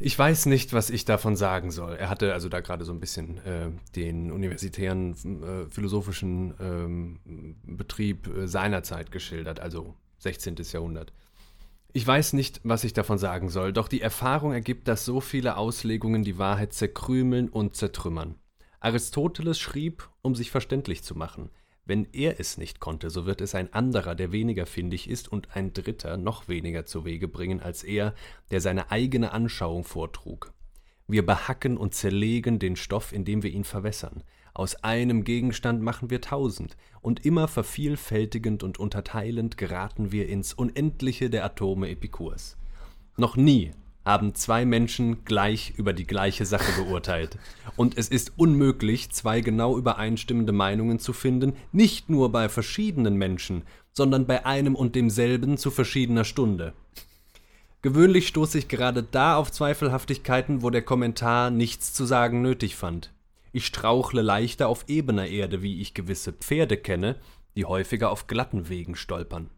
Ich 0.00 0.18
weiß 0.18 0.46
nicht, 0.46 0.72
was 0.72 0.90
ich 0.90 1.04
davon 1.04 1.36
sagen 1.36 1.70
soll. 1.70 1.94
Er 1.94 2.10
hatte 2.10 2.32
also 2.32 2.48
da 2.48 2.58
gerade 2.58 2.84
so 2.84 2.92
ein 2.92 2.98
bisschen 2.98 3.38
äh, 3.44 3.70
den 3.94 4.32
universitären 4.32 5.12
äh, 5.44 5.70
philosophischen 5.70 6.54
ähm, 6.58 7.56
Betrieb 7.62 8.26
äh, 8.26 8.48
seiner 8.48 8.82
Zeit 8.82 9.12
geschildert, 9.12 9.60
also 9.60 9.94
16. 10.18 10.56
Jahrhundert. 10.72 11.12
Ich 11.92 12.04
weiß 12.04 12.32
nicht, 12.32 12.60
was 12.64 12.82
ich 12.82 12.92
davon 12.92 13.18
sagen 13.18 13.48
soll, 13.48 13.72
doch 13.72 13.86
die 13.86 14.00
Erfahrung 14.00 14.52
ergibt, 14.52 14.88
dass 14.88 15.04
so 15.04 15.20
viele 15.20 15.56
Auslegungen 15.56 16.24
die 16.24 16.38
Wahrheit 16.38 16.72
zerkrümeln 16.72 17.48
und 17.48 17.76
zertrümmern. 17.76 18.40
Aristoteles 18.80 19.60
schrieb, 19.60 20.10
um 20.20 20.34
sich 20.34 20.50
verständlich 20.50 21.04
zu 21.04 21.14
machen. 21.14 21.50
Wenn 21.84 22.06
er 22.12 22.38
es 22.38 22.58
nicht 22.58 22.78
konnte, 22.78 23.10
so 23.10 23.26
wird 23.26 23.40
es 23.40 23.54
ein 23.56 23.72
anderer, 23.72 24.14
der 24.14 24.30
weniger 24.30 24.66
findig 24.66 25.10
ist, 25.10 25.30
und 25.30 25.56
ein 25.56 25.72
dritter 25.72 26.16
noch 26.16 26.46
weniger 26.46 26.86
zu 26.86 27.04
Wege 27.04 27.26
bringen 27.26 27.60
als 27.60 27.82
er, 27.82 28.14
der 28.50 28.60
seine 28.60 28.90
eigene 28.92 29.32
Anschauung 29.32 29.82
vortrug. 29.82 30.52
Wir 31.08 31.26
behacken 31.26 31.76
und 31.76 31.94
zerlegen 31.94 32.60
den 32.60 32.76
Stoff, 32.76 33.12
indem 33.12 33.42
wir 33.42 33.50
ihn 33.50 33.64
verwässern. 33.64 34.22
Aus 34.54 34.76
einem 34.76 35.24
Gegenstand 35.24 35.82
machen 35.82 36.10
wir 36.10 36.20
tausend, 36.20 36.76
und 37.00 37.24
immer 37.26 37.48
vervielfältigend 37.48 38.62
und 38.62 38.78
unterteilend 38.78 39.56
geraten 39.56 40.12
wir 40.12 40.28
ins 40.28 40.52
Unendliche 40.52 41.30
der 41.30 41.44
Atome 41.44 41.88
Epikurs. 41.88 42.56
Noch 43.16 43.36
nie 43.36 43.72
haben 44.04 44.34
zwei 44.34 44.64
Menschen 44.64 45.24
gleich 45.24 45.74
über 45.76 45.92
die 45.92 46.06
gleiche 46.06 46.44
Sache 46.44 46.72
geurteilt. 46.82 47.38
Und 47.76 47.96
es 47.96 48.08
ist 48.08 48.32
unmöglich, 48.36 49.10
zwei 49.10 49.40
genau 49.40 49.76
übereinstimmende 49.76 50.52
Meinungen 50.52 50.98
zu 50.98 51.12
finden, 51.12 51.54
nicht 51.72 52.10
nur 52.10 52.32
bei 52.32 52.48
verschiedenen 52.48 53.16
Menschen, 53.16 53.62
sondern 53.92 54.26
bei 54.26 54.44
einem 54.46 54.74
und 54.74 54.94
demselben 54.94 55.56
zu 55.56 55.70
verschiedener 55.70 56.24
Stunde. 56.24 56.72
Gewöhnlich 57.82 58.28
stoße 58.28 58.58
ich 58.58 58.68
gerade 58.68 59.02
da 59.02 59.36
auf 59.36 59.50
Zweifelhaftigkeiten, 59.50 60.62
wo 60.62 60.70
der 60.70 60.82
Kommentar 60.82 61.50
nichts 61.50 61.92
zu 61.92 62.04
sagen 62.04 62.40
nötig 62.40 62.76
fand. 62.76 63.12
Ich 63.52 63.66
strauchle 63.66 64.22
leichter 64.22 64.68
auf 64.68 64.84
ebener 64.88 65.26
Erde, 65.26 65.62
wie 65.62 65.80
ich 65.80 65.92
gewisse 65.92 66.32
Pferde 66.32 66.76
kenne, 66.76 67.16
die 67.56 67.64
häufiger 67.64 68.10
auf 68.10 68.28
glatten 68.28 68.68
Wegen 68.68 68.94
stolpern. 68.94 69.50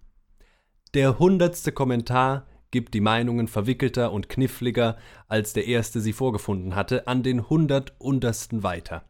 Der 0.94 1.18
hundertste 1.18 1.70
Kommentar 1.70 2.46
gibt 2.74 2.92
die 2.92 3.00
Meinungen 3.00 3.46
verwickelter 3.46 4.10
und 4.10 4.28
kniffliger, 4.28 4.98
als 5.28 5.52
der 5.52 5.68
erste 5.68 6.00
sie 6.00 6.12
vorgefunden 6.12 6.74
hatte, 6.74 7.06
an 7.06 7.22
den 7.22 7.48
hundert 7.48 7.94
untersten 8.00 8.64
weiter. 8.64 9.04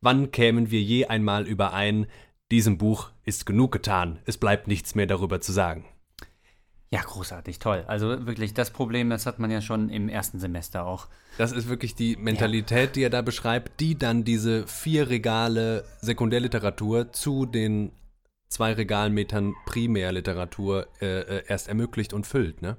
Wann 0.00 0.30
kämen 0.30 0.70
wir 0.70 0.80
je 0.80 1.06
einmal 1.06 1.44
überein, 1.44 2.06
diesem 2.52 2.78
Buch 2.78 3.10
ist 3.24 3.44
genug 3.44 3.72
getan, 3.72 4.20
es 4.24 4.38
bleibt 4.38 4.68
nichts 4.68 4.94
mehr 4.94 5.08
darüber 5.08 5.40
zu 5.40 5.50
sagen. 5.50 5.84
Ja, 6.90 7.00
großartig, 7.00 7.58
toll. 7.58 7.84
Also 7.88 8.24
wirklich, 8.24 8.54
das 8.54 8.70
Problem, 8.70 9.10
das 9.10 9.26
hat 9.26 9.40
man 9.40 9.50
ja 9.50 9.60
schon 9.62 9.90
im 9.90 10.08
ersten 10.08 10.38
Semester 10.38 10.86
auch. 10.86 11.08
Das 11.38 11.50
ist 11.50 11.68
wirklich 11.68 11.96
die 11.96 12.14
Mentalität, 12.14 12.94
die 12.94 13.02
er 13.02 13.10
da 13.10 13.22
beschreibt, 13.22 13.80
die 13.80 13.98
dann 13.98 14.22
diese 14.22 14.64
vier 14.68 15.10
Regale 15.10 15.84
Sekundärliteratur 16.02 17.12
zu 17.12 17.46
den 17.46 17.90
zwei 18.48 18.74
Regalmetern 18.74 19.56
Primärliteratur 19.66 20.86
äh, 21.02 21.18
äh, 21.18 21.42
erst 21.48 21.66
ermöglicht 21.66 22.12
und 22.14 22.28
füllt, 22.28 22.62
ne? 22.62 22.76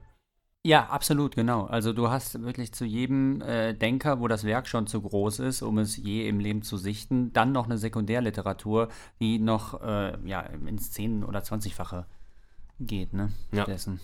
Ja, 0.65 0.87
absolut, 0.87 1.35
genau. 1.35 1.65
Also 1.65 1.93
du 1.93 2.09
hast 2.09 2.41
wirklich 2.41 2.73
zu 2.73 2.83
jedem 2.83 3.41
äh, 3.41 3.73
Denker, 3.73 4.19
wo 4.19 4.27
das 4.27 4.43
Werk 4.43 4.67
schon 4.67 4.87
zu 4.87 5.01
groß 5.01 5.39
ist, 5.39 5.61
um 5.61 5.77
es 5.77 5.95
je 5.95 6.27
im 6.27 6.39
Leben 6.39 6.63
zu 6.63 6.75
sichten, 6.75 7.31
dann 7.31 7.53
noch 7.53 7.65
eine 7.65 7.77
Sekundärliteratur, 7.77 8.89
die 9.21 9.39
noch 9.39 9.81
äh, 9.81 10.17
ja, 10.27 10.41
ins 10.41 10.91
Zehn- 10.91 11.23
oder 11.23 11.43
Zwanzigfache 11.43 12.05
geht, 12.81 13.13
ne? 13.13 13.31
Ja. 13.53 13.63
Dessen. 13.63 14.01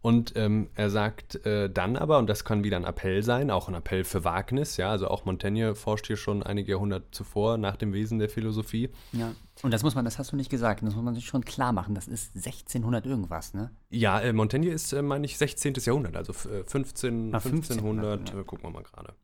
Und 0.00 0.32
ähm, 0.36 0.68
er 0.74 0.90
sagt 0.90 1.44
äh, 1.46 1.70
dann 1.70 1.96
aber, 1.96 2.18
und 2.18 2.26
das 2.28 2.44
kann 2.44 2.64
wieder 2.64 2.76
ein 2.76 2.84
Appell 2.84 3.22
sein, 3.22 3.50
auch 3.50 3.68
ein 3.68 3.74
Appell 3.74 4.04
für 4.04 4.24
Wagnis, 4.24 4.76
ja, 4.76 4.90
also 4.90 5.08
auch 5.08 5.24
Montaigne 5.24 5.74
forscht 5.74 6.06
hier 6.06 6.16
schon 6.16 6.42
einige 6.42 6.72
Jahrhunderte 6.72 7.06
zuvor 7.12 7.56
nach 7.58 7.76
dem 7.76 7.92
Wesen 7.92 8.18
der 8.18 8.28
Philosophie. 8.28 8.90
Ja. 9.12 9.32
Und 9.62 9.72
das 9.72 9.82
muss 9.82 9.94
man, 9.94 10.04
das 10.04 10.18
hast 10.18 10.32
du 10.32 10.36
nicht 10.36 10.50
gesagt, 10.50 10.82
das 10.82 10.94
muss 10.94 11.04
man 11.04 11.14
sich 11.14 11.26
schon 11.26 11.44
klar 11.44 11.72
machen. 11.72 11.94
Das 11.94 12.08
ist 12.08 12.34
1600 12.34 13.06
irgendwas, 13.06 13.54
ne? 13.54 13.70
Ja, 13.90 14.20
äh, 14.20 14.32
Montaigne 14.32 14.70
ist, 14.70 14.92
äh, 14.92 15.02
meine 15.02 15.24
ich, 15.26 15.38
16. 15.38 15.74
Jahrhundert, 15.84 16.16
also 16.16 16.32
äh, 16.48 16.64
15, 16.64 17.34
Ah, 17.34 17.40
15, 17.40 17.78
1500, 17.78 18.30
ja. 18.34 18.40
äh, 18.40 18.44
gucken 18.44 18.64
wir 18.64 18.70
mal 18.70 18.82
gerade. 18.82 19.14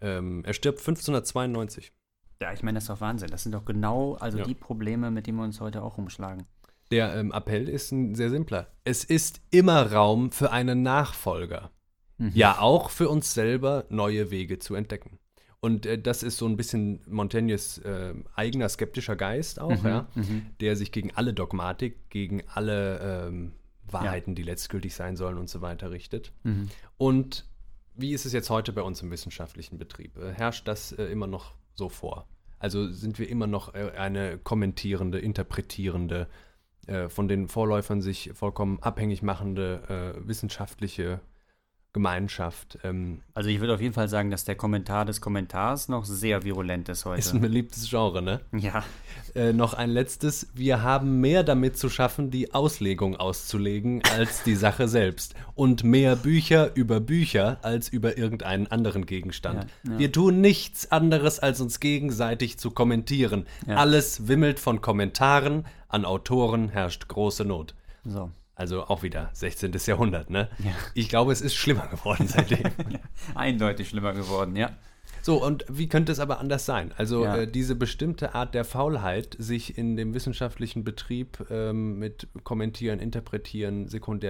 Ähm, 0.00 0.42
er 0.44 0.52
stirbt 0.52 0.78
1592. 0.80 1.92
Ja, 2.40 2.52
ich 2.52 2.62
meine, 2.62 2.76
das 2.76 2.84
ist 2.84 2.88
doch 2.90 3.00
Wahnsinn. 3.00 3.28
Das 3.30 3.44
sind 3.44 3.52
doch 3.52 3.64
genau 3.64 4.14
also 4.14 4.38
Ja. 4.38 4.44
die 4.44 4.54
Probleme, 4.54 5.10
mit 5.10 5.26
denen 5.26 5.38
wir 5.38 5.44
uns 5.44 5.60
heute 5.60 5.82
auch 5.82 5.96
rumschlagen. 5.96 6.44
Der 6.92 7.14
ähm, 7.16 7.32
Appell 7.32 7.68
ist 7.70 7.90
ein 7.90 8.14
sehr 8.14 8.28
simpler. 8.28 8.68
Es 8.84 9.02
ist 9.02 9.40
immer 9.50 9.92
Raum 9.92 10.30
für 10.30 10.52
einen 10.52 10.82
Nachfolger. 10.82 11.70
Mhm. 12.18 12.32
Ja, 12.34 12.58
auch 12.60 12.90
für 12.90 13.08
uns 13.08 13.32
selber 13.32 13.86
neue 13.88 14.30
Wege 14.30 14.58
zu 14.58 14.74
entdecken. 14.74 15.18
Und 15.60 15.86
äh, 15.86 15.98
das 15.98 16.22
ist 16.22 16.36
so 16.36 16.46
ein 16.46 16.58
bisschen 16.58 17.00
Montagnes 17.08 17.78
äh, 17.78 18.12
eigener 18.34 18.68
skeptischer 18.68 19.16
Geist 19.16 19.58
auch, 19.58 19.82
Mhm, 19.82 19.88
ja, 19.88 20.08
mhm. 20.14 20.46
der 20.60 20.76
sich 20.76 20.92
gegen 20.92 21.12
alle 21.14 21.32
Dogmatik, 21.32 22.10
gegen 22.10 22.42
alle 22.48 23.28
ähm, 23.28 23.52
Wahrheiten, 23.90 24.34
die 24.34 24.42
letztgültig 24.42 24.94
sein 24.94 25.16
sollen 25.16 25.38
und 25.38 25.48
so 25.48 25.62
weiter 25.62 25.90
richtet. 25.90 26.32
Mhm. 26.42 26.68
Und 26.98 27.46
wie 27.94 28.12
ist 28.12 28.26
es 28.26 28.34
jetzt 28.34 28.50
heute 28.50 28.72
bei 28.72 28.82
uns 28.82 29.00
im 29.00 29.10
wissenschaftlichen 29.10 29.78
Betrieb? 29.78 30.18
Äh, 30.18 30.32
herrscht 30.32 30.68
das 30.68 30.92
äh, 30.92 31.04
immer 31.04 31.26
noch 31.26 31.54
so 31.74 31.88
vor? 31.88 32.28
Also 32.58 32.88
sind 32.88 33.18
wir 33.18 33.28
immer 33.28 33.46
noch 33.46 33.74
äh, 33.74 33.92
eine 33.96 34.38
kommentierende, 34.38 35.18
interpretierende, 35.18 36.28
von 37.08 37.28
den 37.28 37.48
Vorläufern 37.48 38.00
sich 38.00 38.32
vollkommen 38.34 38.78
abhängig 38.82 39.22
machende 39.22 40.14
äh, 40.16 40.28
wissenschaftliche 40.28 41.20
Gemeinschaft? 41.92 42.78
Ähm, 42.84 43.20
Also 43.34 43.50
ich 43.50 43.60
würde 43.60 43.74
auf 43.74 43.80
jeden 43.80 43.92
Fall 43.92 44.08
sagen, 44.08 44.30
dass 44.30 44.44
der 44.44 44.54
Kommentar 44.54 45.04
des 45.04 45.20
Kommentars 45.20 45.88
noch 45.88 46.04
sehr 46.06 46.42
virulent 46.42 46.88
ist 46.88 47.04
heute. 47.04 47.18
ist 47.18 47.34
ein 47.34 47.40
beliebtes 47.40 47.90
Genre, 47.90 48.22
ne? 48.22 48.40
ja. 48.56 48.82
Äh, 49.34 49.52
noch 49.52 49.74
ein 49.74 49.90
letztes. 49.90 50.48
Wir 50.54 50.82
haben 50.82 51.20
mehr 51.20 51.42
damit 51.42 51.76
zu 51.76 51.88
schaffen, 51.88 52.30
die 52.30 52.54
Auslegung 52.54 53.16
auszulegen, 53.16 54.02
als 54.16 54.42
die 54.42 54.56
Sache 54.56 54.88
selbst. 54.88 55.34
Und 55.54 55.84
mehr 55.84 56.16
Bücher 56.16 56.74
über 56.74 57.00
Bücher 57.00 57.58
als 57.62 57.88
über 57.88 58.16
irgendeinen 58.18 58.66
anderen 58.66 59.06
Gegenstand. 59.06 59.66
Ja, 59.84 59.92
ja. 59.92 59.98
Wir 59.98 60.12
tun 60.12 60.40
nichts 60.40 60.90
anderes, 60.92 61.38
als 61.40 61.60
uns 61.60 61.80
gegenseitig 61.80 62.58
zu 62.58 62.70
kommentieren. 62.70 63.46
Ja. 63.66 63.76
Alles 63.76 64.28
wimmelt 64.28 64.60
von 64.60 64.80
Kommentaren. 64.80 65.66
An 65.88 66.04
Autoren 66.06 66.70
herrscht 66.70 67.08
große 67.08 67.44
Not. 67.44 67.74
So. 68.04 68.30
Also 68.54 68.84
auch 68.84 69.02
wieder 69.02 69.30
16. 69.32 69.72
Jahrhundert, 69.86 70.28
ne? 70.30 70.48
Ja. 70.58 70.72
Ich 70.94 71.08
glaube, 71.08 71.32
es 71.32 71.40
ist 71.40 71.54
schlimmer 71.54 71.86
geworden 71.88 72.28
seitdem. 72.28 72.70
Eindeutig 73.34 73.88
schlimmer 73.88 74.12
geworden, 74.12 74.56
ja. 74.56 74.70
So, 75.24 75.42
und 75.44 75.64
wie 75.68 75.88
könnte 75.88 76.10
es 76.10 76.18
aber 76.18 76.40
anders 76.40 76.66
sein? 76.66 76.92
Also 76.96 77.24
Ja. 77.24 77.36
äh, 77.36 77.46
diese 77.46 77.76
bestimmte 77.76 78.34
Art 78.34 78.54
der 78.54 78.64
Faulheit, 78.64 79.36
sich 79.38 79.78
in 79.78 79.96
dem 79.96 80.14
wissenschaftlichen 80.14 80.82
Betrieb 80.84 81.44
ähm, 81.48 81.98
mit 81.98 82.26
Kommentieren, 82.42 82.98
Interpretieren, 82.98 83.86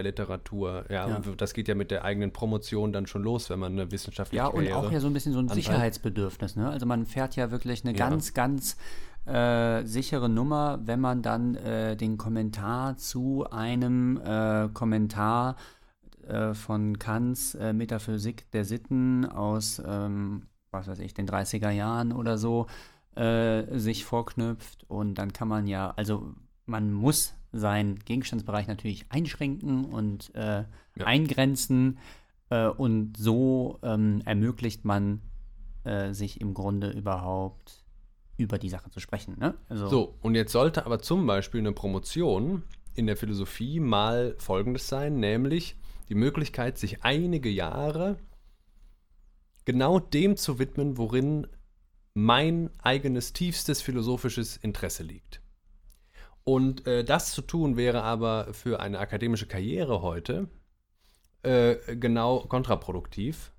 Sekundärliteratur, 0.07 0.85
ja, 0.91 1.09
Ja. 1.09 1.21
das 1.37 1.55
geht 1.55 1.69
ja 1.69 1.75
mit 1.75 1.91
der 1.91 2.05
eigenen 2.05 2.33
Promotion 2.33 2.93
dann 2.93 3.07
schon 3.07 3.23
los, 3.23 3.49
wenn 3.51 3.59
man 3.59 3.73
eine 3.73 3.91
wissenschaftliche 3.91 4.43
Ja, 4.43 4.49
und 4.49 4.65
Karriere 4.65 4.77
auch 4.77 4.93
ja 4.93 5.01
so 5.01 5.07
ein 5.07 5.15
bisschen 5.15 5.33
so 5.33 5.39
ein 5.39 5.45
anpeilt. 5.45 5.65
Sicherheitsbedürfnis. 5.65 6.57
Ne? 6.57 6.69
Also 6.69 6.87
man 6.87 7.07
fährt 7.07 7.37
ja 7.37 7.51
wirklich 7.51 7.85
eine 7.85 7.97
Ja. 7.97 8.09
ganz, 8.09 8.35
ganz 8.35 8.77
äh, 9.27 9.85
sichere 9.85 10.29
Nummer, 10.29 10.81
wenn 10.85 11.01
man 11.01 11.23
dann 11.23 11.55
äh, 11.55 11.97
den 11.97 12.19
Kommentar 12.19 12.97
zu 12.97 13.47
einem 13.51 14.21
äh, 14.21 14.69
Kommentar 14.73 15.57
äh, 16.27 16.55
von 16.55 16.99
Kants 16.99 17.55
äh, 17.55 17.73
Metaphysik 17.73 18.51
der 18.51 18.65
Sitten 18.65 19.25
aus, 19.25 19.81
ähm, 19.85 20.47
was 20.71 20.89
weiß 20.89 20.99
ich, 21.01 21.15
den 21.15 21.29
30er 21.29 21.71
Jahren 21.71 22.13
oder 22.13 22.39
so 22.39 22.67
sich 23.15 24.07
vorknüpft. 24.07 24.89
Und 24.89 25.17
dann 25.17 25.35
kann 25.35 25.47
man 25.47 25.67
ja, 25.67 25.91
also 25.97 26.33
man 26.65 26.91
muss 26.95 27.35
seinen 27.53 27.99
Gegenstandsbereich 27.99 28.69
natürlich 28.69 29.05
einschränken 29.11 29.85
und 29.85 30.33
ja. 30.35 30.65
eingrenzen. 30.97 31.99
Und 32.49 33.19
so 33.19 33.79
ähm, 33.83 34.23
ermöglicht 34.25 34.87
man 34.87 35.21
sich 36.13 36.41
im 36.41 36.55
Grunde 36.55 36.89
überhaupt 36.89 37.82
über 38.43 38.59
die 38.59 38.69
Sache 38.69 38.91
zu 38.91 39.01
sprechen. 39.01 39.37
Ne? 39.39 39.55
Also, 39.69 39.89
so, 39.89 40.15
und 40.21 40.35
jetzt 40.35 40.53
sollte 40.53 40.87
aber 40.87 41.01
zum 41.01 41.27
Beispiel 41.27 41.61
eine 41.61 41.73
Promotion 41.73 42.63
in 42.95 43.07
der 43.07 43.17
Philosophie 43.17 43.81
mal 43.81 44.35
folgendes 44.39 44.89
sein, 44.89 45.19
nämlich 45.19 45.77
die 46.09 46.15
Möglichkeit, 46.15 46.79
sich 46.79 47.05
einige 47.05 47.49
Jahre 47.49 48.19
genau 49.65 49.99
dem 49.99 50.37
zu 50.37 50.59
widmen, 50.59 50.99
worin 50.99 51.47
mein 52.15 52.71
eigenes 52.79 53.33
tiefstes 53.33 53.81
philosophisches 53.81 54.57
Interesse 54.59 55.03
liegt. 55.03 55.41
Und 56.45 56.87
äh, 56.87 57.05
das 57.05 57.33
zu 57.33 57.43
tun 57.43 57.77
wäre 57.77 58.03
aber 58.03 58.53
für 58.53 58.81
eine 58.81 58.99
akademische 58.99 59.47
Karriere 59.47 60.03
heute 60.03 60.49
äh, 61.43 61.97
genau 61.97 62.41
kontraproduktiv, 62.41 63.53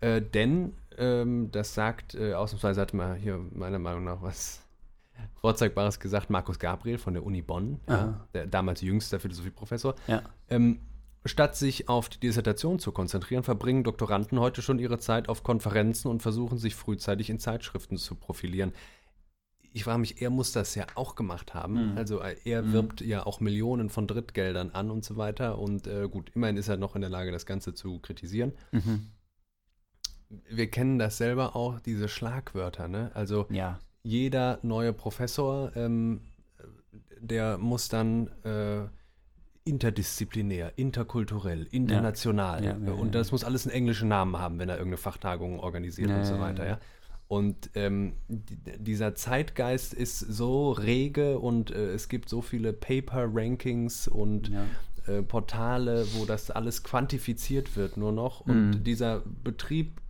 äh, 0.00 0.20
denn 0.20 0.74
ähm, 0.98 1.50
das 1.50 1.74
sagt, 1.74 2.14
äh, 2.14 2.34
ausnahmsweise 2.34 2.80
hat 2.80 2.94
man 2.94 3.16
hier 3.16 3.38
meiner 3.52 3.78
Meinung 3.78 4.04
nach 4.04 4.22
was 4.22 4.60
Vorzeigbares 5.36 6.00
gesagt, 6.00 6.30
Markus 6.30 6.58
Gabriel 6.58 6.98
von 6.98 7.14
der 7.14 7.24
Uni 7.24 7.42
Bonn, 7.42 7.80
ja, 7.88 8.26
der 8.34 8.46
damals 8.46 8.80
jüngster 8.80 9.20
Philosophieprofessor. 9.20 9.94
Ja. 10.08 10.22
Ähm, 10.48 10.80
Statt 11.26 11.56
sich 11.56 11.88
auf 11.88 12.10
die 12.10 12.20
Dissertation 12.20 12.78
zu 12.78 12.92
konzentrieren, 12.92 13.44
verbringen 13.44 13.82
Doktoranden 13.82 14.40
heute 14.40 14.60
schon 14.60 14.78
ihre 14.78 14.98
Zeit 14.98 15.30
auf 15.30 15.42
Konferenzen 15.42 16.08
und 16.08 16.20
versuchen 16.20 16.58
sich 16.58 16.74
frühzeitig 16.74 17.30
in 17.30 17.38
Zeitschriften 17.38 17.96
zu 17.96 18.14
profilieren. 18.14 18.74
Ich 19.72 19.84
frage 19.84 20.00
mich, 20.00 20.20
er 20.20 20.28
muss 20.28 20.52
das 20.52 20.74
ja 20.74 20.86
auch 20.96 21.14
gemacht 21.14 21.54
haben. 21.54 21.92
Mhm. 21.92 21.98
Also 21.98 22.20
äh, 22.20 22.36
er 22.44 22.62
mhm. 22.62 22.72
wirbt 22.74 23.00
ja 23.00 23.24
auch 23.24 23.40
Millionen 23.40 23.88
von 23.88 24.06
Drittgeldern 24.06 24.70
an 24.72 24.90
und 24.90 25.02
so 25.02 25.16
weiter. 25.16 25.58
Und 25.58 25.86
äh, 25.86 26.08
gut, 26.10 26.30
immerhin 26.34 26.58
ist 26.58 26.68
er 26.68 26.76
noch 26.76 26.94
in 26.94 27.00
der 27.00 27.10
Lage, 27.10 27.32
das 27.32 27.46
Ganze 27.46 27.72
zu 27.72 28.00
kritisieren. 28.00 28.52
Mhm. 28.72 29.06
Wir 30.48 30.70
kennen 30.70 30.98
das 30.98 31.18
selber 31.18 31.56
auch, 31.56 31.80
diese 31.80 32.08
Schlagwörter. 32.08 32.88
Ne? 32.88 33.10
Also 33.14 33.46
ja. 33.50 33.78
jeder 34.02 34.58
neue 34.62 34.92
Professor, 34.92 35.74
ähm, 35.76 36.20
der 37.20 37.58
muss 37.58 37.88
dann 37.88 38.28
äh, 38.44 38.86
interdisziplinär, 39.64 40.72
interkulturell, 40.76 41.66
international. 41.70 42.64
Ja. 42.64 42.76
Ja, 42.76 42.92
und 42.92 43.14
das 43.14 43.32
muss 43.32 43.44
alles 43.44 43.66
einen 43.66 43.74
englischen 43.74 44.08
Namen 44.08 44.38
haben, 44.38 44.58
wenn 44.58 44.68
er 44.68 44.76
irgendeine 44.76 44.98
Fachtagung 44.98 45.58
organisiert 45.60 46.10
und 46.10 46.24
so 46.24 46.38
weiter, 46.38 46.66
ja. 46.66 46.78
Und 47.26 47.70
ähm, 47.74 48.12
dieser 48.28 49.14
Zeitgeist 49.14 49.94
ist 49.94 50.18
so 50.18 50.72
rege 50.72 51.38
und 51.38 51.70
äh, 51.70 51.92
es 51.92 52.08
gibt 52.08 52.28
so 52.28 52.42
viele 52.42 52.74
Paper-Rankings 52.74 54.08
und 54.08 54.52
äh, 55.06 55.22
Portale, 55.22 56.06
wo 56.14 56.26
das 56.26 56.50
alles 56.50 56.82
quantifiziert 56.82 57.76
wird 57.76 57.96
nur 57.96 58.12
noch. 58.12 58.42
Und 58.42 58.70
mhm. 58.70 58.84
dieser 58.84 59.22
Betrieb 59.42 60.00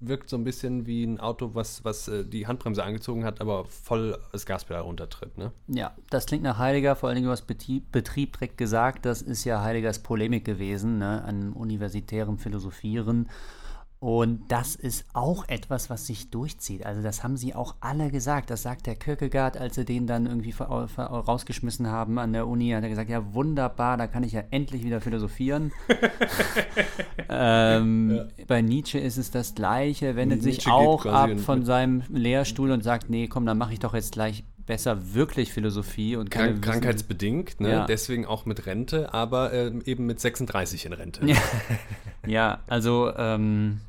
wirkt 0.00 0.28
so 0.28 0.36
ein 0.36 0.44
bisschen 0.44 0.86
wie 0.86 1.04
ein 1.04 1.20
Auto, 1.20 1.50
was, 1.54 1.84
was 1.84 2.08
äh, 2.08 2.24
die 2.24 2.46
Handbremse 2.46 2.84
angezogen 2.84 3.24
hat, 3.24 3.40
aber 3.40 3.64
voll 3.64 4.18
das 4.32 4.46
Gaspedal 4.46 4.82
runtertritt. 4.82 5.38
Ne? 5.38 5.52
Ja, 5.68 5.92
das 6.10 6.26
klingt 6.26 6.42
nach 6.42 6.58
Heidegger, 6.58 6.96
vor 6.96 7.08
allen 7.08 7.16
Dingen, 7.16 7.28
hast 7.28 7.46
Betrieb, 7.46 7.90
Betrieb 7.92 8.34
direkt 8.34 8.58
gesagt, 8.58 9.06
das 9.06 9.22
ist 9.22 9.44
ja 9.44 9.62
Heideggers 9.62 10.00
Polemik 10.00 10.44
gewesen, 10.44 10.98
ne, 10.98 11.22
an 11.24 11.52
universitärem 11.52 12.38
Philosophieren. 12.38 13.28
Und 13.98 14.42
das 14.48 14.74
ist 14.74 15.06
auch 15.14 15.48
etwas, 15.48 15.88
was 15.88 16.06
sich 16.06 16.30
durchzieht. 16.30 16.84
Also 16.84 17.02
das 17.02 17.24
haben 17.24 17.38
sie 17.38 17.54
auch 17.54 17.76
alle 17.80 18.10
gesagt. 18.10 18.50
Das 18.50 18.62
sagt 18.62 18.86
der 18.86 18.94
Kierkegaard, 18.94 19.56
als 19.56 19.74
sie 19.74 19.86
den 19.86 20.06
dann 20.06 20.26
irgendwie 20.26 20.54
rausgeschmissen 20.58 21.86
haben 21.86 22.18
an 22.18 22.34
der 22.34 22.46
Uni. 22.46 22.70
Hat 22.70 22.82
er 22.82 22.90
gesagt, 22.90 23.08
ja 23.08 23.32
wunderbar, 23.32 23.96
da 23.96 24.06
kann 24.06 24.22
ich 24.22 24.32
ja 24.32 24.42
endlich 24.50 24.84
wieder 24.84 25.00
philosophieren. 25.00 25.72
ähm, 27.30 28.10
ja. 28.10 28.44
Bei 28.46 28.60
Nietzsche 28.60 28.98
ist 28.98 29.16
es 29.16 29.30
das 29.30 29.54
Gleiche, 29.54 30.14
wendet 30.14 30.42
Nietzsche 30.42 30.60
sich 30.60 30.68
auch 30.70 31.06
ab 31.06 31.38
von 31.40 31.64
seinem 31.64 32.02
Lehrstuhl 32.10 32.72
und 32.72 32.84
sagt, 32.84 33.08
nee, 33.08 33.28
komm, 33.28 33.46
dann 33.46 33.56
mache 33.56 33.72
ich 33.72 33.78
doch 33.78 33.94
jetzt 33.94 34.12
gleich 34.12 34.44
besser 34.66 35.14
wirklich 35.14 35.52
Philosophie 35.52 36.16
und 36.16 36.30
keine 36.30 36.52
Krank 36.52 36.64
Krankheitsbedingt, 36.64 37.60
ne? 37.60 37.70
Ja. 37.70 37.86
deswegen 37.86 38.26
auch 38.26 38.46
mit 38.46 38.66
Rente, 38.66 39.14
aber 39.14 39.52
äh, 39.52 39.72
eben 39.84 40.06
mit 40.06 40.20
36 40.20 40.86
in 40.86 40.92
Rente. 40.92 41.26
Ja, 41.26 41.36
ja 42.26 42.58
also 42.66 43.12
ähm, 43.16 43.80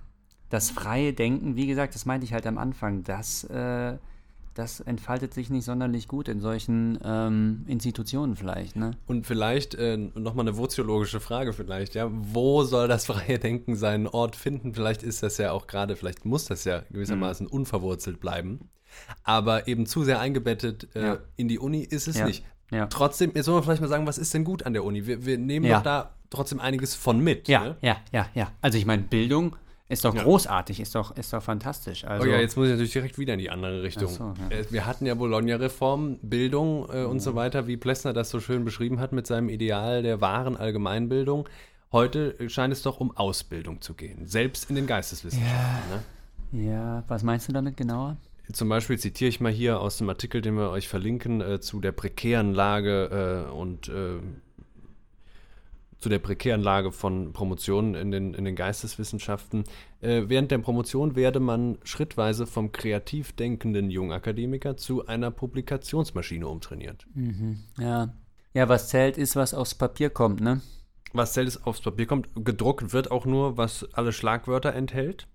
das 0.49 0.69
freie 0.69 1.13
Denken, 1.13 1.55
wie 1.55 1.67
gesagt, 1.67 1.95
das 1.95 2.05
meinte 2.05 2.25
ich 2.25 2.33
halt 2.33 2.47
am 2.47 2.57
Anfang, 2.57 3.03
das, 3.03 3.43
äh, 3.45 3.97
das 4.53 4.79
entfaltet 4.79 5.33
sich 5.33 5.49
nicht 5.49 5.65
sonderlich 5.65 6.07
gut 6.07 6.27
in 6.27 6.39
solchen 6.39 6.99
ähm, 7.03 7.65
Institutionen 7.67 8.35
vielleicht. 8.35 8.75
Ne? 8.75 8.91
Und 9.07 9.27
vielleicht 9.27 9.75
äh, 9.75 9.97
nochmal 9.97 10.47
eine 10.47 10.57
voziologische 10.57 11.19
Frage 11.19 11.53
vielleicht, 11.53 11.95
ja, 11.95 12.09
wo 12.11 12.63
soll 12.63 12.87
das 12.87 13.07
freie 13.07 13.39
Denken 13.39 13.75
seinen 13.75 14.07
Ort 14.07 14.35
finden? 14.35 14.73
Vielleicht 14.73 15.03
ist 15.03 15.23
das 15.23 15.37
ja 15.37 15.51
auch 15.51 15.67
gerade, 15.67 15.95
vielleicht 15.95 16.25
muss 16.25 16.45
das 16.45 16.63
ja 16.63 16.83
gewissermaßen 16.91 17.47
mhm. 17.47 17.53
unverwurzelt 17.53 18.19
bleiben. 18.19 18.69
Aber 19.23 19.67
eben 19.67 19.85
zu 19.85 20.03
sehr 20.03 20.19
eingebettet 20.19 20.87
äh, 20.95 21.05
ja. 21.05 21.17
in 21.35 21.47
die 21.47 21.59
Uni 21.59 21.81
ist 21.81 22.07
es 22.07 22.17
ja. 22.17 22.25
nicht. 22.25 22.43
Ja. 22.71 22.87
Trotzdem, 22.87 23.31
jetzt 23.33 23.47
wollen 23.47 23.57
wir 23.57 23.63
vielleicht 23.63 23.81
mal 23.81 23.87
sagen, 23.87 24.05
was 24.07 24.17
ist 24.17 24.33
denn 24.33 24.43
gut 24.43 24.65
an 24.65 24.73
der 24.73 24.83
Uni? 24.83 25.05
Wir, 25.05 25.25
wir 25.25 25.37
nehmen 25.37 25.69
doch 25.69 25.83
da 25.83 26.11
trotzdem 26.29 26.59
einiges 26.59 26.95
von 26.95 27.19
mit. 27.19 27.47
Ja, 27.47 27.63
ne? 27.63 27.77
ja, 27.81 27.97
ja, 28.11 28.27
ja. 28.33 28.51
Also 28.61 28.77
ich 28.77 28.85
meine, 28.85 29.03
Bildung 29.03 29.55
ist 29.89 30.03
doch 30.03 30.13
großartig, 30.13 30.81
ist 30.81 30.95
doch, 30.95 31.15
ist 31.15 31.31
doch 31.31 31.41
fantastisch. 31.41 32.03
Also, 32.03 32.27
oh 32.27 32.29
ja, 32.29 32.39
jetzt 32.39 32.57
muss 32.57 32.65
ich 32.65 32.71
natürlich 32.71 32.91
direkt 32.91 33.17
wieder 33.17 33.33
in 33.33 33.39
die 33.39 33.49
andere 33.49 33.83
Richtung. 33.83 34.09
So. 34.09 34.33
Äh, 34.49 34.65
wir 34.69 34.85
hatten 34.85 35.05
ja 35.05 35.15
Bologna-Reform, 35.15 36.19
Bildung 36.21 36.89
äh, 36.91 37.03
und 37.03 37.21
so 37.21 37.35
weiter, 37.35 37.67
wie 37.67 37.77
Plessner 37.77 38.11
das 38.11 38.29
so 38.29 38.41
schön 38.41 38.65
beschrieben 38.65 38.99
hat 38.99 39.13
mit 39.13 39.27
seinem 39.27 39.47
Ideal 39.47 40.03
der 40.03 40.19
wahren 40.19 40.57
Allgemeinbildung. 40.57 41.47
Heute 41.93 42.49
scheint 42.49 42.73
es 42.73 42.81
doch 42.81 42.99
um 42.99 43.15
Ausbildung 43.15 43.79
zu 43.79 43.93
gehen, 43.93 44.27
selbst 44.27 44.69
in 44.69 44.75
den 44.75 44.87
Geisteswissenschaften. 44.87 46.01
Ja, 46.51 46.65
ne? 46.65 46.69
ja. 46.69 47.03
was 47.07 47.23
meinst 47.23 47.47
du 47.47 47.53
damit 47.53 47.77
genauer? 47.77 48.17
Zum 48.53 48.69
Beispiel 48.69 48.97
zitiere 48.97 49.29
ich 49.29 49.39
mal 49.39 49.51
hier 49.51 49.81
aus 49.81 49.97
dem 49.97 50.09
Artikel, 50.09 50.41
den 50.41 50.55
wir 50.55 50.69
euch 50.69 50.87
verlinken, 50.87 51.41
äh, 51.41 51.59
zu 51.59 51.79
der 51.81 51.91
prekären 51.91 52.53
Lage 52.53 53.47
äh, 53.47 53.51
und 53.51 53.89
äh, 53.89 54.19
zu 55.99 56.09
der 56.09 56.19
prekären 56.19 56.61
Lage 56.61 56.91
von 56.91 57.33
Promotionen 57.33 57.95
in 57.95 58.11
den, 58.11 58.33
in 58.33 58.45
den 58.45 58.55
Geisteswissenschaften. 58.55 59.63
Äh, 59.99 60.23
während 60.27 60.51
der 60.51 60.59
Promotion 60.59 61.15
werde 61.15 61.39
man 61.39 61.79
schrittweise 61.83 62.45
vom 62.45 62.71
kreativ 62.71 63.33
denkenden 63.33 63.89
Jungakademiker 63.89 64.77
zu 64.77 65.07
einer 65.07 65.31
Publikationsmaschine 65.31 66.47
umtrainiert. 66.47 67.07
Mhm. 67.15 67.63
Ja. 67.79 68.13
ja, 68.53 68.69
was 68.69 68.89
zählt, 68.89 69.17
ist, 69.17 69.35
was 69.35 69.53
aufs 69.53 69.75
Papier 69.75 70.09
kommt, 70.09 70.39
ne? 70.39 70.61
Was 71.13 71.33
zählt, 71.33 71.47
ist 71.47 71.65
aufs 71.65 71.81
Papier 71.81 72.05
kommt. 72.05 72.29
Gedruckt 72.35 72.93
wird 72.93 73.09
auch 73.09 73.25
nur, 73.25 73.57
was 73.57 73.91
alle 73.93 74.13
Schlagwörter 74.13 74.73
enthält. 74.73 75.27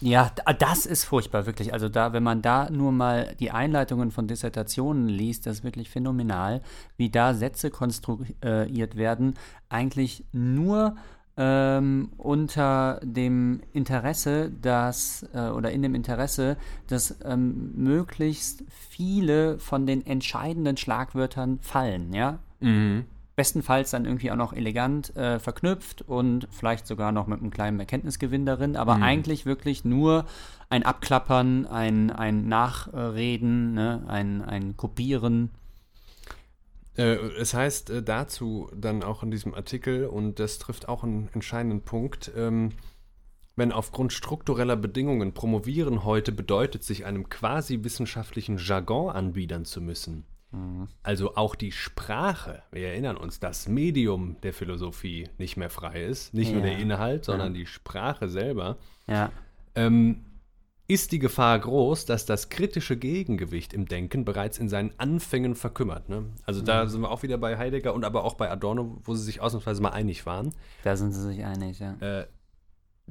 Ja, 0.00 0.30
das 0.58 0.86
ist 0.86 1.04
furchtbar, 1.04 1.46
wirklich. 1.46 1.72
Also 1.72 1.88
da, 1.88 2.12
wenn 2.12 2.22
man 2.22 2.40
da 2.40 2.70
nur 2.70 2.92
mal 2.92 3.34
die 3.40 3.50
Einleitungen 3.50 4.12
von 4.12 4.28
Dissertationen 4.28 5.08
liest, 5.08 5.46
das 5.46 5.58
ist 5.58 5.64
wirklich 5.64 5.90
phänomenal, 5.90 6.62
wie 6.96 7.10
da 7.10 7.34
Sätze 7.34 7.70
konstruiert 7.70 8.96
werden, 8.96 9.34
eigentlich 9.68 10.24
nur 10.30 10.94
ähm, 11.36 12.10
unter 12.16 13.00
dem 13.02 13.60
Interesse, 13.72 14.50
dass 14.50 15.26
äh, 15.34 15.48
oder 15.50 15.72
in 15.72 15.82
dem 15.82 15.94
Interesse, 15.94 16.56
dass 16.86 17.16
ähm, 17.24 17.72
möglichst 17.74 18.64
viele 18.68 19.58
von 19.58 19.86
den 19.86 20.04
entscheidenden 20.06 20.76
Schlagwörtern 20.76 21.58
fallen, 21.60 22.12
ja. 22.12 22.38
Mhm. 22.60 23.04
Bestenfalls 23.38 23.92
dann 23.92 24.04
irgendwie 24.04 24.32
auch 24.32 24.36
noch 24.36 24.52
elegant 24.52 25.14
äh, 25.14 25.38
verknüpft 25.38 26.02
und 26.02 26.48
vielleicht 26.50 26.88
sogar 26.88 27.12
noch 27.12 27.28
mit 27.28 27.38
einem 27.38 27.52
kleinen 27.52 27.78
Erkenntnisgewinn 27.78 28.44
darin, 28.44 28.74
aber 28.74 28.96
mhm. 28.96 29.04
eigentlich 29.04 29.46
wirklich 29.46 29.84
nur 29.84 30.24
ein 30.70 30.82
Abklappern, 30.82 31.64
ein, 31.64 32.10
ein 32.10 32.48
Nachreden, 32.48 33.74
ne? 33.74 34.02
ein, 34.08 34.42
ein 34.42 34.76
Kopieren. 34.76 35.52
Äh, 36.96 37.14
es 37.38 37.54
heißt 37.54 37.90
äh, 37.90 38.02
dazu 38.02 38.72
dann 38.74 39.04
auch 39.04 39.22
in 39.22 39.30
diesem 39.30 39.54
Artikel, 39.54 40.06
und 40.06 40.40
das 40.40 40.58
trifft 40.58 40.88
auch 40.88 41.04
einen 41.04 41.28
entscheidenden 41.32 41.82
Punkt, 41.82 42.32
ähm, 42.36 42.72
wenn 43.54 43.70
aufgrund 43.70 44.12
struktureller 44.12 44.74
Bedingungen 44.74 45.32
Promovieren 45.32 46.02
heute 46.02 46.32
bedeutet, 46.32 46.82
sich 46.82 47.04
einem 47.04 47.28
quasi 47.28 47.84
wissenschaftlichen 47.84 48.58
Jargon 48.58 49.10
anbiedern 49.10 49.64
zu 49.64 49.80
müssen, 49.80 50.24
also 51.02 51.36
auch 51.36 51.54
die 51.54 51.72
Sprache, 51.72 52.62
wir 52.72 52.88
erinnern 52.88 53.16
uns, 53.18 53.38
das 53.38 53.68
Medium 53.68 54.36
der 54.42 54.54
Philosophie 54.54 55.28
nicht 55.36 55.56
mehr 55.58 55.68
frei 55.68 56.04
ist, 56.04 56.32
nicht 56.32 56.48
ja. 56.48 56.54
nur 56.54 56.62
der 56.62 56.78
Inhalt, 56.78 57.24
sondern 57.26 57.54
ja. 57.54 57.60
die 57.60 57.66
Sprache 57.66 58.28
selber. 58.28 58.78
Ja. 59.06 59.30
Ähm, 59.74 60.24
ist 60.90 61.12
die 61.12 61.18
Gefahr 61.18 61.58
groß, 61.58 62.06
dass 62.06 62.24
das 62.24 62.48
kritische 62.48 62.96
Gegengewicht 62.96 63.74
im 63.74 63.84
Denken 63.86 64.24
bereits 64.24 64.58
in 64.58 64.70
seinen 64.70 64.92
Anfängen 64.96 65.54
verkümmert. 65.54 66.08
Ne? 66.08 66.24
Also 66.44 66.62
da 66.62 66.84
Mhm. 66.84 66.88
sind 66.88 67.00
wir 67.02 67.10
auch 67.10 67.22
wieder 67.22 67.36
bei 67.36 67.58
Heidegger 67.58 67.92
und 67.92 68.06
aber 68.06 68.24
auch 68.24 68.34
bei 68.34 68.50
Adorno, 68.50 68.98
wo 69.04 69.14
sie 69.14 69.22
sich 69.24 69.42
ausnahmsweise 69.42 69.82
mal 69.82 69.90
einig 69.90 70.24
waren. 70.24 70.54
Da 70.84 70.96
sind 70.96 71.12
sie 71.12 71.20
sich 71.20 71.44
einig, 71.44 71.78
ja. 71.78 71.94
Äh, 72.00 72.20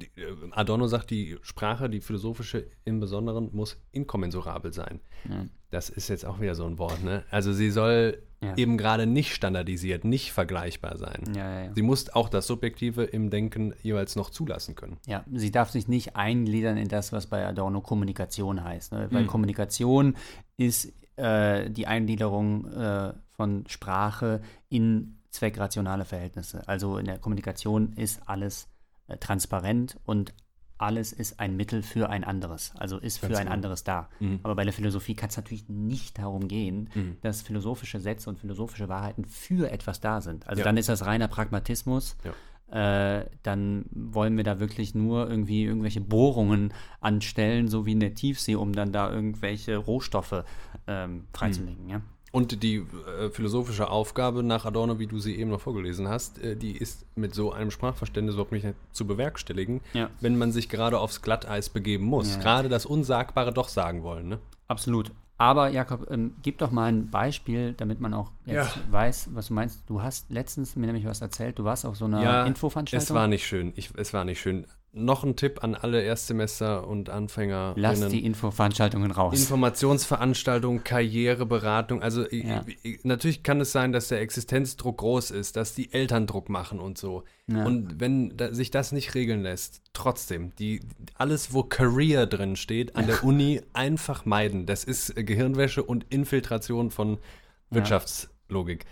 äh, 0.00 0.06
Adorno 0.50 0.88
sagt, 0.88 1.10
die 1.10 1.38
Sprache, 1.42 1.88
die 1.88 2.00
philosophische 2.00 2.66
im 2.84 2.98
Besonderen, 2.98 3.50
muss 3.52 3.80
inkommensurabel 3.92 4.72
sein. 4.72 4.98
ja. 5.28 5.46
Das 5.70 5.90
ist 5.90 6.08
jetzt 6.08 6.24
auch 6.24 6.40
wieder 6.40 6.54
so 6.54 6.64
ein 6.64 6.78
Wort. 6.78 7.02
Ne? 7.04 7.24
Also 7.30 7.52
sie 7.52 7.70
soll 7.70 8.22
Ja. 8.40 8.56
eben 8.56 8.78
gerade 8.78 9.06
nicht 9.06 9.34
standardisiert, 9.34 10.04
nicht 10.04 10.32
vergleichbar 10.32 10.96
sein. 10.96 11.24
Ja, 11.34 11.64
ja. 11.64 11.74
Sie 11.74 11.82
muss 11.82 12.08
auch 12.10 12.28
das 12.28 12.46
Subjektive 12.46 13.02
im 13.04 13.30
Denken 13.30 13.74
jeweils 13.82 14.14
noch 14.16 14.30
zulassen 14.30 14.76
können. 14.76 14.98
Ja, 15.06 15.24
sie 15.32 15.50
darf 15.50 15.70
sich 15.70 15.88
nicht 15.88 16.14
eingliedern 16.16 16.76
in 16.76 16.86
das, 16.88 17.12
was 17.12 17.26
bei 17.26 17.44
Adorno 17.44 17.80
Kommunikation 17.80 18.62
heißt. 18.62 18.92
Ne? 18.92 19.08
Weil 19.10 19.24
Mhm. 19.24 19.26
Kommunikation 19.26 20.16
ist 20.56 20.92
äh, 21.16 21.68
die 21.68 21.88
Eingliederung 21.88 22.66
äh, 22.72 23.12
von 23.32 23.64
Sprache 23.66 24.40
in 24.68 25.18
zweckrationale 25.30 26.04
Verhältnisse. 26.04 26.62
Also 26.68 26.96
in 26.96 27.06
der 27.06 27.18
Kommunikation 27.18 27.92
ist 27.94 28.20
alles 28.26 28.68
äh, 29.08 29.16
transparent 29.16 29.98
und 30.04 30.32
alles 30.78 31.12
ist 31.12 31.40
ein 31.40 31.56
Mittel 31.56 31.82
für 31.82 32.08
ein 32.08 32.24
anderes. 32.24 32.72
Also 32.78 32.98
ist 32.98 33.18
für 33.18 33.26
Ganz 33.28 33.38
ein 33.40 33.44
genau. 33.46 33.54
anderes 33.54 33.84
da. 33.84 34.08
Mhm. 34.20 34.40
Aber 34.42 34.54
bei 34.54 34.64
der 34.64 34.72
Philosophie 34.72 35.14
kann 35.14 35.28
es 35.28 35.36
natürlich 35.36 35.68
nicht 35.68 36.18
darum 36.18 36.48
gehen, 36.48 36.88
Mhm. 36.94 37.16
dass 37.20 37.42
philosophische 37.42 38.00
Sätze 38.00 38.30
und 38.30 38.38
philosophische 38.38 38.88
Wahrheiten 38.88 39.24
für 39.24 39.70
etwas 39.70 40.00
da 40.00 40.20
sind. 40.20 40.46
Also 40.48 40.60
Ja. 40.60 40.64
dann 40.64 40.76
ist 40.76 40.88
das 40.88 41.04
reiner 41.04 41.28
Pragmatismus. 41.28 42.16
Äh, 42.70 43.24
dann 43.44 43.86
wollen 43.92 44.36
wir 44.36 44.44
da 44.44 44.60
wirklich 44.60 44.94
nur 44.94 45.28
irgendwie 45.30 45.64
irgendwelche 45.64 46.02
Bohrungen 46.02 46.74
anstellen, 47.00 47.66
so 47.68 47.86
wie 47.86 47.92
in 47.92 48.00
der 48.00 48.12
Tiefsee, 48.14 48.56
um 48.56 48.74
dann 48.74 48.92
da 48.92 49.10
irgendwelche 49.10 49.78
Rohstoffe 49.78 50.44
ähm, 50.86 51.24
freizulegen. 51.32 51.88
Ja? 51.88 52.02
Und 52.30 52.62
die 52.62 52.76
äh, 52.76 53.30
philosophische 53.30 53.88
Aufgabe 53.88 54.42
nach 54.42 54.64
Adorno, 54.66 54.98
wie 54.98 55.06
du 55.06 55.18
sie 55.18 55.36
eben 55.36 55.50
noch 55.50 55.60
vorgelesen 55.60 56.08
hast, 56.08 56.38
äh, 56.42 56.56
die 56.56 56.76
ist 56.76 57.06
mit 57.16 57.34
so 57.34 57.52
einem 57.52 57.70
Sprachverständnis 57.70 58.34
überhaupt 58.34 58.52
nicht 58.52 58.66
zu 58.92 59.06
bewerkstelligen, 59.06 59.80
Ja. 59.94 60.10
wenn 60.20 60.36
man 60.36 60.52
sich 60.52 60.68
gerade 60.68 60.98
aufs 60.98 61.22
Glatteis 61.22 61.70
begeben 61.70 62.04
muss. 62.04 62.34
Ja. 62.34 62.40
Gerade 62.40 62.68
das 62.68 62.84
Unsagbare 62.86 63.52
doch 63.52 63.68
sagen 63.68 64.02
wollen. 64.02 64.28
Ne? 64.28 64.38
Absolut. 64.66 65.10
Aber 65.40 65.68
Jakob, 65.70 66.10
ähm, 66.10 66.34
gib 66.42 66.58
doch 66.58 66.72
mal 66.72 66.86
ein 66.86 67.10
Beispiel, 67.10 67.72
damit 67.72 68.00
man 68.00 68.12
auch 68.12 68.32
jetzt 68.44 68.74
Ja. 68.76 68.82
weiß, 68.90 69.30
was 69.34 69.46
du 69.48 69.54
meinst. 69.54 69.82
Du 69.88 70.02
hast 70.02 70.30
letztens 70.30 70.74
mir 70.74 70.86
nämlich 70.86 71.06
was 71.06 71.20
erzählt. 71.20 71.58
Du 71.60 71.64
warst 71.64 71.86
auf 71.86 71.96
so 71.96 72.06
einer 72.06 72.44
Infoveranstaltung. 72.44 73.04
es 73.04 73.14
war 73.14 73.28
nicht 73.28 73.46
schön. 73.46 73.72
Ich, 73.76 73.90
es 73.96 74.12
war 74.12 74.24
nicht 74.24 74.40
schön. 74.40 74.66
Noch 74.92 75.22
ein 75.22 75.36
Tipp 75.36 75.62
an 75.62 75.74
alle 75.74 76.02
Erstsemester 76.02 76.88
und 76.88 77.10
Anfänger. 77.10 77.74
Lass 77.76 78.00
die 78.08 78.24
Infoveranstaltungen 78.24 79.10
raus. 79.10 79.38
Informationsveranstaltung, 79.38 80.82
Karriereberatung. 80.82 82.02
Also 82.02 82.24
Ja. 82.30 82.64
natürlich 83.02 83.42
kann 83.42 83.60
es 83.60 83.70
sein, 83.70 83.92
dass 83.92 84.08
der 84.08 84.20
Existenzdruck 84.20 84.98
groß 84.98 85.30
ist, 85.30 85.56
dass 85.56 85.74
die 85.74 85.92
Eltern 85.92 86.26
Druck 86.26 86.48
machen 86.48 86.80
und 86.80 86.96
so. 86.96 87.24
Ja. 87.48 87.64
Und 87.64 88.00
wenn 88.00 88.34
da, 88.36 88.52
sich 88.54 88.70
das 88.70 88.92
nicht 88.92 89.14
regeln 89.14 89.42
lässt, 89.42 89.82
trotzdem, 89.92 90.52
die, 90.58 90.80
alles, 91.16 91.52
wo 91.52 91.62
Career 91.62 92.26
drin 92.26 92.56
steht, 92.56 92.96
an 92.96 93.06
der 93.06 93.22
Uni 93.24 93.60
einfach 93.74 94.24
meiden. 94.24 94.64
Das 94.64 94.84
ist 94.84 95.14
Gehirnwäsche 95.14 95.82
und 95.82 96.06
Infiltration 96.08 96.90
von 96.90 97.18
Wirtschaftslogik. 97.70 98.86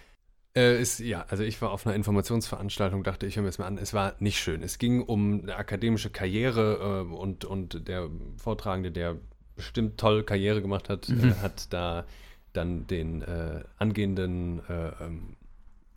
Äh, 0.57 0.81
ist, 0.81 0.99
ja, 1.01 1.25
also 1.29 1.43
ich 1.45 1.61
war 1.61 1.71
auf 1.71 1.87
einer 1.87 1.95
Informationsveranstaltung, 1.95 3.05
dachte 3.05 3.27
ich 3.27 3.37
höre 3.37 3.43
mir 3.43 3.49
das 3.51 3.59
mal 3.59 3.67
an. 3.67 3.77
Es 3.79 3.93
war 3.95 4.15
nicht 4.21 4.39
schön. 4.41 4.63
Es 4.63 4.79
ging 4.79 5.03
um 5.03 5.43
eine 5.43 5.57
akademische 5.57 6.11
Karriere 6.11 7.05
äh, 7.09 7.15
und, 7.15 7.45
und 7.45 7.87
der 7.89 8.09
Vortragende, 8.39 8.91
der 8.91 9.17
bestimmt 9.55 9.99
toll 9.99 10.23
Karriere 10.25 10.63
gemacht 10.63 10.89
hat, 10.89 11.09
Mhm. 11.09 11.31
äh, 11.31 11.35
hat 11.35 11.73
da 11.73 12.07
dann 12.55 12.87
den 12.87 13.21
äh, 13.23 13.63
angehenden, 13.79 14.61
äh, 14.69 14.89
ähm, 15.05 15.37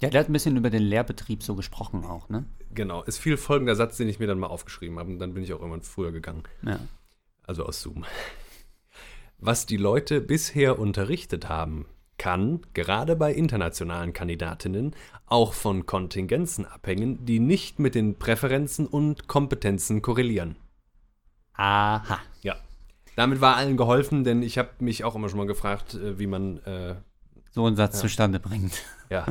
ja, 0.01 0.10
der 0.10 0.22
hat 0.22 0.30
ein 0.30 0.34
bisschen 0.34 0.57
über 0.57 0.70
den 0.70 0.84
Lehrbetrieb 0.84 1.41
so 1.43 1.55
gesprochen 1.55 2.03
auch, 2.05 2.28
ne? 2.30 2.45
genau, 2.74 3.03
es 3.07 3.18
fiel 3.18 3.36
folgender 3.38 3.76
Satz, 3.76 3.97
den 3.97 4.07
ich 4.10 4.20
mir 4.20 4.28
dann 4.28 4.39
mal 4.39 4.47
aufgeschrieben 4.47 4.99
habe 4.99 5.10
und 5.10 5.20
dann 5.20 5.34
bin 5.34 5.43
ich 5.43 5.53
auch 5.53 5.60
irgendwann 5.60 5.82
früher 5.82 6.12
gegangen, 6.12 6.43
Ja. 6.62 6.80
also 7.47 7.66
aus 7.66 7.82
Zoom. 7.82 8.05
Was 9.38 9.66
die 9.66 9.78
Leute 9.78 10.20
bisher 10.22 10.80
unterrichtet 10.80 11.47
haben, 11.49 11.86
kann, 12.20 12.61
gerade 12.76 13.15
bei 13.15 13.34
internationalen 13.34 14.13
Kandidatinnen, 14.13 14.95
auch 15.26 15.53
von 15.53 15.88
Kontingenzen 15.88 16.67
abhängen, 16.67 17.26
die 17.26 17.39
nicht 17.39 17.80
mit 17.80 17.95
den 17.95 18.20
Präferenzen 18.20 18.86
und 18.86 19.28
Kompetenzen 19.28 20.03
korrelieren. 20.03 20.55
Aha. 21.53 22.20
Ja. 22.43 22.55
Damit 23.15 23.41
war 23.41 23.55
allen 23.55 23.76
geholfen, 23.76 24.24
denn 24.24 24.43
ich 24.43 24.57
habe 24.59 24.70
mich 24.80 25.03
auch 25.03 25.15
immer 25.15 25.28
schon 25.30 25.39
mal 25.39 25.47
gefragt, 25.47 25.95
äh, 25.95 26.20
wie 26.20 26.28
man, 26.28 26.59
äh, 26.59 26.95
So 27.51 27.65
einen 27.65 27.76
Satz 27.76 27.95
Ja. 27.95 28.01
zustande 28.01 28.39
bringt. 28.39 28.84
ja, 29.09 29.26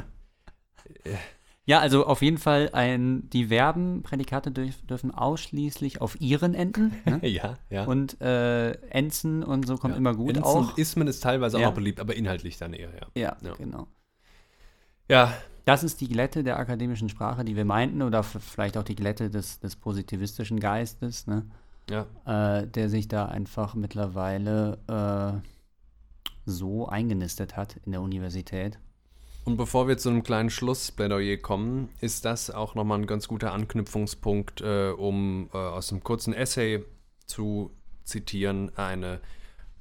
Ja, 1.69 1.81
also 1.81 2.07
auf 2.07 2.23
jeden 2.23 2.39
Fall 2.39 2.71
ein, 2.73 3.29
die 3.29 3.49
Verben, 3.49 4.03
Prädikate 4.03 4.51
dürf, 4.51 4.81
dürfen 4.87 5.11
ausschließlich 5.14 6.01
auf 6.01 6.19
ihren 6.19 6.55
enden. 6.55 6.95
Ne? 7.05 7.21
ja, 7.29 7.59
ja. 7.69 7.85
Und 7.85 8.19
äh, 8.23 8.73
Enzen 8.89 9.43
und 9.43 9.66
so 9.66 9.77
kommt 9.77 9.93
ja. 9.93 9.99
immer 9.99 10.14
gut 10.14 10.31
Enzen 10.31 10.45
auch. 10.45 10.71
und 10.71 10.79
Ismen 10.79 11.07
ist 11.09 11.23
teilweise 11.23 11.61
Ja. 11.61 11.69
auch 11.69 11.75
beliebt, 11.75 12.01
aber 12.01 12.16
inhaltlich 12.16 12.57
dann 12.57 12.73
eher, 12.73 12.89
ja. 12.95 13.07
Ja, 13.14 13.37
Ja. 13.43 13.55
genau. 13.55 13.87
Ja, 15.11 15.35
Das 15.66 15.85
ist 15.85 16.01
die 16.01 16.09
Glätte 16.09 16.43
der 16.43 16.59
akademischen 16.59 17.11
Sprache, 17.11 17.45
die 17.45 17.55
wir 17.55 17.66
meinten, 17.66 18.01
oder 18.01 18.23
vielleicht 18.23 18.79
auch 18.79 18.83
die 18.83 18.95
Glätte 18.97 19.29
des, 19.29 19.61
des 19.61 19.77
positivistischen 19.77 20.61
Geistes, 20.61 21.27
ne? 21.27 21.45
ja. 21.91 22.07
äh, 22.25 22.66
der 22.66 22.89
sich 22.89 23.09
da 23.09 23.27
einfach 23.27 23.75
mittlerweile 23.75 24.79
äh, 24.89 25.47
so 26.47 26.89
eingenistet 26.89 27.59
hat 27.59 27.77
in 27.85 27.93
der 27.93 28.01
Universität. 28.01 28.79
Und 29.49 29.57
bevor 29.57 29.88
wir 29.88 29.96
zu 29.96 30.11
einem 30.11 30.22
kleinen 30.22 30.51
Schlussplädoyer 30.51 31.38
kommen, 31.38 31.88
ist 32.03 32.26
das 32.26 32.51
auch 32.51 32.74
nochmal 32.74 32.99
ein 32.99 33.07
ganz 33.07 33.28
guter 33.28 33.55
Anknüpfungspunkt, 33.55 34.61
äh, 34.61 34.90
um 34.90 35.49
äh, 35.55 35.57
aus 35.57 35.90
einem 35.90 36.05
kurzen 36.05 36.34
Essay 36.34 36.84
zu 37.24 37.70
zitieren. 38.05 38.76
Eine 38.76 39.22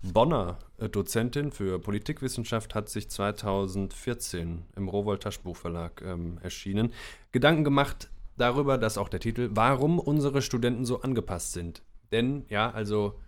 Bonner 0.01 0.59
äh, 0.77 0.87
Dozentin 0.87 1.51
für 1.51 1.79
Politikwissenschaft 1.79 2.75
hat 2.75 2.87
sich 2.87 3.09
2014 3.09 4.63
im 4.77 4.87
Rowold 4.87 5.23
Taschenbuchverlag 5.23 6.01
ähm, 6.01 6.39
erschienen, 6.41 6.93
Gedanken 7.33 7.65
gemacht 7.65 8.09
darüber, 8.37 8.77
dass 8.77 8.97
auch 8.97 9.09
der 9.09 9.19
Titel, 9.19 9.49
warum 9.51 9.99
unsere 9.99 10.41
Studenten 10.41 10.85
so 10.85 11.01
angepasst 11.01 11.51
sind. 11.51 11.83
Denn, 12.13 12.45
ja, 12.47 12.71
also 12.71 13.19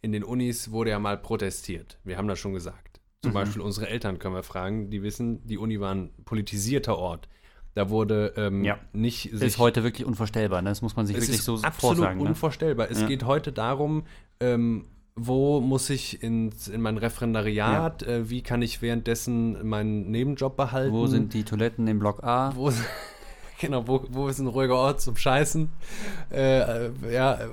in 0.00 0.10
den 0.10 0.24
Unis 0.24 0.72
wurde 0.72 0.90
ja 0.90 0.98
mal 0.98 1.18
protestiert. 1.18 2.00
Wir 2.02 2.18
haben 2.18 2.26
das 2.26 2.40
schon 2.40 2.52
gesagt. 2.52 2.91
Zum 3.22 3.30
Mhm. 3.30 3.34
Beispiel 3.34 3.62
unsere 3.62 3.88
Eltern 3.88 4.18
können 4.18 4.34
wir 4.34 4.42
fragen, 4.42 4.90
die 4.90 5.02
wissen, 5.02 5.46
die 5.46 5.56
Uni 5.56 5.78
war 5.80 5.94
ein 5.94 6.10
politisierter 6.24 6.98
Ort. 6.98 7.28
Da 7.74 7.88
wurde 7.88 8.34
ähm, 8.36 8.64
Ja. 8.64 8.78
nicht 8.92 9.32
Das 9.32 9.42
ist 9.42 9.58
heute 9.58 9.82
wirklich 9.84 10.06
unvorstellbar, 10.06 10.60
ne? 10.60 10.68
das 10.70 10.82
muss 10.82 10.96
man 10.96 11.06
sich 11.06 11.16
wirklich 11.16 11.38
ist 11.38 11.44
so 11.44 11.54
absolut 11.62 11.98
vorsagen. 11.98 12.20
Ne? 12.22 12.28
unvorstellbar. 12.28 12.90
Es 12.90 13.00
Ja. 13.00 13.06
geht 13.06 13.24
heute 13.24 13.52
darum, 13.52 14.04
ähm, 14.40 14.86
wo 15.14 15.60
muss 15.60 15.88
ich 15.88 16.22
ins, 16.22 16.68
in 16.68 16.80
mein 16.82 16.98
Referendariat, 16.98 18.02
äh, 18.02 18.28
wie 18.28 18.42
kann 18.42 18.60
ich 18.60 18.82
währenddessen 18.82 19.66
meinen 19.68 20.10
Nebenjob 20.10 20.56
behalten? 20.56 20.92
Wo 20.92 21.06
sind 21.06 21.32
die 21.32 21.44
Toiletten 21.44 21.86
im 21.86 21.98
Block 22.00 22.24
A? 22.24 22.52
wo, 22.56 22.72
genau, 23.60 23.86
wo, 23.86 24.04
wo 24.10 24.26
ist 24.28 24.38
ein 24.40 24.48
ruhiger 24.48 24.74
Ort 24.76 25.00
zum 25.00 25.16
Scheißen? 25.16 25.68
Äh, 26.32 26.86
äh, 26.86 26.90
ja, 27.12 27.34
äh, 27.34 27.48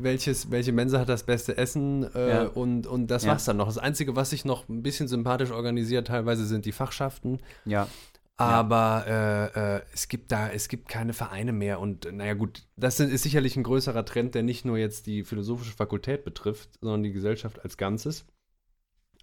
welches, 0.00 0.50
welche 0.50 0.72
Mensa 0.72 0.98
hat 1.00 1.08
das 1.08 1.24
beste 1.24 1.56
Essen? 1.56 2.04
Äh, 2.14 2.28
Ja. 2.28 2.42
und, 2.46 2.86
und 2.86 3.08
das 3.08 3.24
Ja. 3.24 3.30
war's 3.32 3.44
dann 3.44 3.56
noch. 3.58 3.66
Das 3.66 3.78
Einzige, 3.78 4.16
was 4.16 4.30
sich 4.30 4.44
noch 4.44 4.68
ein 4.68 4.82
bisschen 4.82 5.08
sympathisch 5.08 5.50
organisiert, 5.50 6.06
teilweise 6.08 6.46
sind 6.46 6.64
die 6.64 6.72
Fachschaften. 6.72 7.38
Ja. 7.64 7.88
Aber 8.36 9.04
äh, 9.08 9.76
äh, 9.78 9.82
es 9.92 10.06
gibt 10.06 10.30
da, 10.30 10.48
es 10.48 10.68
gibt 10.68 10.88
keine 10.88 11.12
Vereine 11.12 11.52
mehr 11.52 11.80
und 11.80 12.06
äh, 12.06 12.12
naja 12.12 12.34
gut, 12.34 12.62
das 12.76 13.00
ist 13.00 13.22
sicherlich 13.24 13.56
ein 13.56 13.64
größerer 13.64 14.04
Trend, 14.04 14.36
der 14.36 14.44
nicht 14.44 14.64
nur 14.64 14.78
jetzt 14.78 15.06
die 15.08 15.24
philosophische 15.24 15.72
Fakultät 15.74 16.24
betrifft, 16.24 16.78
sondern 16.80 17.02
die 17.02 17.12
Gesellschaft 17.12 17.60
als 17.64 17.76
Ganzes. 17.76 18.26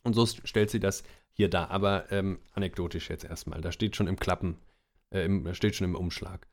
Und 0.04 0.14
so 0.16 0.24
st- 0.24 0.46
stellt 0.46 0.70
sie 0.70 0.82
das 0.82 1.04
hier 1.32 1.50
dar, 1.50 1.72
aber 1.72 2.12
ähm, 2.12 2.40
anekdotisch 2.54 3.10
jetzt 3.10 3.24
erstmal. 3.24 3.62
Da 3.62 3.72
steht 3.72 3.96
schon 3.96 4.08
im 4.08 4.18
Klappen, 4.20 4.58
äh, 5.12 5.24
im, 5.24 5.54
steht 5.54 5.76
schon 5.76 5.86
im 5.86 5.96
Umschlag. 5.96 6.48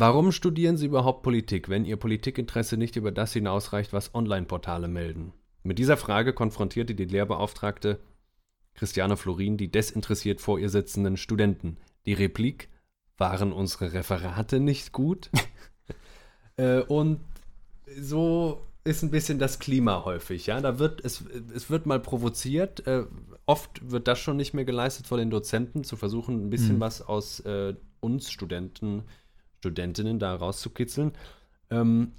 Warum 0.00 0.30
studieren 0.30 0.76
Sie 0.76 0.86
überhaupt 0.86 1.24
Politik, 1.24 1.68
wenn 1.68 1.84
Ihr 1.84 1.96
Politikinteresse 1.96 2.76
nicht 2.76 2.94
über 2.94 3.10
das 3.10 3.32
hinausreicht, 3.32 3.92
was 3.92 4.14
Online-Portale 4.14 4.86
melden? 4.86 5.32
Mit 5.64 5.80
dieser 5.80 5.96
Frage 5.96 6.32
konfrontierte 6.32 6.94
die 6.94 7.04
Lehrbeauftragte 7.04 7.98
Christiane 8.74 9.16
Florin 9.16 9.56
die 9.56 9.72
desinteressiert 9.72 10.40
vor 10.40 10.60
ihr 10.60 10.68
sitzenden 10.68 11.16
Studenten. 11.16 11.78
Die 12.06 12.12
Replik, 12.12 12.68
waren 13.16 13.52
unsere 13.52 13.92
Referate 13.92 14.60
nicht 14.60 14.92
gut? 14.92 15.30
äh, 16.56 16.82
und 16.82 17.18
so 18.00 18.62
ist 18.84 19.02
ein 19.02 19.10
bisschen 19.10 19.40
das 19.40 19.58
Klima 19.58 20.04
häufig, 20.04 20.46
ja. 20.46 20.60
Da 20.60 20.78
wird, 20.78 21.04
es, 21.04 21.24
es 21.52 21.70
wird 21.70 21.86
mal 21.86 21.98
provoziert, 21.98 22.86
äh, 22.86 23.04
oft 23.46 23.90
wird 23.90 24.06
das 24.06 24.20
schon 24.20 24.36
nicht 24.36 24.54
mehr 24.54 24.64
geleistet 24.64 25.08
von 25.08 25.18
den 25.18 25.30
Dozenten, 25.30 25.82
zu 25.82 25.96
versuchen, 25.96 26.46
ein 26.46 26.50
bisschen 26.50 26.76
Mhm. 26.76 26.80
was 26.80 27.02
aus 27.02 27.40
äh, 27.40 27.74
uns 27.98 28.30
Studenten, 28.30 29.02
Studentinnen 29.58 30.18
da 30.18 30.34
rauszukitzeln. 30.34 31.12
Ähm, 31.70 32.12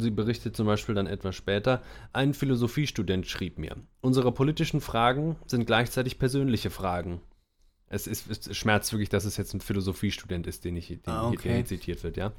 Sie 0.00 0.10
berichtet 0.10 0.56
zum 0.56 0.66
Beispiel 0.66 0.94
dann 0.94 1.06
etwas 1.08 1.34
später, 1.34 1.82
ein 2.12 2.32
Philosophiestudent 2.32 3.26
schrieb 3.26 3.58
mir, 3.58 3.76
unsere 4.00 4.30
politischen 4.32 4.80
Fragen 4.80 5.36
sind 5.46 5.66
gleichzeitig 5.66 6.18
persönliche 6.20 6.70
Fragen. 6.70 7.20
Es, 7.88 8.06
ist, 8.06 8.30
es 8.30 8.56
schmerzt 8.56 8.92
wirklich, 8.92 9.08
dass 9.08 9.24
es 9.24 9.36
jetzt 9.36 9.54
ein 9.54 9.60
Philosophiestudent 9.60 10.46
ist, 10.46 10.64
den 10.64 10.76
ich, 10.76 10.88
den, 10.88 11.00
Ah, 11.06 11.28
okay. 11.28 11.38
der 11.48 11.54
hier 11.56 11.64
zitiert 11.64 12.04
wird, 12.04 12.16
ja. 12.16 12.32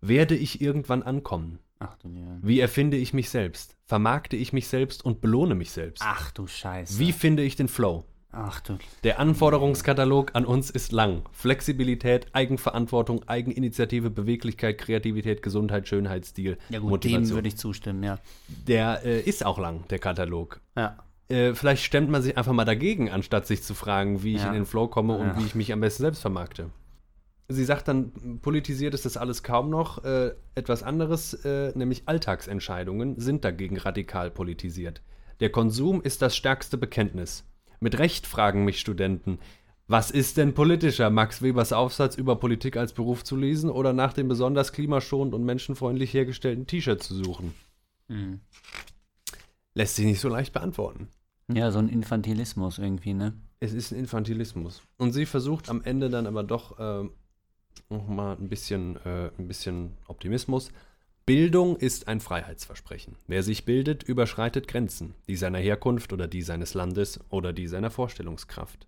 Werde 0.00 0.34
ich 0.36 0.60
irgendwann 0.60 1.02
ankommen? 1.02 1.58
Ach 1.78 1.96
du, 1.96 2.08
ja. 2.08 2.38
Wie 2.40 2.60
erfinde 2.60 2.96
ich 2.96 3.12
mich 3.12 3.28
selbst? 3.28 3.76
Vermarkte 3.84 4.36
ich 4.36 4.52
mich 4.52 4.68
selbst 4.68 5.04
und 5.04 5.20
belohne 5.20 5.54
mich 5.54 5.72
selbst? 5.72 6.02
Ach 6.06 6.30
du 6.30 6.46
Scheiße. 6.46 6.98
Wie 6.98 7.12
finde 7.12 7.42
ich 7.42 7.56
den 7.56 7.68
Flow? 7.68 8.04
Ach 8.36 8.60
du. 8.60 8.78
Der 9.04 9.20
Anforderungskatalog 9.20 10.30
an 10.34 10.44
uns 10.44 10.68
ist 10.70 10.90
lang. 10.90 11.22
Flexibilität, 11.32 12.26
Eigenverantwortung, 12.32 13.22
Eigeninitiative, 13.28 14.10
Beweglichkeit, 14.10 14.78
Kreativität, 14.78 15.40
Gesundheit, 15.42 15.86
Schönheitsstil, 15.86 16.58
Ja 16.68 16.80
gut, 16.80 17.04
dem 17.04 17.12
Motivation. 17.12 17.34
würde 17.36 17.48
ich 17.48 17.56
zustimmen, 17.56 18.02
ja. 18.02 18.18
Der 18.66 19.02
äh, 19.04 19.20
ist 19.20 19.46
auch 19.46 19.58
lang, 19.58 19.86
der 19.88 20.00
Katalog. 20.00 20.60
Ja. 20.76 20.98
Äh, 21.28 21.54
vielleicht 21.54 21.84
stemmt 21.84 22.10
man 22.10 22.22
sich 22.22 22.36
einfach 22.36 22.52
mal 22.52 22.64
dagegen, 22.64 23.08
anstatt 23.10 23.46
sich 23.46 23.62
zu 23.62 23.72
fragen, 23.74 24.22
wie 24.24 24.34
ich 24.34 24.42
Ja. 24.42 24.48
in 24.48 24.54
den 24.54 24.66
Flow 24.66 24.88
komme 24.88 25.16
und 25.16 25.28
Ja. 25.28 25.38
wie 25.38 25.44
ich 25.46 25.54
mich 25.54 25.72
am 25.72 25.80
besten 25.80 26.02
selbst 26.02 26.20
vermarkte. 26.20 26.70
Sie 27.48 27.64
sagt 27.64 27.88
dann, 27.88 28.40
politisiert 28.42 28.94
ist 28.94 29.04
das 29.04 29.16
alles 29.16 29.42
kaum 29.42 29.70
noch. 29.70 30.02
Äh, 30.02 30.32
etwas 30.54 30.82
anderes, 30.82 31.34
äh, 31.44 31.72
nämlich 31.76 32.02
Alltagsentscheidungen, 32.06 33.20
sind 33.20 33.44
dagegen 33.44 33.76
radikal 33.78 34.30
politisiert. 34.30 35.02
Der 35.40 35.50
Konsum 35.50 36.00
ist 36.02 36.22
das 36.22 36.34
stärkste 36.36 36.78
Bekenntnis. 36.78 37.44
Mit 37.84 37.98
Recht 37.98 38.26
fragen 38.26 38.64
mich 38.64 38.80
Studenten, 38.80 39.38
was 39.88 40.10
ist 40.10 40.38
denn 40.38 40.54
politischer, 40.54 41.10
Max 41.10 41.42
Webers 41.42 41.74
Aufsatz 41.74 42.16
über 42.16 42.36
Politik 42.36 42.78
als 42.78 42.94
Beruf 42.94 43.24
zu 43.24 43.36
lesen 43.36 43.68
oder 43.68 43.92
nach 43.92 44.14
dem 44.14 44.26
besonders 44.26 44.72
klimaschonend 44.72 45.34
und 45.34 45.44
menschenfreundlich 45.44 46.14
hergestellten 46.14 46.66
T-Shirt 46.66 47.02
zu 47.02 47.14
suchen? 47.14 47.52
Mhm. 48.08 48.40
Lässt 49.74 49.96
sich 49.96 50.06
nicht 50.06 50.20
so 50.20 50.30
leicht 50.30 50.54
beantworten. 50.54 51.08
Ja, 51.52 51.70
so 51.70 51.78
ein 51.78 51.90
Infantilismus 51.90 52.78
irgendwie, 52.78 53.12
ne? 53.12 53.34
Es 53.60 53.74
ist 53.74 53.92
ein 53.92 53.98
Infantilismus. 53.98 54.80
Und 54.96 55.12
sie 55.12 55.26
versucht 55.26 55.68
am 55.68 55.82
Ende 55.82 56.08
dann 56.08 56.26
aber 56.26 56.42
doch 56.42 56.78
äh, 56.78 57.06
nochmal 57.90 58.38
ein 58.38 58.48
bisschen, 58.48 58.96
äh, 59.04 59.30
ein 59.38 59.46
bisschen 59.46 59.92
Optimismus. 60.08 60.72
Bildung 61.26 61.76
ist 61.76 62.06
ein 62.06 62.20
Freiheitsversprechen. 62.20 63.16
Wer 63.26 63.42
sich 63.42 63.64
bildet, 63.64 64.02
überschreitet 64.02 64.68
Grenzen, 64.68 65.14
die 65.26 65.36
seiner 65.36 65.58
Herkunft 65.58 66.12
oder 66.12 66.28
die 66.28 66.42
seines 66.42 66.74
Landes 66.74 67.18
oder 67.30 67.54
die 67.54 67.66
seiner 67.66 67.90
Vorstellungskraft. 67.90 68.86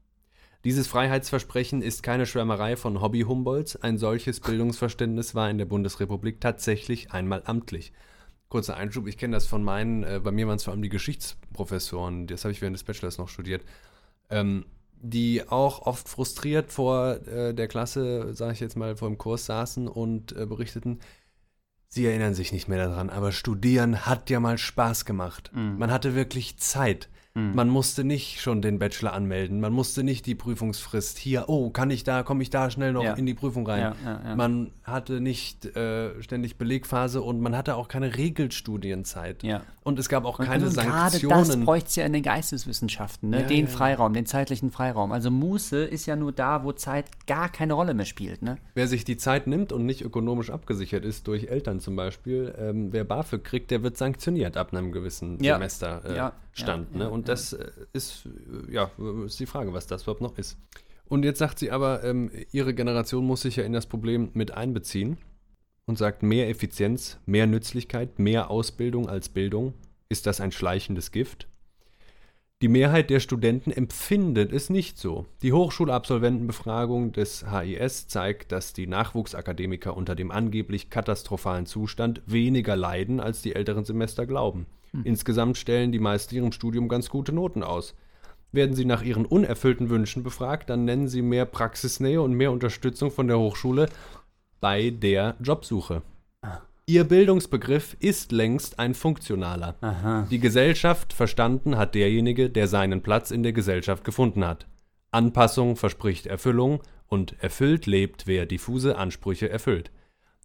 Dieses 0.62 0.86
Freiheitsversprechen 0.86 1.80
ist 1.80 2.02
keine 2.02 2.26
Schwärmerei 2.26 2.76
von 2.76 3.00
Hobby-Humboldts. 3.00 3.76
Ein 3.76 3.96
solches 3.96 4.40
Bildungsverständnis 4.40 5.34
war 5.34 5.48
in 5.48 5.56
der 5.56 5.64
Bundesrepublik 5.64 6.38
tatsächlich 6.38 7.10
einmal 7.10 7.42
amtlich. 7.46 7.94
Kurzer 8.50 8.76
Einschub, 8.76 9.06
ich 9.06 9.16
kenne 9.16 9.34
das 9.34 9.46
von 9.46 9.64
meinen, 9.64 10.02
äh, 10.02 10.20
bei 10.22 10.30
mir 10.30 10.46
waren 10.46 10.56
es 10.56 10.64
vor 10.64 10.72
allem 10.72 10.82
die 10.82 10.90
Geschichtsprofessoren, 10.90 12.26
das 12.26 12.44
habe 12.44 12.52
ich 12.52 12.60
während 12.60 12.76
des 12.76 12.84
Bachelors 12.84 13.16
noch 13.16 13.30
studiert, 13.30 13.64
ähm, 14.28 14.66
die 15.00 15.42
auch 15.48 15.82
oft 15.86 16.06
frustriert 16.08 16.70
vor 16.70 17.26
äh, 17.26 17.54
der 17.54 17.68
Klasse, 17.68 18.34
sage 18.34 18.52
ich 18.52 18.60
jetzt 18.60 18.76
mal, 18.76 18.94
vor 18.94 19.08
dem 19.08 19.18
Kurs 19.18 19.46
saßen 19.46 19.88
und 19.88 20.36
äh, 20.36 20.46
berichteten, 20.46 21.00
sie 21.96 22.06
erinnern 22.06 22.34
sich 22.34 22.52
nicht 22.52 22.68
mehr 22.68 22.86
daran, 22.86 23.10
aber 23.10 23.32
Studieren 23.32 24.06
hat 24.06 24.30
ja 24.30 24.38
mal 24.38 24.58
Spaß 24.58 25.04
gemacht. 25.04 25.50
Mhm. 25.52 25.78
Man 25.78 25.90
hatte 25.90 26.14
wirklich 26.14 26.58
Zeit. 26.58 27.08
Mhm. 27.36 27.54
Man 27.54 27.68
musste 27.68 28.02
nicht 28.02 28.40
schon 28.40 28.62
den 28.62 28.78
Bachelor 28.78 29.12
anmelden, 29.12 29.60
man 29.60 29.72
musste 29.72 30.02
nicht 30.02 30.24
die 30.26 30.34
Prüfungsfrist 30.34 31.18
hier, 31.18 31.44
oh, 31.48 31.70
kann 31.70 31.90
ich 31.90 32.02
da, 32.02 32.22
komme 32.22 32.42
ich 32.42 32.50
da 32.50 32.70
schnell 32.70 32.92
noch 32.92 33.04
Ja. 33.04 33.12
in 33.14 33.26
die 33.26 33.34
Prüfung 33.34 33.66
rein. 33.66 33.94
Ja. 34.04 34.34
Man 34.34 34.70
hatte 34.84 35.20
nicht 35.20 35.66
äh, 35.76 36.22
ständig 36.22 36.56
Belegphase 36.56 37.20
und 37.20 37.40
man 37.40 37.54
hatte 37.56 37.76
auch 37.76 37.88
keine 37.88 38.16
Regelstudienzeit. 38.16 39.42
ja. 39.42 39.62
Und 39.84 40.00
es 40.00 40.08
gab 40.08 40.24
auch 40.24 40.40
Und, 40.40 40.46
keine 40.46 40.66
und 40.66 40.74
gerade 40.74 41.12
das 41.12 41.20
Sanktionen. 41.20 41.64
bräuchte 41.64 41.88
es 41.90 41.94
ja 41.94 42.04
in 42.06 42.12
den 42.12 42.24
Geisteswissenschaften, 42.24 43.30
ne? 43.30 43.44
Den. 43.44 43.68
Freiraum, 43.68 44.14
den 44.14 44.26
zeitlichen 44.26 44.72
Freiraum. 44.72 45.12
Also 45.12 45.30
Muße 45.30 45.84
ist 45.84 46.06
ja 46.06 46.16
nur 46.16 46.32
da, 46.32 46.64
wo 46.64 46.72
Zeit 46.72 47.06
gar 47.28 47.48
keine 47.48 47.74
Rolle 47.74 47.94
mehr 47.94 48.04
spielt, 48.04 48.42
ne? 48.42 48.56
Wer 48.74 48.88
sich 48.88 49.04
die 49.04 49.16
Zeit 49.16 49.46
nimmt 49.46 49.70
und 49.72 49.86
nicht 49.86 50.02
ökonomisch 50.02 50.50
abgesichert 50.50 51.04
ist 51.04 51.28
durch 51.28 51.44
Eltern 51.48 51.78
zum 51.78 51.94
Beispiel, 51.94 52.52
ähm, 52.58 52.88
wer 52.92 53.04
BAföG 53.04 53.44
kriegt, 53.44 53.70
der 53.70 53.84
wird 53.84 53.96
sanktioniert 53.96 54.56
ab 54.56 54.72
einem 54.72 54.90
gewissen 54.90 55.40
Ja. 55.40 55.54
Semesterstand. 55.54 56.04
Äh, 56.06 56.16
Ja, 56.16 56.32
ja, 56.56 56.98
ne? 56.98 57.10
und. 57.10 57.25
Das 57.28 57.52
äh, 57.52 57.70
ist, 57.92 58.26
äh, 58.26 58.72
ja, 58.72 58.90
ist 59.24 59.40
die 59.40 59.46
Frage, 59.46 59.72
was 59.72 59.86
das 59.86 60.02
überhaupt 60.02 60.20
noch 60.20 60.38
ist. 60.38 60.58
Und 61.08 61.24
jetzt 61.24 61.38
sagt 61.38 61.58
sie 61.58 61.70
aber, 61.70 62.02
ähm, 62.04 62.30
ihre 62.50 62.74
Generation 62.74 63.24
muss 63.24 63.42
sich 63.42 63.56
ja 63.56 63.64
in 63.64 63.72
das 63.72 63.86
Problem 63.86 64.30
mit 64.34 64.52
einbeziehen 64.52 65.18
und 65.86 65.98
sagt, 65.98 66.22
mehr 66.22 66.48
Effizienz, 66.48 67.18
mehr 67.26 67.46
Nützlichkeit, 67.46 68.18
mehr 68.18 68.50
Ausbildung 68.50 69.08
als 69.08 69.28
Bildung. 69.28 69.74
Ist 70.08 70.26
das 70.26 70.40
ein 70.40 70.52
schleichendes 70.52 71.12
Gift? 71.12 71.48
Die 72.62 72.68
Mehrheit 72.68 73.10
der 73.10 73.20
Studenten 73.20 73.70
empfindet 73.70 74.50
es 74.50 74.70
nicht 74.70 74.98
so. 74.98 75.26
Die 75.42 75.52
Hochschulabsolventenbefragung 75.52 77.12
des 77.12 77.44
HIS 77.50 78.08
zeigt, 78.08 78.50
dass 78.50 78.72
die 78.72 78.86
Nachwuchsakademiker 78.86 79.94
unter 79.94 80.14
dem 80.14 80.30
angeblich 80.30 80.88
katastrophalen 80.88 81.66
Zustand 81.66 82.22
weniger 82.24 82.74
leiden, 82.74 83.20
als 83.20 83.42
die 83.42 83.54
älteren 83.54 83.84
Semester 83.84 84.26
glauben. 84.26 84.64
Insgesamt 85.04 85.56
stellen 85.56 85.92
die 85.92 85.98
meisten 85.98 86.34
ihrem 86.34 86.52
Studium 86.52 86.88
ganz 86.88 87.08
gute 87.08 87.32
Noten 87.32 87.62
aus. 87.62 87.94
Werden 88.52 88.74
sie 88.74 88.84
nach 88.84 89.02
ihren 89.02 89.26
unerfüllten 89.26 89.90
Wünschen 89.90 90.22
befragt, 90.22 90.70
dann 90.70 90.84
nennen 90.84 91.08
sie 91.08 91.22
mehr 91.22 91.44
Praxisnähe 91.44 92.22
und 92.22 92.34
mehr 92.34 92.52
Unterstützung 92.52 93.10
von 93.10 93.28
der 93.28 93.38
Hochschule 93.38 93.88
bei 94.60 94.90
der 94.90 95.36
Jobsuche. 95.40 96.02
Ihr 96.88 97.02
Bildungsbegriff 97.02 97.96
ist 97.98 98.30
längst 98.30 98.78
ein 98.78 98.94
funktionaler. 98.94 99.74
Aha. 99.80 100.28
Die 100.30 100.38
Gesellschaft 100.38 101.12
verstanden 101.12 101.76
hat 101.76 101.96
derjenige, 101.96 102.48
der 102.48 102.68
seinen 102.68 103.02
Platz 103.02 103.32
in 103.32 103.42
der 103.42 103.52
Gesellschaft 103.52 104.04
gefunden 104.04 104.46
hat. 104.46 104.68
Anpassung 105.10 105.74
verspricht 105.74 106.26
Erfüllung 106.26 106.80
und 107.08 107.34
erfüllt 107.42 107.86
lebt, 107.86 108.28
wer 108.28 108.46
diffuse 108.46 108.96
Ansprüche 108.96 109.48
erfüllt. 109.48 109.90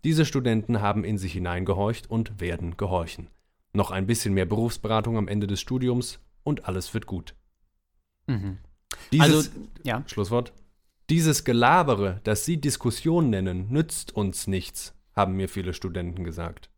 Diese 0.04 0.26
Studenten 0.26 0.82
haben 0.82 1.04
in 1.04 1.20
sich 1.20 1.34
hineingehorcht 1.34 2.10
und 2.10 2.42
werden 2.42 2.76
gehorchen. 2.76 3.28
Noch 3.74 3.92
ein 3.92 4.08
bisschen 4.08 4.34
mehr 4.34 4.46
Berufsberatung 4.46 5.18
am 5.18 5.28
Ende 5.28 5.48
des 5.48 5.62
Studiums 5.62 6.20
und 6.44 6.66
alles 6.66 6.94
wird 6.94 7.06
gut. 7.06 7.36
Mhm. 8.28 8.58
Dieses 9.12 9.48
Also, 9.48 9.50
ja. 9.84 10.04
Schlusswort. 10.08 10.54
Dieses 11.10 11.44
Gelabere, 11.44 12.22
das 12.24 12.46
Sie 12.46 12.60
Diskussion 12.60 13.30
nennen, 13.30 13.70
nützt 13.70 14.16
uns 14.16 14.48
nichts, 14.48 14.94
haben 15.14 15.36
mir 15.36 15.50
viele 15.50 15.74
Studenten 15.74 16.24
gesagt. 16.24 16.70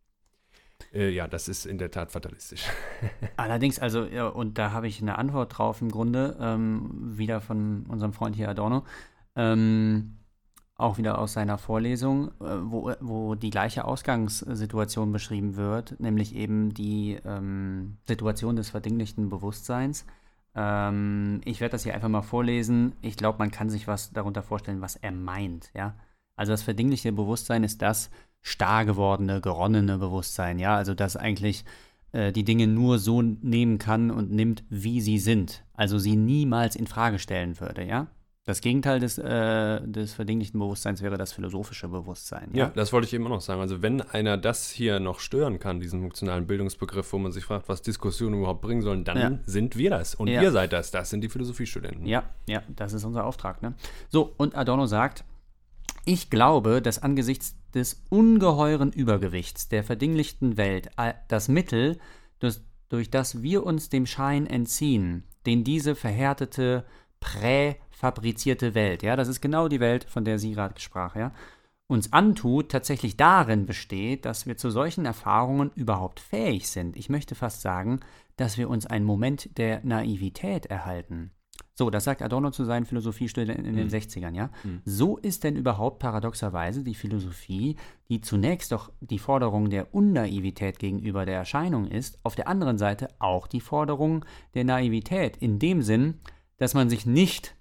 Äh, 0.92 1.10
ja, 1.10 1.28
das 1.28 1.48
ist 1.48 1.66
in 1.66 1.78
der 1.78 1.90
Tat 1.90 2.12
fatalistisch. 2.12 2.64
Allerdings, 3.36 3.78
also, 3.78 4.04
ja, 4.04 4.26
und 4.26 4.58
da 4.58 4.72
habe 4.72 4.88
ich 4.88 5.00
eine 5.00 5.18
Antwort 5.18 5.56
drauf 5.58 5.80
im 5.80 5.90
Grunde, 5.90 6.36
ähm, 6.40 7.16
wieder 7.16 7.40
von 7.40 7.86
unserem 7.86 8.12
Freund 8.12 8.36
hier 8.36 8.48
Adorno, 8.48 8.84
ähm, 9.36 10.16
auch 10.84 10.98
wieder 10.98 11.18
aus 11.18 11.32
seiner 11.32 11.58
Vorlesung, 11.58 12.28
äh, 12.40 12.56
wo, 12.62 12.92
wo 13.00 13.34
die 13.34 13.50
gleiche 13.50 13.84
Ausgangssituation 13.84 15.12
beschrieben 15.12 15.56
wird, 15.56 15.98
nämlich 15.98 16.34
eben 16.34 16.74
die 16.74 17.18
ähm, 17.24 17.96
Situation 18.06 18.56
des 18.56 18.70
verdinglichten 18.70 19.30
Bewusstseins. 19.30 20.06
Ähm, 20.54 21.40
ich 21.44 21.60
werde 21.60 21.72
das 21.72 21.82
hier 21.84 21.94
einfach 21.94 22.08
mal 22.08 22.22
vorlesen. 22.22 22.92
Ich 23.02 23.16
glaube, 23.16 23.38
man 23.38 23.50
kann 23.50 23.70
sich 23.70 23.88
was 23.88 24.12
darunter 24.12 24.42
vorstellen, 24.42 24.80
was 24.80 24.96
er 24.96 25.12
meint, 25.12 25.70
ja. 25.74 25.94
Also 26.36 26.52
das 26.52 26.62
verdingliche 26.62 27.12
Bewusstsein 27.12 27.64
ist 27.64 27.80
das 27.80 28.10
starr 28.42 28.84
gewordene, 28.84 29.40
geronnene 29.40 29.98
Bewusstsein, 29.98 30.58
ja. 30.58 30.76
Also 30.76 30.94
das 30.94 31.16
eigentlich 31.16 31.64
äh, 32.12 32.30
die 32.32 32.44
Dinge 32.44 32.66
nur 32.66 32.98
so 32.98 33.22
nehmen 33.22 33.78
kann 33.78 34.10
und 34.10 34.30
nimmt, 34.30 34.64
wie 34.68 35.00
sie 35.00 35.18
sind. 35.18 35.64
Also 35.74 35.98
sie 35.98 36.16
niemals 36.16 36.76
in 36.76 36.86
Frage 36.86 37.18
stellen 37.18 37.58
würde, 37.58 37.84
ja. 37.84 38.06
Das 38.46 38.60
Gegenteil 38.60 39.00
des, 39.00 39.16
äh, 39.16 39.80
des 39.86 40.12
verdinglichten 40.12 40.60
Bewusstseins 40.60 41.00
wäre 41.00 41.16
das 41.16 41.32
philosophische 41.32 41.88
Bewusstsein. 41.88 42.50
Ja, 42.52 42.66
das 42.74 42.92
wollte 42.92 43.06
ich 43.06 43.14
eben 43.14 43.24
auch 43.24 43.30
noch 43.30 43.40
sagen. 43.40 43.62
Also 43.62 43.80
wenn 43.80 44.02
einer 44.02 44.36
das 44.36 44.70
hier 44.70 45.00
noch 45.00 45.18
stören 45.18 45.58
kann, 45.58 45.80
diesen 45.80 46.00
funktionalen 46.00 46.46
Bildungsbegriff, 46.46 47.10
wo 47.14 47.18
man 47.18 47.32
sich 47.32 47.44
fragt, 47.46 47.70
was 47.70 47.80
Diskussionen 47.80 48.38
überhaupt 48.40 48.60
bringen 48.60 48.82
sollen, 48.82 49.04
dann 49.04 49.16
Ja. 49.18 49.38
sind 49.46 49.76
wir 49.76 49.88
das. 49.88 50.14
Und 50.14 50.28
Ja. 50.28 50.42
ihr 50.42 50.52
seid 50.52 50.74
das. 50.74 50.90
Das 50.90 51.08
sind 51.08 51.22
die 51.22 51.30
Philosophiestudenten. 51.30 52.04
Ja, 52.04 52.24
ja, 52.46 52.62
das 52.68 52.92
ist 52.92 53.04
unser 53.04 53.24
Auftrag. 53.24 53.62
Ne? 53.62 53.72
So, 54.10 54.34
und 54.36 54.54
Adorno 54.56 54.84
sagt, 54.84 55.24
ich 56.04 56.28
glaube, 56.28 56.82
dass 56.82 57.02
angesichts 57.02 57.56
des 57.72 58.02
ungeheuren 58.10 58.92
Übergewichts 58.92 59.70
der 59.70 59.82
verdinglichten 59.84 60.58
Welt 60.58 60.90
das 61.28 61.48
Mittel, 61.48 61.98
das, 62.40 62.62
durch 62.90 63.10
das 63.10 63.40
wir 63.42 63.64
uns 63.64 63.88
dem 63.88 64.04
Schein 64.04 64.46
entziehen, 64.46 65.24
den 65.46 65.64
diese 65.64 65.94
verhärtete, 65.94 66.84
präfabrizierte 67.94 68.74
Welt, 68.74 69.02
ja, 69.02 69.16
das 69.16 69.28
ist 69.28 69.40
genau 69.40 69.68
die 69.68 69.80
Welt, 69.80 70.04
von 70.04 70.24
der 70.24 70.38
sie 70.38 70.52
gerade 70.52 70.80
sprach, 70.80 71.16
ja, 71.16 71.32
uns 71.86 72.12
antut, 72.12 72.70
tatsächlich 72.70 73.16
darin 73.16 73.66
besteht, 73.66 74.24
dass 74.24 74.46
wir 74.46 74.56
zu 74.56 74.70
solchen 74.70 75.04
Erfahrungen 75.04 75.70
überhaupt 75.74 76.18
fähig 76.18 76.68
sind. 76.68 76.96
Ich 76.96 77.08
möchte 77.08 77.34
fast 77.34 77.60
sagen, 77.60 78.00
dass 78.36 78.58
wir 78.58 78.68
uns 78.70 78.86
einen 78.86 79.04
Moment 79.04 79.56
der 79.58 79.80
Naivität 79.84 80.66
erhalten. 80.66 81.30
So, 81.74 81.90
das 81.90 82.04
sagt 82.04 82.22
Adorno 82.22 82.50
zu 82.50 82.64
seinen 82.64 82.86
Philosophiestudenten 82.86 83.64
in 83.64 83.76
den 83.76 83.88
60ern, 83.90 84.34
ja. 84.34 84.50
So 84.84 85.18
ist 85.18 85.44
denn 85.44 85.56
überhaupt 85.56 85.98
paradoxerweise 85.98 86.84
die 86.84 86.94
Philosophie, 86.94 87.76
die 88.08 88.20
zunächst 88.20 88.72
doch 88.72 88.90
die 89.00 89.18
Forderung 89.18 89.70
der 89.70 89.94
Unnaivität 89.94 90.78
gegenüber 90.78 91.26
der 91.26 91.36
Erscheinung 91.36 91.86
ist, 91.86 92.18
auf 92.24 92.34
der 92.34 92.48
anderen 92.48 92.78
Seite 92.78 93.08
auch 93.18 93.46
die 93.46 93.60
Forderung 93.60 94.24
der 94.54 94.64
Naivität, 94.64 95.36
in 95.36 95.58
dem 95.58 95.82
Sinn, 95.82 96.20
dass 96.56 96.74
man 96.74 96.88
sich 96.88 97.06
nicht 97.06 97.54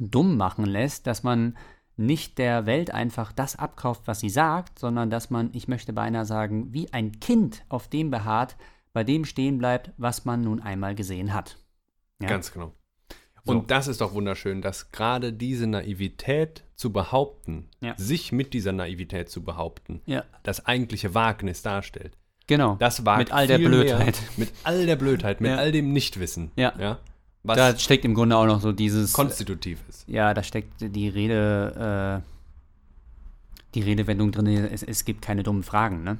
dumm 0.00 0.36
machen 0.36 0.64
lässt, 0.64 1.06
dass 1.06 1.22
man 1.22 1.56
nicht 1.96 2.38
der 2.38 2.64
Welt 2.66 2.92
einfach 2.92 3.30
das 3.32 3.56
abkauft, 3.56 4.02
was 4.06 4.20
sie 4.20 4.30
sagt, 4.30 4.78
sondern 4.78 5.10
dass 5.10 5.30
man, 5.30 5.50
ich 5.52 5.68
möchte 5.68 5.92
beinahe 5.92 6.24
sagen, 6.24 6.72
wie 6.72 6.92
ein 6.92 7.20
Kind 7.20 7.62
auf 7.68 7.88
dem 7.88 8.10
beharrt, 8.10 8.56
bei 8.92 9.04
dem 9.04 9.24
stehen 9.24 9.58
bleibt, 9.58 9.92
was 9.98 10.24
man 10.24 10.40
nun 10.40 10.60
einmal 10.60 10.94
gesehen 10.94 11.34
hat. 11.34 11.58
Ja? 12.20 12.28
Ganz 12.28 12.52
genau. 12.52 12.72
So. 13.44 13.52
Und 13.52 13.70
das 13.70 13.86
ist 13.88 14.00
doch 14.00 14.12
wunderschön, 14.14 14.60
dass 14.62 14.92
gerade 14.92 15.32
diese 15.32 15.66
Naivität 15.66 16.64
zu 16.74 16.92
behaupten, 16.92 17.68
Ja. 17.80 17.94
sich 17.96 18.32
mit 18.32 18.52
dieser 18.54 18.72
Naivität 18.72 19.30
zu 19.30 19.42
behaupten, 19.42 20.00
Ja, 20.06 20.24
das 20.42 20.66
eigentliche 20.66 21.14
Wagnis 21.14 21.62
darstellt. 21.62 22.16
genau. 22.46 22.76
Das 22.76 23.04
wagt 23.06 23.18
Mit 23.18 23.32
all 23.32 23.46
der 23.46 23.58
Blödheit. 23.58 24.20
Mehr, 24.36 24.46
mit 24.48 24.52
all 24.64 24.84
der 24.86 24.96
Blödheit, 24.96 25.40
mit 25.40 25.52
all 25.52 25.72
dem 25.72 25.92
Nichtwissen. 25.92 26.50
Ja. 26.56 26.98
Was 27.42 27.56
da 27.56 27.78
steckt 27.78 28.04
im 28.04 28.14
Grunde 28.14 28.36
auch 28.36 28.46
noch 28.46 28.60
so 28.60 28.72
dieses. 28.72 29.12
konstitutiv 29.12 29.78
ist. 29.88 30.08
Ja, 30.08 30.34
da 30.34 30.42
steckt 30.42 30.74
die 30.80 31.08
Rede, 31.08 32.22
äh, 32.22 32.30
die 33.74 33.82
Redewendung 33.82 34.32
drin, 34.32 34.46
es, 34.46 34.82
es 34.82 35.04
gibt 35.04 35.22
keine 35.22 35.42
dummen 35.42 35.62
Fragen, 35.62 36.02
ne? 36.02 36.18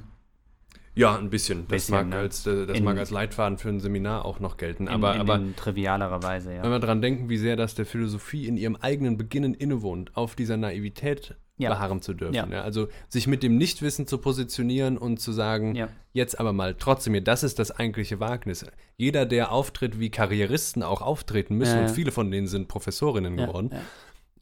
Ja, 0.93 1.17
ein 1.17 1.29
bisschen. 1.29 1.59
Das, 1.69 1.87
Bisschen, 1.87 1.95
mag, 1.95 2.07
ne? 2.07 2.15
als, 2.17 2.45
äh, 2.45 2.65
das 2.65 2.77
In- 2.77 2.83
mag 2.83 2.97
als 2.97 3.11
Leitfaden 3.11 3.57
für 3.57 3.69
ein 3.69 3.79
Seminar 3.79 4.25
auch 4.25 4.39
noch 4.41 4.57
gelten. 4.57 4.87
In, 4.87 4.89
aber 4.93 5.15
in, 5.15 5.21
aber 5.21 5.35
in 5.35 5.55
trivialerer 5.55 6.21
Weise, 6.21 6.53
ja. 6.53 6.63
wenn 6.63 6.71
wir 6.71 6.79
dran 6.79 7.01
denken, 7.01 7.29
wie 7.29 7.37
sehr 7.37 7.55
das 7.55 7.75
der 7.75 7.85
Philosophie 7.85 8.45
in 8.45 8.57
ihrem 8.57 8.75
eigenen 8.75 9.17
Beginnen 9.17 9.53
innewohnt, 9.53 10.15
auf 10.17 10.35
dieser 10.35 10.57
Naivität 10.57 11.35
Ja. 11.61 11.69
beharren 11.69 12.01
zu 12.01 12.13
dürfen. 12.13 12.33
Ja. 12.33 12.47
Ja. 12.47 12.61
Also 12.61 12.87
sich 13.09 13.27
mit 13.27 13.43
dem 13.43 13.57
Nichtwissen 13.57 14.07
zu 14.07 14.17
positionieren 14.17 14.97
und 14.97 15.19
zu 15.19 15.31
sagen, 15.31 15.77
jetzt 16.13 16.39
aber 16.39 16.53
mal 16.53 16.75
trotzdem, 16.75 17.13
hier, 17.13 17.23
das 17.23 17.43
ist 17.43 17.59
das 17.59 17.71
eigentliche 17.71 18.19
Wagnis. 18.19 18.65
Jeder, 18.97 19.25
der 19.25 19.51
auftritt, 19.51 19.99
wie 19.99 20.09
Karrieristen 20.09 20.83
auch 20.83 21.01
auftreten 21.01 21.55
müssen, 21.57 21.79
und 21.79 21.89
viele 21.89 22.11
von 22.11 22.31
denen 22.31 22.47
sind 22.47 22.67
Professorinnen 22.67 23.37
geworden, 23.37 23.71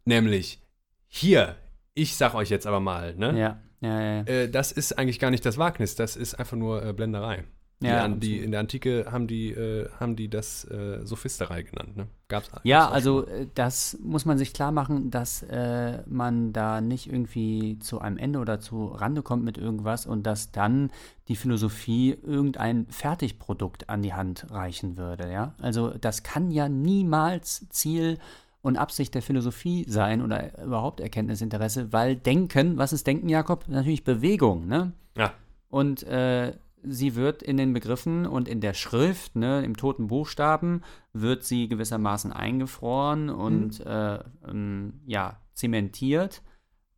nämlich 0.05 0.61
hier, 1.07 1.55
ich 1.93 2.15
sag 2.15 2.35
euch 2.35 2.49
jetzt 2.49 2.67
aber 2.67 2.79
mal, 2.79 3.15
ne? 3.15 3.39
Ja, 3.39 3.59
ja, 3.81 4.01
ja. 4.01 4.15
ja. 4.17 4.23
Äh, 4.23 4.49
das 4.49 4.71
ist 4.71 4.97
eigentlich 4.97 5.19
gar 5.19 5.31
nicht 5.31 5.45
das 5.45 5.57
Wagnis, 5.57 5.95
das 5.95 6.15
ist 6.15 6.35
einfach 6.35 6.57
nur 6.57 6.85
äh, 6.85 6.93
Blenderei. 6.93 7.43
Die, 7.81 7.87
Ja, 7.87 8.07
die 8.09 8.13
absolut. 8.13 8.43
in 8.43 8.51
der 8.51 8.59
Antike 8.59 9.05
haben 9.09 9.27
die, 9.27 9.51
äh, 9.51 9.89
haben 9.99 10.17
die 10.17 10.29
das 10.29 10.65
äh, 10.65 11.05
Sophisterei 11.05 11.63
genannt. 11.63 11.95
Ne? 11.95 12.07
Gab's, 12.27 12.51
Ja, 12.63 12.89
also 12.89 13.25
äh, 13.25 13.47
das 13.55 13.97
muss 14.03 14.25
man 14.25 14.37
sich 14.37 14.53
klar 14.53 14.73
machen, 14.73 15.11
dass 15.11 15.43
äh, 15.43 16.03
man 16.05 16.51
da 16.51 16.81
nicht 16.81 17.07
irgendwie 17.09 17.79
zu 17.79 18.01
einem 18.01 18.17
Ende 18.17 18.39
oder 18.39 18.59
zu 18.59 18.87
Rande 18.87 19.21
kommt 19.21 19.45
mit 19.45 19.57
irgendwas 19.57 20.05
und 20.05 20.23
dass 20.23 20.51
dann 20.51 20.91
die 21.29 21.37
Philosophie 21.37 22.17
irgendein 22.21 22.85
Fertigprodukt 22.89 23.89
an 23.89 24.01
die 24.01 24.13
Hand 24.13 24.47
reichen 24.51 24.97
würde, 24.97 25.31
ja. 25.31 25.53
Also 25.61 25.89
das 25.89 26.23
kann 26.23 26.51
ja 26.51 26.67
niemals 26.67 27.67
Ziel 27.69 28.17
und 28.61 28.75
Absicht 28.75 29.15
der 29.15 29.21
Philosophie 29.21 29.85
sein 29.87 30.21
oder 30.21 30.61
überhaupt 30.61 30.99
Erkenntnisinteresse, 30.99 31.93
weil 31.93 32.17
Denken, 32.17 32.77
was 32.77 32.91
ist 32.91 33.07
Denken, 33.07 33.29
Jakob? 33.29 33.69
Natürlich 33.69 34.03
Bewegung, 34.03 34.67
ne? 34.67 34.91
ja. 35.15 35.31
Und 35.69 36.03
äh, 36.03 36.53
sie 36.83 37.15
wird 37.15 37.43
in 37.43 37.57
den 37.57 37.73
Begriffen 37.73 38.25
und 38.25 38.47
in 38.47 38.61
der 38.61 38.73
Schrift, 38.73 39.35
ne, 39.35 39.63
im 39.63 39.75
toten 39.75 40.07
Buchstaben, 40.07 40.81
wird 41.13 41.43
sie 41.43 41.67
gewissermaßen 41.67 42.31
eingefroren 42.31 43.29
und 43.29 43.79
äh, 43.85 44.19
ähm, 44.47 45.01
ja, 45.05 45.41
zementiert. 45.53 46.41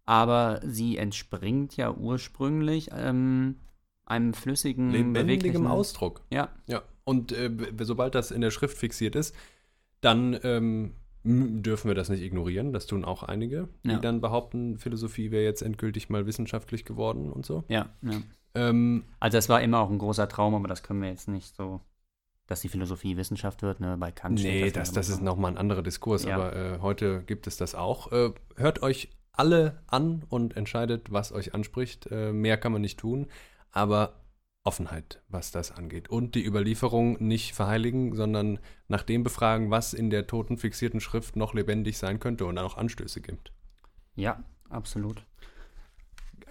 Aber 0.06 0.60
sie 0.66 0.98
entspringt 0.98 1.78
ja 1.78 1.94
ursprünglich 1.94 2.90
ähm, 2.94 3.58
einem 4.06 4.34
flüssigen, 4.34 4.90
lebendigem 4.92 5.14
beweglichen 5.14 5.68
Ausdruck. 5.68 6.22
Ja, 6.32 6.50
Ja. 6.68 6.82
Und 7.04 7.32
äh, 7.32 7.50
sobald 7.82 8.14
das 8.14 8.30
in 8.32 8.42
der 8.42 8.52
Schrift 8.52 8.78
fixiert 8.78 9.16
ist, 9.16 9.36
dann 10.02 10.38
ähm, 10.44 10.94
dürfen 11.24 11.88
wir 11.88 11.96
das 11.96 12.10
nicht 12.10 12.22
ignorieren. 12.22 12.74
Das 12.74 12.86
tun 12.86 13.04
auch 13.06 13.24
einige, 13.24 13.70
die 13.84 13.90
Ja. 13.90 14.00
dann 14.00 14.22
behaupten, 14.22 14.78
Philosophie 14.78 15.32
wäre 15.32 15.44
jetzt 15.44 15.62
endgültig 15.62 16.10
mal 16.10 16.26
wissenschaftlich 16.26 16.86
geworden 16.86 17.32
und 17.32 17.46
so. 17.46 17.64
ja, 17.70 17.90
ja. 18.02 18.22
Ähm, 18.56 19.06
Also 19.20 19.38
es 19.38 19.50
war 19.50 19.62
immer 19.62 19.80
auch 19.80 19.90
ein 19.90 19.98
großer 20.00 20.28
Traum, 20.28 20.56
aber 20.56 20.68
das 20.68 20.84
können 20.84 21.02
wir 21.02 21.10
jetzt 21.10 21.28
nicht 21.28 21.56
so, 21.56 21.82
dass 22.48 22.62
die 22.62 22.70
Philosophie 22.70 23.18
Wissenschaft 23.18 23.62
wird, 23.62 23.80
ne? 23.80 23.98
Bei 23.98 24.12
Kant 24.12 24.42
nee, 24.42 24.70
das, 24.72 24.90
immer 24.90 24.96
das 24.96 25.10
ist 25.10 25.22
nochmal 25.22 25.52
ein 25.52 25.58
anderer 25.58 25.84
Diskurs, 25.84 26.24
Ja. 26.26 26.36
aber 26.36 26.56
äh, 26.56 26.80
heute 26.80 27.24
gibt 27.24 27.48
es 27.48 27.58
das 27.58 27.76
auch. 27.76 28.12
Äh, 28.12 28.34
hört 28.56 28.82
euch 28.82 29.10
alle 29.32 29.82
an 29.88 30.24
und 30.30 30.58
entscheidet, 30.58 31.12
was 31.12 31.32
euch 31.32 31.54
anspricht. 31.56 32.08
Äh, 32.12 32.34
mehr 32.34 32.58
kann 32.58 32.74
man 32.74 32.82
nicht 32.82 33.00
tun, 33.00 33.28
aber 33.72 34.18
Offenheit, 34.64 35.24
was 35.28 35.52
das 35.52 35.72
angeht. 35.72 36.10
Und 36.10 36.36
die 36.36 36.46
Überlieferung 36.46 37.18
nicht 37.26 37.54
verheiligen, 37.54 38.16
sondern 38.16 38.60
nach 38.88 39.02
dem 39.04 39.24
befragen, 39.24 39.72
was 39.72 39.94
in 39.94 40.10
der 40.10 40.28
toten 40.28 40.58
fixierten 40.58 41.00
Schrift 41.00 41.36
noch 41.36 41.54
lebendig 41.54 41.98
sein 41.98 42.20
könnte 42.20 42.46
und 42.46 42.58
dann 42.58 42.66
auch 42.66 42.78
Anstöße 42.78 43.22
gibt. 43.22 43.54
Ja, 44.16 44.44
absolut. 44.70 45.26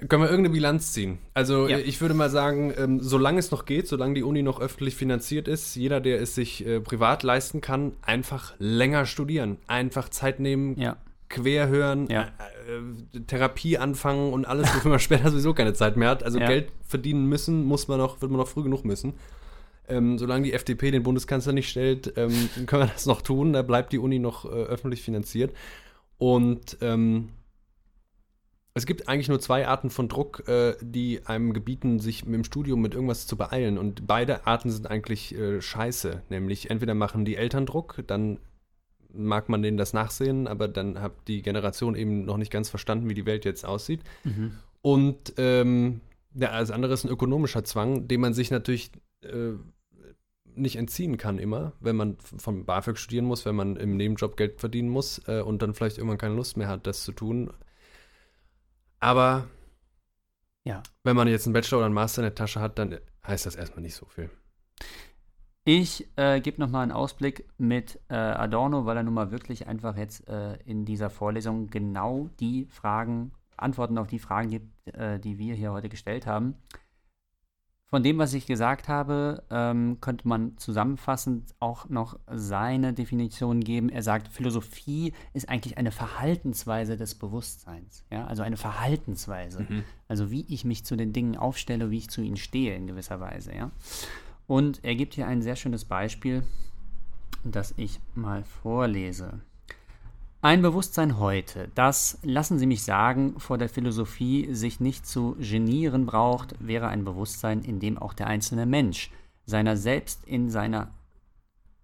Können 0.09 0.23
wir 0.23 0.31
irgendeine 0.31 0.55
Bilanz 0.55 0.93
ziehen? 0.93 1.19
Also 1.35 1.69
Ja. 1.69 1.79
äh, 1.79 1.83
ich 1.83 2.01
würde 2.01 2.15
mal 2.15 2.31
sagen, 2.31 2.73
ähm, 2.77 3.01
solange 3.01 3.39
es 3.39 3.51
noch 3.51 3.65
geht, 3.65 3.87
solange 3.89 4.15
die 4.15 4.23
Uni 4.23 4.43
noch 4.43 4.61
öffentlich 4.61 4.97
finanziert 4.97 5.49
ist, 5.49 5.75
jeder, 5.77 6.01
der 6.01 6.21
es 6.21 6.35
sich 6.35 6.67
äh, 6.67 6.81
privat 6.81 7.23
leisten 7.23 7.61
kann, 7.61 7.93
einfach 8.03 8.55
länger 8.59 9.07
studieren, 9.07 9.59
einfach 9.67 10.09
Zeit 10.09 10.41
nehmen, 10.41 10.79
Ja, 10.81 10.97
quer 11.29 11.69
hören, 11.69 12.09
Ja. 12.11 12.23
äh, 12.69 13.17
äh, 13.19 13.21
Therapie 13.27 13.79
anfangen 13.79 14.33
und 14.33 14.47
alles, 14.47 14.75
wofür 14.75 14.91
man 14.91 14.99
später 15.01 15.31
sowieso 15.31 15.55
keine 15.55 15.75
Zeit 15.75 15.97
mehr 15.97 16.09
hat. 16.11 16.23
Also. 16.23 16.39
Geld 16.39 16.69
verdienen 16.87 17.27
müssen, 17.27 17.65
muss 17.65 17.87
man 17.89 17.99
noch, 17.99 18.21
wird 18.21 18.31
man 18.33 18.41
noch 18.41 18.49
früh 18.49 18.63
genug 18.63 18.85
müssen. 18.85 19.15
Ähm, 19.89 20.19
solange 20.19 20.45
die 20.45 20.53
FDP 20.53 20.91
den 20.93 21.03
Bundeskanzler 21.03 21.53
nicht 21.53 21.69
stellt, 21.69 22.13
ähm, 22.17 22.31
können 22.67 22.83
wir 22.85 22.93
das 22.93 23.07
noch 23.07 23.23
tun. 23.23 23.53
Da 23.53 23.63
bleibt 23.63 23.93
die 23.93 23.99
Uni 23.99 24.19
noch 24.19 24.45
äh, 24.45 24.49
öffentlich 24.49 25.03
finanziert. 25.03 25.53
Und 26.19 26.77
ähm, 26.81 27.31
es 28.75 28.87
gibt 28.87 29.09
eigentlich 29.09 29.29
nur 29.29 29.41
zwei 29.41 29.67
Arten 29.67 29.91
von 29.91 30.09
Druck, 30.09 30.47
äh, 30.49 30.75
die 30.81 31.27
einem 31.27 31.53
gebieten, 31.53 31.99
sich 31.99 32.25
dem 32.25 32.45
Studium 32.45 32.81
mit 32.81 32.95
irgendwas 32.95 33.27
zu 33.27 33.37
beeilen. 33.37 33.79
Und 33.79 34.07
beide 34.07 34.47
Arten 34.47 34.71
sind 34.71 34.89
eigentlich 34.89 35.35
äh, 35.35 35.61
scheiße. 35.61 36.23
Nämlich 36.29 36.71
entweder 36.71 36.95
machen 36.95 37.25
die 37.25 37.37
Eltern 37.37 37.67
Druck, 37.67 38.03
dann 38.07 38.39
mag 39.13 39.49
man 39.49 39.63
denen 39.63 39.77
das 39.77 39.93
nachsehen, 39.93 40.47
aber 40.47 40.69
dann 40.69 41.01
hat 41.01 41.13
die 41.27 41.43
Generation 41.43 41.97
eben 41.97 42.25
noch 42.25 42.37
nicht 42.37 42.53
ganz 42.53 42.71
verstanden, 42.71 43.09
wie 43.09 43.15
die 43.15 43.27
Welt 43.27 43.45
jetzt 43.45 43.65
aussieht. 43.65 44.03
mhm. 44.25 44.53
Und 44.83 45.35
ähm, 45.37 46.01
ja, 46.35 46.59
das 46.59 46.71
andere 46.71 46.95
ist 46.95 47.05
ein 47.05 47.11
ökonomischer 47.11 47.65
Zwang, 47.65 48.09
dem 48.09 48.21
man 48.23 48.33
sich 48.33 48.51
natürlich 48.51 48.91
äh, 49.23 49.53
nicht 50.55 50.77
entziehen 50.77 51.17
kann 51.17 51.39
immer, 51.39 51.73
wenn 51.81 51.97
man 51.97 52.17
vom 52.19 52.65
BAföG 52.65 52.99
studieren 52.99 53.25
muss, 53.25 53.45
wenn 53.45 53.57
man 53.57 53.77
im 53.77 53.97
Nebenjob 53.97 54.37
Geld 54.37 54.61
verdienen 54.61 54.89
muss 54.89 55.21
äh, 55.27 55.41
und 55.41 55.63
dann 55.63 55.75
vielleicht 55.75 55.99
irgendwann 55.99 56.19
keine 56.19 56.35
Lust 56.35 56.57
mehr 56.57 56.69
hat, 56.69 56.87
das 56.87 57.05
zu 57.05 57.13
tun. 57.13 57.51
Aber 59.01 59.49
Ja. 60.65 60.83
wenn 61.05 61.17
man 61.17 61.29
jetzt 61.29 61.47
einen 61.47 61.55
Bachelor 61.55 61.79
oder 61.79 61.87
einen 61.87 61.95
Master 61.95 62.23
in 62.23 62.27
der 62.27 62.35
Tasche 62.35 62.61
hat, 62.61 62.79
dann 62.79 62.99
heißt 63.27 63.47
das 63.47 63.57
erstmal 63.57 63.83
nicht 63.83 63.95
so 63.95 64.07
viel. 64.07 64.31
Ich 65.65 66.09
äh, 66.17 66.41
gebe 66.41 66.61
nochmal 66.61 66.83
einen 66.83 66.93
Ausblick 66.93 67.47
mit 67.59 68.01
äh, 68.09 68.15
Adorno, 68.15 68.87
weil 68.87 68.97
er 68.97 69.03
nun 69.03 69.15
mal 69.15 69.31
wirklich 69.31 69.67
einfach 69.67 69.97
jetzt 69.97 70.27
äh, 70.27 70.55
in 70.65 70.85
dieser 70.85 71.11
Vorlesung 71.11 71.69
genau 71.69 72.29
die 72.41 72.67
Fragen, 72.67 73.33
Antworten 73.57 73.99
auf 73.99 74.07
die 74.07 74.19
Fragen 74.19 74.49
gibt, 74.51 74.89
äh, 74.95 75.19
die 75.21 75.39
wir 75.39 75.55
hier 75.55 75.73
heute 75.73 75.91
gestellt 75.91 76.27
haben. 76.27 76.55
Von 77.91 78.05
dem, 78.05 78.19
was 78.19 78.35
ich 78.35 78.47
gesagt 78.47 78.87
habe, 78.87 79.43
ähm, 79.51 79.99
könnte 80.01 80.29
man 80.29 80.57
zusammenfassend 80.59 81.57
auch 81.59 81.89
noch 81.89 82.21
seine 82.31 82.93
Definition 82.93 83.61
geben. 83.63 83.89
Er 83.89 84.05
sagt, 84.05 84.29
Philosophie 84.29 85.13
ist 85.35 85.49
eigentlich 85.49 85.77
eine 85.77 85.91
Verhaltensweise 85.91 86.97
des 86.97 87.17
Bewusstseins. 87.17 88.05
Ja? 88.09 88.27
Also 88.27 88.45
eine 88.45 88.57
Verhaltensweise. 88.57 89.67
Also 90.07 90.31
wie 90.31 90.47
ich 90.49 90.65
mich 90.65 90.85
zu 90.85 90.95
den 90.97 91.13
Dingen 91.13 91.37
aufstelle, 91.37 91.91
wie 91.91 91.99
ich 91.99 92.11
zu 92.11 92.21
ihnen 92.23 92.37
stehe 92.37 92.77
in 92.77 92.87
gewisser 92.87 93.19
Weise. 93.19 93.53
Ja? 93.57 93.73
Und 94.47 94.85
er 94.85 94.95
gibt 94.95 95.15
hier 95.15 95.27
ein 95.27 95.43
sehr 95.43 95.57
schönes 95.57 95.85
Beispiel, 95.85 96.45
das 97.43 97.75
ich 97.77 97.99
mal 98.15 98.45
vorlese. 98.45 99.41
Ein 100.43 100.63
Bewusstsein 100.63 101.19
heute, 101.19 101.69
das, 101.75 102.19
lassen 102.23 102.59
Sie 102.59 102.65
mich 102.65 102.83
sagen, 102.83 103.39
vor 103.39 103.59
der 103.59 103.69
Philosophie 103.69 104.55
sich 104.55 104.81
nicht 104.81 105.07
zu 105.07 105.37
genieren 105.39 106.07
braucht, 106.07 106.55
wäre 106.67 106.89
ein 106.89 107.05
Bewusstsein, 107.05 107.61
in 107.61 107.79
dem 107.79 107.99
auch 107.99 108.15
der 108.15 108.27
einzelne 108.27 108.65
Mensch 108.65 109.11
seiner 109.45 109.77
selbst 109.77 110.25
in 110.25 110.49
seiner, 110.49 110.95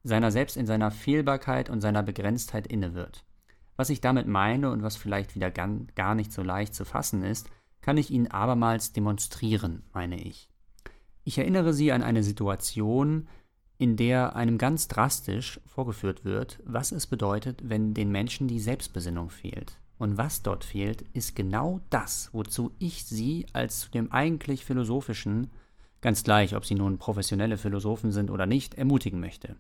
seiner 0.05 0.31
selbst 0.31 0.57
in 0.57 0.65
seiner 0.65 0.91
Fehlbarkeit 0.91 1.69
und 1.69 1.83
seiner 1.83 2.03
Begrenztheit 2.03 2.67
inne 2.67 2.95
wird. 2.95 3.27
Was 3.77 3.91
ich 3.91 4.01
damit 4.01 4.27
meine 4.27 4.71
und 4.71 4.83
was 4.83 4.97
vielleicht 4.97 5.35
wieder 5.35 5.51
gar, 5.51 5.69
gar 5.95 6.15
nicht 6.15 6.33
so 6.33 6.43
leicht 6.43 6.75
zu 6.75 6.87
fassen 6.87 7.23
ist, 7.23 7.51
kann 7.83 7.99
ich 7.99 8.11
Ihnen 8.11 8.31
abermals 8.31 8.95
demonstrieren, 8.95 9.83
meine 9.93 10.19
ich. 10.19 10.49
Ich 11.25 11.37
erinnere 11.37 11.75
Sie 11.75 11.93
an 11.93 12.03
eine 12.03 12.23
Situation, 12.23 13.29
in 13.79 13.97
der 13.97 14.37
einem 14.37 14.59
ganz 14.59 14.89
drastisch 14.89 15.61
vorgeführt 15.67 16.25
wird, 16.25 16.59
was 16.65 16.93
es 16.93 17.07
bedeutet, 17.07 17.61
wenn 17.69 17.95
den 17.95 18.11
Menschen 18.11 18.49
die 18.49 18.61
Selbstbesinnung 18.61 19.31
fehlt. 19.31 19.79
Und 19.99 20.19
was 20.19 20.43
dort 20.43 20.65
fehlt, 20.65 21.03
ist 21.13 21.37
genau 21.37 21.81
das, 21.91 22.31
wozu 22.33 22.73
ich 22.79 23.05
Sie 23.05 23.47
als 23.53 23.81
zu 23.81 23.91
dem 23.91 24.13
eigentlich 24.13 24.65
philosophischen, 24.65 25.51
ganz 26.01 26.23
gleich, 26.23 26.55
ob 26.55 26.65
Sie 26.65 26.75
nun 26.75 26.99
professionelle 26.99 27.57
Philosophen 27.57 28.13
sind 28.13 28.31
oder 28.31 28.47
nicht, 28.47 28.75
ermutigen 28.75 29.21
möchte. 29.21 29.57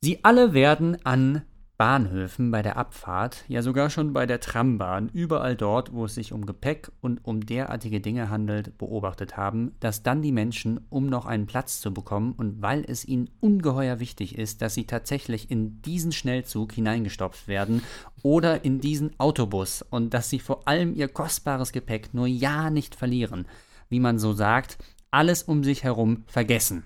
Sie 0.00 0.22
alle 0.22 0.52
werden 0.52 1.04
an 1.04 1.42
Bahnhöfen 1.76 2.52
bei 2.52 2.62
der 2.62 2.76
Abfahrt, 2.76 3.44
ja 3.48 3.60
sogar 3.60 3.90
schon 3.90 4.12
bei 4.12 4.26
der 4.26 4.38
Trambahn, 4.38 5.08
überall 5.08 5.56
dort, 5.56 5.92
wo 5.92 6.04
es 6.04 6.14
sich 6.14 6.32
um 6.32 6.46
Gepäck 6.46 6.92
und 7.00 7.24
um 7.24 7.44
derartige 7.44 8.00
Dinge 8.00 8.30
handelt, 8.30 8.78
beobachtet 8.78 9.36
haben, 9.36 9.74
dass 9.80 10.04
dann 10.04 10.22
die 10.22 10.30
Menschen, 10.30 10.86
um 10.88 11.06
noch 11.06 11.26
einen 11.26 11.46
Platz 11.46 11.80
zu 11.80 11.92
bekommen 11.92 12.32
und 12.36 12.62
weil 12.62 12.84
es 12.86 13.04
ihnen 13.04 13.28
ungeheuer 13.40 13.98
wichtig 13.98 14.38
ist, 14.38 14.62
dass 14.62 14.74
sie 14.74 14.86
tatsächlich 14.86 15.50
in 15.50 15.82
diesen 15.82 16.12
Schnellzug 16.12 16.72
hineingestopft 16.72 17.48
werden 17.48 17.82
oder 18.22 18.64
in 18.64 18.80
diesen 18.80 19.18
Autobus 19.18 19.82
und 19.82 20.14
dass 20.14 20.30
sie 20.30 20.38
vor 20.38 20.68
allem 20.68 20.94
ihr 20.94 21.08
kostbares 21.08 21.72
Gepäck 21.72 22.14
nur 22.14 22.28
ja 22.28 22.70
nicht 22.70 22.94
verlieren, 22.94 23.46
wie 23.88 24.00
man 24.00 24.20
so 24.20 24.32
sagt, 24.32 24.78
alles 25.10 25.42
um 25.42 25.64
sich 25.64 25.82
herum 25.82 26.22
vergessen. 26.26 26.84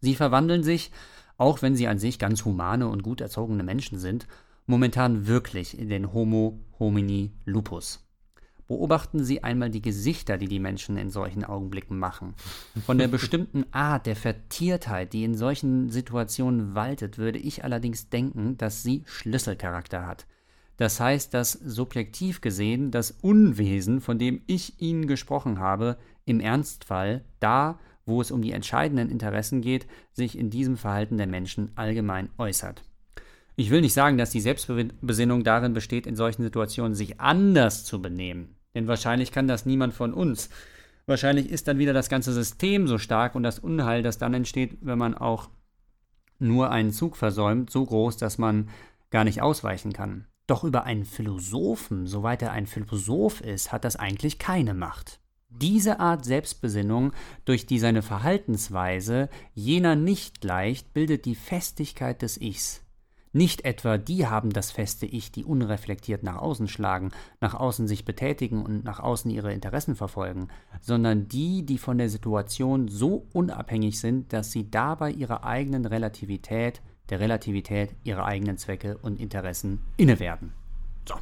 Sie 0.00 0.14
verwandeln 0.14 0.62
sich, 0.62 0.90
auch 1.40 1.62
wenn 1.62 1.74
sie 1.74 1.88
an 1.88 1.98
sich 1.98 2.18
ganz 2.18 2.44
humane 2.44 2.86
und 2.86 3.02
gut 3.02 3.22
erzogene 3.22 3.62
Menschen 3.62 3.98
sind, 3.98 4.26
momentan 4.66 5.26
wirklich 5.26 5.78
in 5.78 5.88
den 5.88 6.12
Homo 6.12 6.60
homini 6.78 7.32
lupus. 7.46 8.06
Beobachten 8.68 9.24
Sie 9.24 9.42
einmal 9.42 9.70
die 9.70 9.82
Gesichter, 9.82 10.38
die 10.38 10.46
die 10.46 10.60
Menschen 10.60 10.96
in 10.96 11.10
solchen 11.10 11.42
Augenblicken 11.42 11.98
machen. 11.98 12.34
Von 12.86 12.98
der 12.98 13.08
bestimmten 13.08 13.64
Art 13.72 14.06
der 14.06 14.14
Vertiertheit, 14.14 15.12
die 15.12 15.24
in 15.24 15.34
solchen 15.34 15.88
Situationen 15.88 16.76
waltet, 16.76 17.18
würde 17.18 17.38
ich 17.38 17.64
allerdings 17.64 18.10
denken, 18.10 18.56
dass 18.58 18.84
sie 18.84 19.02
Schlüsselcharakter 19.06 20.06
hat. 20.06 20.26
Das 20.76 21.00
heißt, 21.00 21.34
dass 21.34 21.52
subjektiv 21.52 22.42
gesehen 22.42 22.90
das 22.90 23.10
Unwesen, 23.10 24.00
von 24.00 24.18
dem 24.18 24.42
ich 24.46 24.80
Ihnen 24.80 25.08
gesprochen 25.08 25.58
habe, 25.58 25.96
im 26.26 26.38
Ernstfall 26.38 27.24
da 27.40 27.80
wo 28.10 28.20
es 28.20 28.30
um 28.30 28.42
die 28.42 28.52
entscheidenden 28.52 29.08
Interessen 29.08 29.62
geht, 29.62 29.86
sich 30.12 30.36
in 30.36 30.50
diesem 30.50 30.76
Verhalten 30.76 31.16
der 31.16 31.26
Menschen 31.26 31.70
allgemein 31.76 32.28
äußert. 32.36 32.82
Ich 33.56 33.70
will 33.70 33.80
nicht 33.80 33.94
sagen, 33.94 34.18
dass 34.18 34.30
die 34.30 34.40
Selbstbesinnung 34.40 35.44
darin 35.44 35.72
besteht, 35.72 36.06
in 36.06 36.16
solchen 36.16 36.42
Situationen 36.42 36.94
sich 36.94 37.20
anders 37.20 37.84
zu 37.84 38.02
benehmen. 38.02 38.56
Denn 38.74 38.86
wahrscheinlich 38.86 39.32
kann 39.32 39.48
das 39.48 39.66
niemand 39.66 39.94
von 39.94 40.12
uns. 40.12 40.50
Wahrscheinlich 41.06 41.50
ist 41.50 41.68
dann 41.68 41.78
wieder 41.78 41.92
das 41.92 42.08
ganze 42.08 42.32
System 42.32 42.86
so 42.86 42.98
stark 42.98 43.34
und 43.34 43.42
das 43.42 43.58
Unheil, 43.58 44.02
das 44.02 44.18
dann 44.18 44.34
entsteht, 44.34 44.78
wenn 44.80 44.98
man 44.98 45.14
auch 45.14 45.48
nur 46.38 46.70
einen 46.70 46.92
Zug 46.92 47.16
versäumt, 47.16 47.70
so 47.70 47.84
groß, 47.84 48.16
dass 48.16 48.38
man 48.38 48.68
gar 49.10 49.24
nicht 49.24 49.42
ausweichen 49.42 49.92
kann. 49.92 50.26
Doch 50.46 50.64
über 50.64 50.84
einen 50.84 51.04
Philosophen, 51.04 52.06
soweit 52.06 52.42
er 52.42 52.52
ein 52.52 52.66
Philosoph 52.66 53.40
ist, 53.40 53.72
hat 53.72 53.84
das 53.84 53.96
eigentlich 53.96 54.38
keine 54.38 54.74
Macht. 54.74 55.19
Diese 55.50 55.98
Art 55.98 56.24
Selbstbesinnung, 56.24 57.12
durch 57.44 57.66
die 57.66 57.78
seine 57.80 58.02
Verhaltensweise 58.02 59.28
jener 59.52 59.96
nicht 59.96 60.42
leicht, 60.44 60.92
bildet 60.94 61.24
die 61.24 61.34
Festigkeit 61.34 62.22
des 62.22 62.40
Ichs. 62.40 62.82
Nicht 63.32 63.64
etwa 63.64 63.96
die 63.96 64.26
haben 64.26 64.50
das 64.52 64.72
feste 64.72 65.06
Ich, 65.06 65.30
die 65.30 65.44
unreflektiert 65.44 66.22
nach 66.22 66.36
außen 66.36 66.66
schlagen, 66.66 67.10
nach 67.40 67.54
außen 67.54 67.86
sich 67.86 68.04
betätigen 68.04 68.64
und 68.64 68.84
nach 68.84 68.98
außen 68.98 69.30
ihre 69.30 69.52
Interessen 69.52 69.94
verfolgen, 69.94 70.48
sondern 70.80 71.28
die, 71.28 71.64
die 71.64 71.78
von 71.78 71.98
der 71.98 72.08
Situation 72.08 72.88
so 72.88 73.26
unabhängig 73.32 74.00
sind, 74.00 74.32
dass 74.32 74.50
sie 74.50 74.70
dabei 74.70 75.12
ihrer 75.12 75.44
eigenen 75.44 75.84
Relativität, 75.84 76.80
der 77.08 77.20
Relativität 77.20 77.94
ihrer 78.02 78.24
eigenen 78.24 78.56
Zwecke 78.56 78.98
und 78.98 79.20
Interessen 79.20 79.80
inne 79.96 80.18
werden. 80.18 80.52
So. 81.08 81.14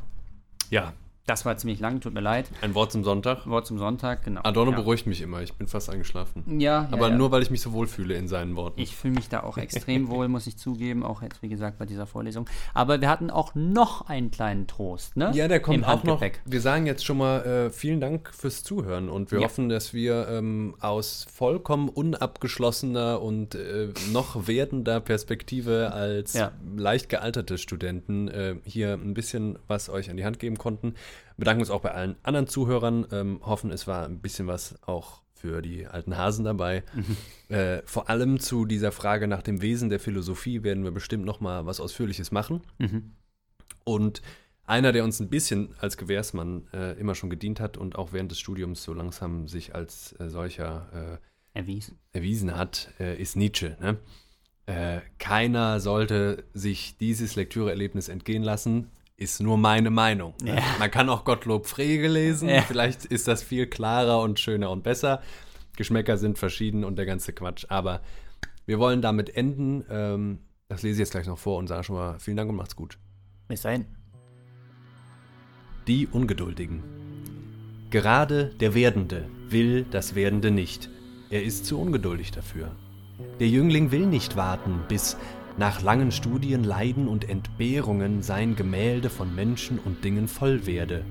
Ja, 0.70 0.94
das 1.28 1.44
war 1.44 1.56
ziemlich 1.58 1.78
lang, 1.78 2.00
tut 2.00 2.14
mir 2.14 2.20
leid. 2.20 2.46
Ein 2.62 2.74
Wort 2.74 2.90
zum 2.90 3.04
Sonntag. 3.04 3.46
Wort 3.46 3.66
zum 3.66 3.78
Sonntag, 3.78 4.24
genau. 4.24 4.40
Adorno 4.44 4.70
ja. 4.70 4.78
beruhigt 4.78 5.06
mich 5.06 5.20
immer, 5.20 5.42
ich 5.42 5.52
bin 5.52 5.66
fast 5.66 5.90
eingeschlafen. 5.90 6.58
Ja. 6.58 6.88
Aber 6.90 7.10
ja, 7.10 7.16
nur, 7.16 7.30
weil 7.30 7.42
ich 7.42 7.50
mich 7.50 7.60
so 7.60 7.72
wohl 7.72 7.86
fühle 7.86 8.14
in 8.14 8.28
seinen 8.28 8.56
Worten. 8.56 8.80
Ich 8.80 8.96
fühle 8.96 9.14
mich 9.14 9.28
da 9.28 9.42
auch 9.42 9.58
extrem 9.58 10.08
wohl, 10.10 10.28
muss 10.28 10.46
ich 10.46 10.56
zugeben, 10.56 11.04
auch 11.04 11.20
jetzt, 11.20 11.42
wie 11.42 11.50
gesagt, 11.50 11.78
bei 11.78 11.84
dieser 11.84 12.06
Vorlesung. 12.06 12.48
Aber 12.72 13.02
wir 13.02 13.10
hatten 13.10 13.30
auch 13.30 13.54
noch 13.54 14.08
einen 14.08 14.30
kleinen 14.30 14.66
Trost, 14.66 15.18
ne? 15.18 15.30
Ja, 15.34 15.48
der 15.48 15.60
kommt 15.60 15.86
auch 15.86 16.02
noch. 16.02 16.22
Wir 16.46 16.60
sagen 16.62 16.86
jetzt 16.86 17.04
schon 17.04 17.18
mal 17.18 17.44
äh, 17.44 17.70
vielen 17.70 18.00
Dank 18.00 18.30
fürs 18.34 18.62
Zuhören 18.62 19.10
und 19.10 19.30
wir 19.30 19.40
hoffen, 19.40 19.68
dass 19.68 19.92
wir 19.92 20.28
ähm, 20.28 20.76
aus 20.80 21.26
vollkommen 21.30 21.90
unabgeschlossener 21.90 23.20
und 23.20 23.54
äh, 23.54 23.88
noch 24.12 24.46
werdender 24.48 25.00
Perspektive 25.00 25.92
als 25.92 26.38
leicht 26.76 27.10
gealterte 27.10 27.58
Studenten 27.58 28.28
äh, 28.28 28.56
hier 28.64 28.94
ein 28.94 29.12
bisschen 29.12 29.58
was 29.68 29.90
euch 29.90 30.08
an 30.10 30.16
die 30.16 30.24
Hand 30.24 30.38
geben 30.38 30.56
konnten 30.56 30.94
bedanken 31.38 31.62
uns 31.62 31.70
auch 31.70 31.80
bei 31.80 31.92
allen 31.92 32.16
anderen 32.22 32.48
Zuhörern, 32.48 33.06
ähm, 33.12 33.40
hoffen, 33.42 33.70
es 33.70 33.86
war 33.86 34.04
ein 34.04 34.20
bisschen 34.20 34.46
was 34.46 34.74
auch 34.82 35.22
für 35.32 35.62
die 35.62 35.86
alten 35.86 36.16
Hasen 36.16 36.44
dabei. 36.44 36.82
Mhm. 36.94 37.16
Äh, 37.48 37.82
vor 37.86 38.10
allem 38.10 38.40
zu 38.40 38.66
dieser 38.66 38.92
Frage 38.92 39.26
nach 39.26 39.40
dem 39.40 39.62
Wesen 39.62 39.88
der 39.88 40.00
Philosophie 40.00 40.64
werden 40.64 40.84
wir 40.84 40.90
bestimmt 40.90 41.24
noch 41.24 41.40
mal 41.40 41.64
was 41.64 41.80
Ausführliches 41.80 42.30
machen. 42.30 42.60
Mhm. 42.76 43.12
Und 43.84 44.20
einer, 44.66 44.92
der 44.92 45.04
uns 45.04 45.18
ein 45.18 45.30
bisschen 45.30 45.74
als 45.78 45.96
Gewährsmann 45.96 46.66
äh, 46.74 46.98
immer 47.00 47.14
schon 47.14 47.30
gedient 47.30 47.58
hat 47.58 47.78
und 47.78 47.96
auch 47.96 48.12
während 48.12 48.30
des 48.30 48.38
Studiums 48.38 48.82
so 48.82 48.92
langsam 48.92 49.48
sich 49.48 49.74
als 49.74 50.14
äh, 50.20 50.28
solcher 50.28 51.20
äh, 51.54 51.58
erwiesen. 51.58 51.98
erwiesen 52.12 52.54
hat, 52.54 52.92
äh, 53.00 53.16
ist 53.18 53.36
Nietzsche. 53.36 53.78
Ne? 53.80 53.96
Äh, 54.66 55.00
keiner 55.18 55.80
sollte 55.80 56.44
sich 56.52 56.98
dieses 56.98 57.34
Lektüreerlebnis 57.34 58.08
entgehen 58.08 58.42
lassen 58.42 58.90
ist 59.18 59.42
nur 59.42 59.58
meine 59.58 59.90
Meinung. 59.90 60.32
Ja. 60.44 60.56
Man 60.78 60.90
kann 60.90 61.08
auch 61.10 61.24
Gottlob 61.24 61.66
Frege 61.66 62.08
lesen. 62.08 62.48
Ja. 62.48 62.62
Vielleicht 62.62 63.04
ist 63.04 63.28
das 63.28 63.42
viel 63.42 63.66
klarer 63.66 64.20
und 64.20 64.38
schöner 64.38 64.70
und 64.70 64.84
besser. 64.84 65.20
Geschmäcker 65.76 66.16
sind 66.16 66.38
verschieden 66.38 66.84
und 66.84 66.96
der 66.96 67.04
ganze 67.04 67.32
Quatsch. 67.32 67.66
Aber 67.68 68.00
wir 68.64 68.78
wollen 68.78 69.02
damit 69.02 69.36
enden. 69.36 69.84
Ähm, 69.90 70.38
das 70.68 70.82
lese 70.82 70.94
ich 70.94 70.98
jetzt 71.00 71.10
gleich 71.10 71.26
noch 71.26 71.38
vor 71.38 71.58
und 71.58 71.66
sage 71.66 71.82
schon 71.84 71.96
mal 71.96 72.18
vielen 72.20 72.36
Dank 72.36 72.48
und 72.48 72.56
macht's 72.56 72.76
gut. 72.76 72.96
Bis 73.48 73.62
dahin. 73.62 73.86
Die 75.88 76.06
Ungeduldigen. 76.06 76.82
Gerade 77.90 78.54
der 78.60 78.74
Werdende 78.74 79.28
will 79.48 79.84
das 79.90 80.14
Werdende 80.14 80.52
nicht. 80.52 80.90
Er 81.30 81.42
ist 81.42 81.66
zu 81.66 81.80
ungeduldig 81.80 82.30
dafür. 82.30 82.76
Der 83.40 83.48
Jüngling 83.48 83.90
will 83.90 84.06
nicht 84.06 84.36
warten, 84.36 84.82
bis 84.88 85.16
nach 85.58 85.82
langen 85.82 86.12
Studien, 86.12 86.62
Leiden 86.62 87.08
und 87.08 87.28
Entbehrungen 87.28 88.22
sein 88.22 88.54
Gemälde 88.54 89.10
von 89.10 89.34
Menschen 89.34 89.78
und 89.78 90.04
Dingen 90.04 90.28
voll 90.28 90.66
werde. 90.66 91.04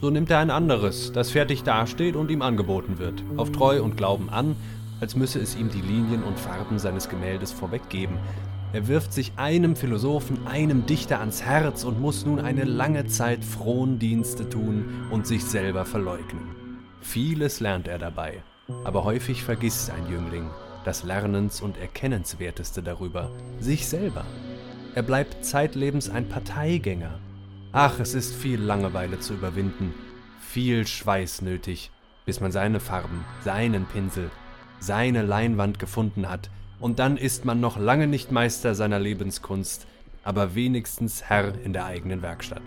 So 0.00 0.10
nimmt 0.10 0.30
er 0.30 0.40
ein 0.40 0.50
anderes, 0.50 1.12
das 1.12 1.30
fertig 1.30 1.62
dasteht 1.62 2.16
und 2.16 2.30
ihm 2.30 2.42
angeboten 2.42 2.98
wird, 2.98 3.22
auf 3.36 3.52
Treu 3.52 3.82
und 3.82 3.96
Glauben 3.96 4.28
an, 4.28 4.56
als 5.00 5.14
müsse 5.14 5.38
es 5.38 5.56
ihm 5.56 5.70
die 5.70 5.80
Linien 5.80 6.24
und 6.24 6.38
Farben 6.38 6.78
seines 6.78 7.08
Gemäldes 7.08 7.52
vorweggeben. 7.52 8.18
Er 8.72 8.88
wirft 8.88 9.12
sich 9.12 9.32
einem 9.36 9.76
Philosophen, 9.76 10.46
einem 10.48 10.84
Dichter 10.86 11.20
ans 11.20 11.42
Herz 11.42 11.84
und 11.84 12.00
muss 12.00 12.26
nun 12.26 12.40
eine 12.40 12.64
lange 12.64 13.06
Zeit 13.06 13.44
Frondienste 13.44 14.48
tun 14.48 15.06
und 15.10 15.28
sich 15.28 15.44
selber 15.44 15.84
verleugnen. 15.84 16.42
Vieles 17.00 17.60
lernt 17.60 17.86
er 17.86 17.98
dabei, 17.98 18.42
aber 18.82 19.04
häufig 19.04 19.44
vergisst 19.44 19.90
ein 19.90 20.10
Jüngling, 20.10 20.50
das 20.84 21.02
Lernens- 21.02 21.60
und 21.60 21.78
Erkennenswerteste 21.78 22.82
darüber, 22.82 23.30
sich 23.60 23.88
selber. 23.88 24.24
Er 24.94 25.02
bleibt 25.02 25.44
zeitlebens 25.44 26.08
ein 26.08 26.28
Parteigänger. 26.28 27.18
Ach, 27.72 27.98
es 27.98 28.14
ist 28.14 28.34
viel 28.34 28.60
Langeweile 28.60 29.18
zu 29.18 29.34
überwinden, 29.34 29.92
viel 30.40 30.86
Schweiß 30.86 31.42
nötig, 31.42 31.90
bis 32.24 32.40
man 32.40 32.52
seine 32.52 32.78
Farben, 32.78 33.24
seinen 33.42 33.86
Pinsel, 33.86 34.30
seine 34.78 35.22
Leinwand 35.22 35.78
gefunden 35.78 36.28
hat, 36.28 36.50
und 36.80 36.98
dann 36.98 37.16
ist 37.16 37.44
man 37.44 37.60
noch 37.60 37.78
lange 37.78 38.06
nicht 38.06 38.30
Meister 38.30 38.74
seiner 38.74 38.98
Lebenskunst, 38.98 39.86
aber 40.22 40.54
wenigstens 40.54 41.24
Herr 41.24 41.54
in 41.64 41.72
der 41.72 41.86
eigenen 41.86 42.22
Werkstatt. 42.22 42.62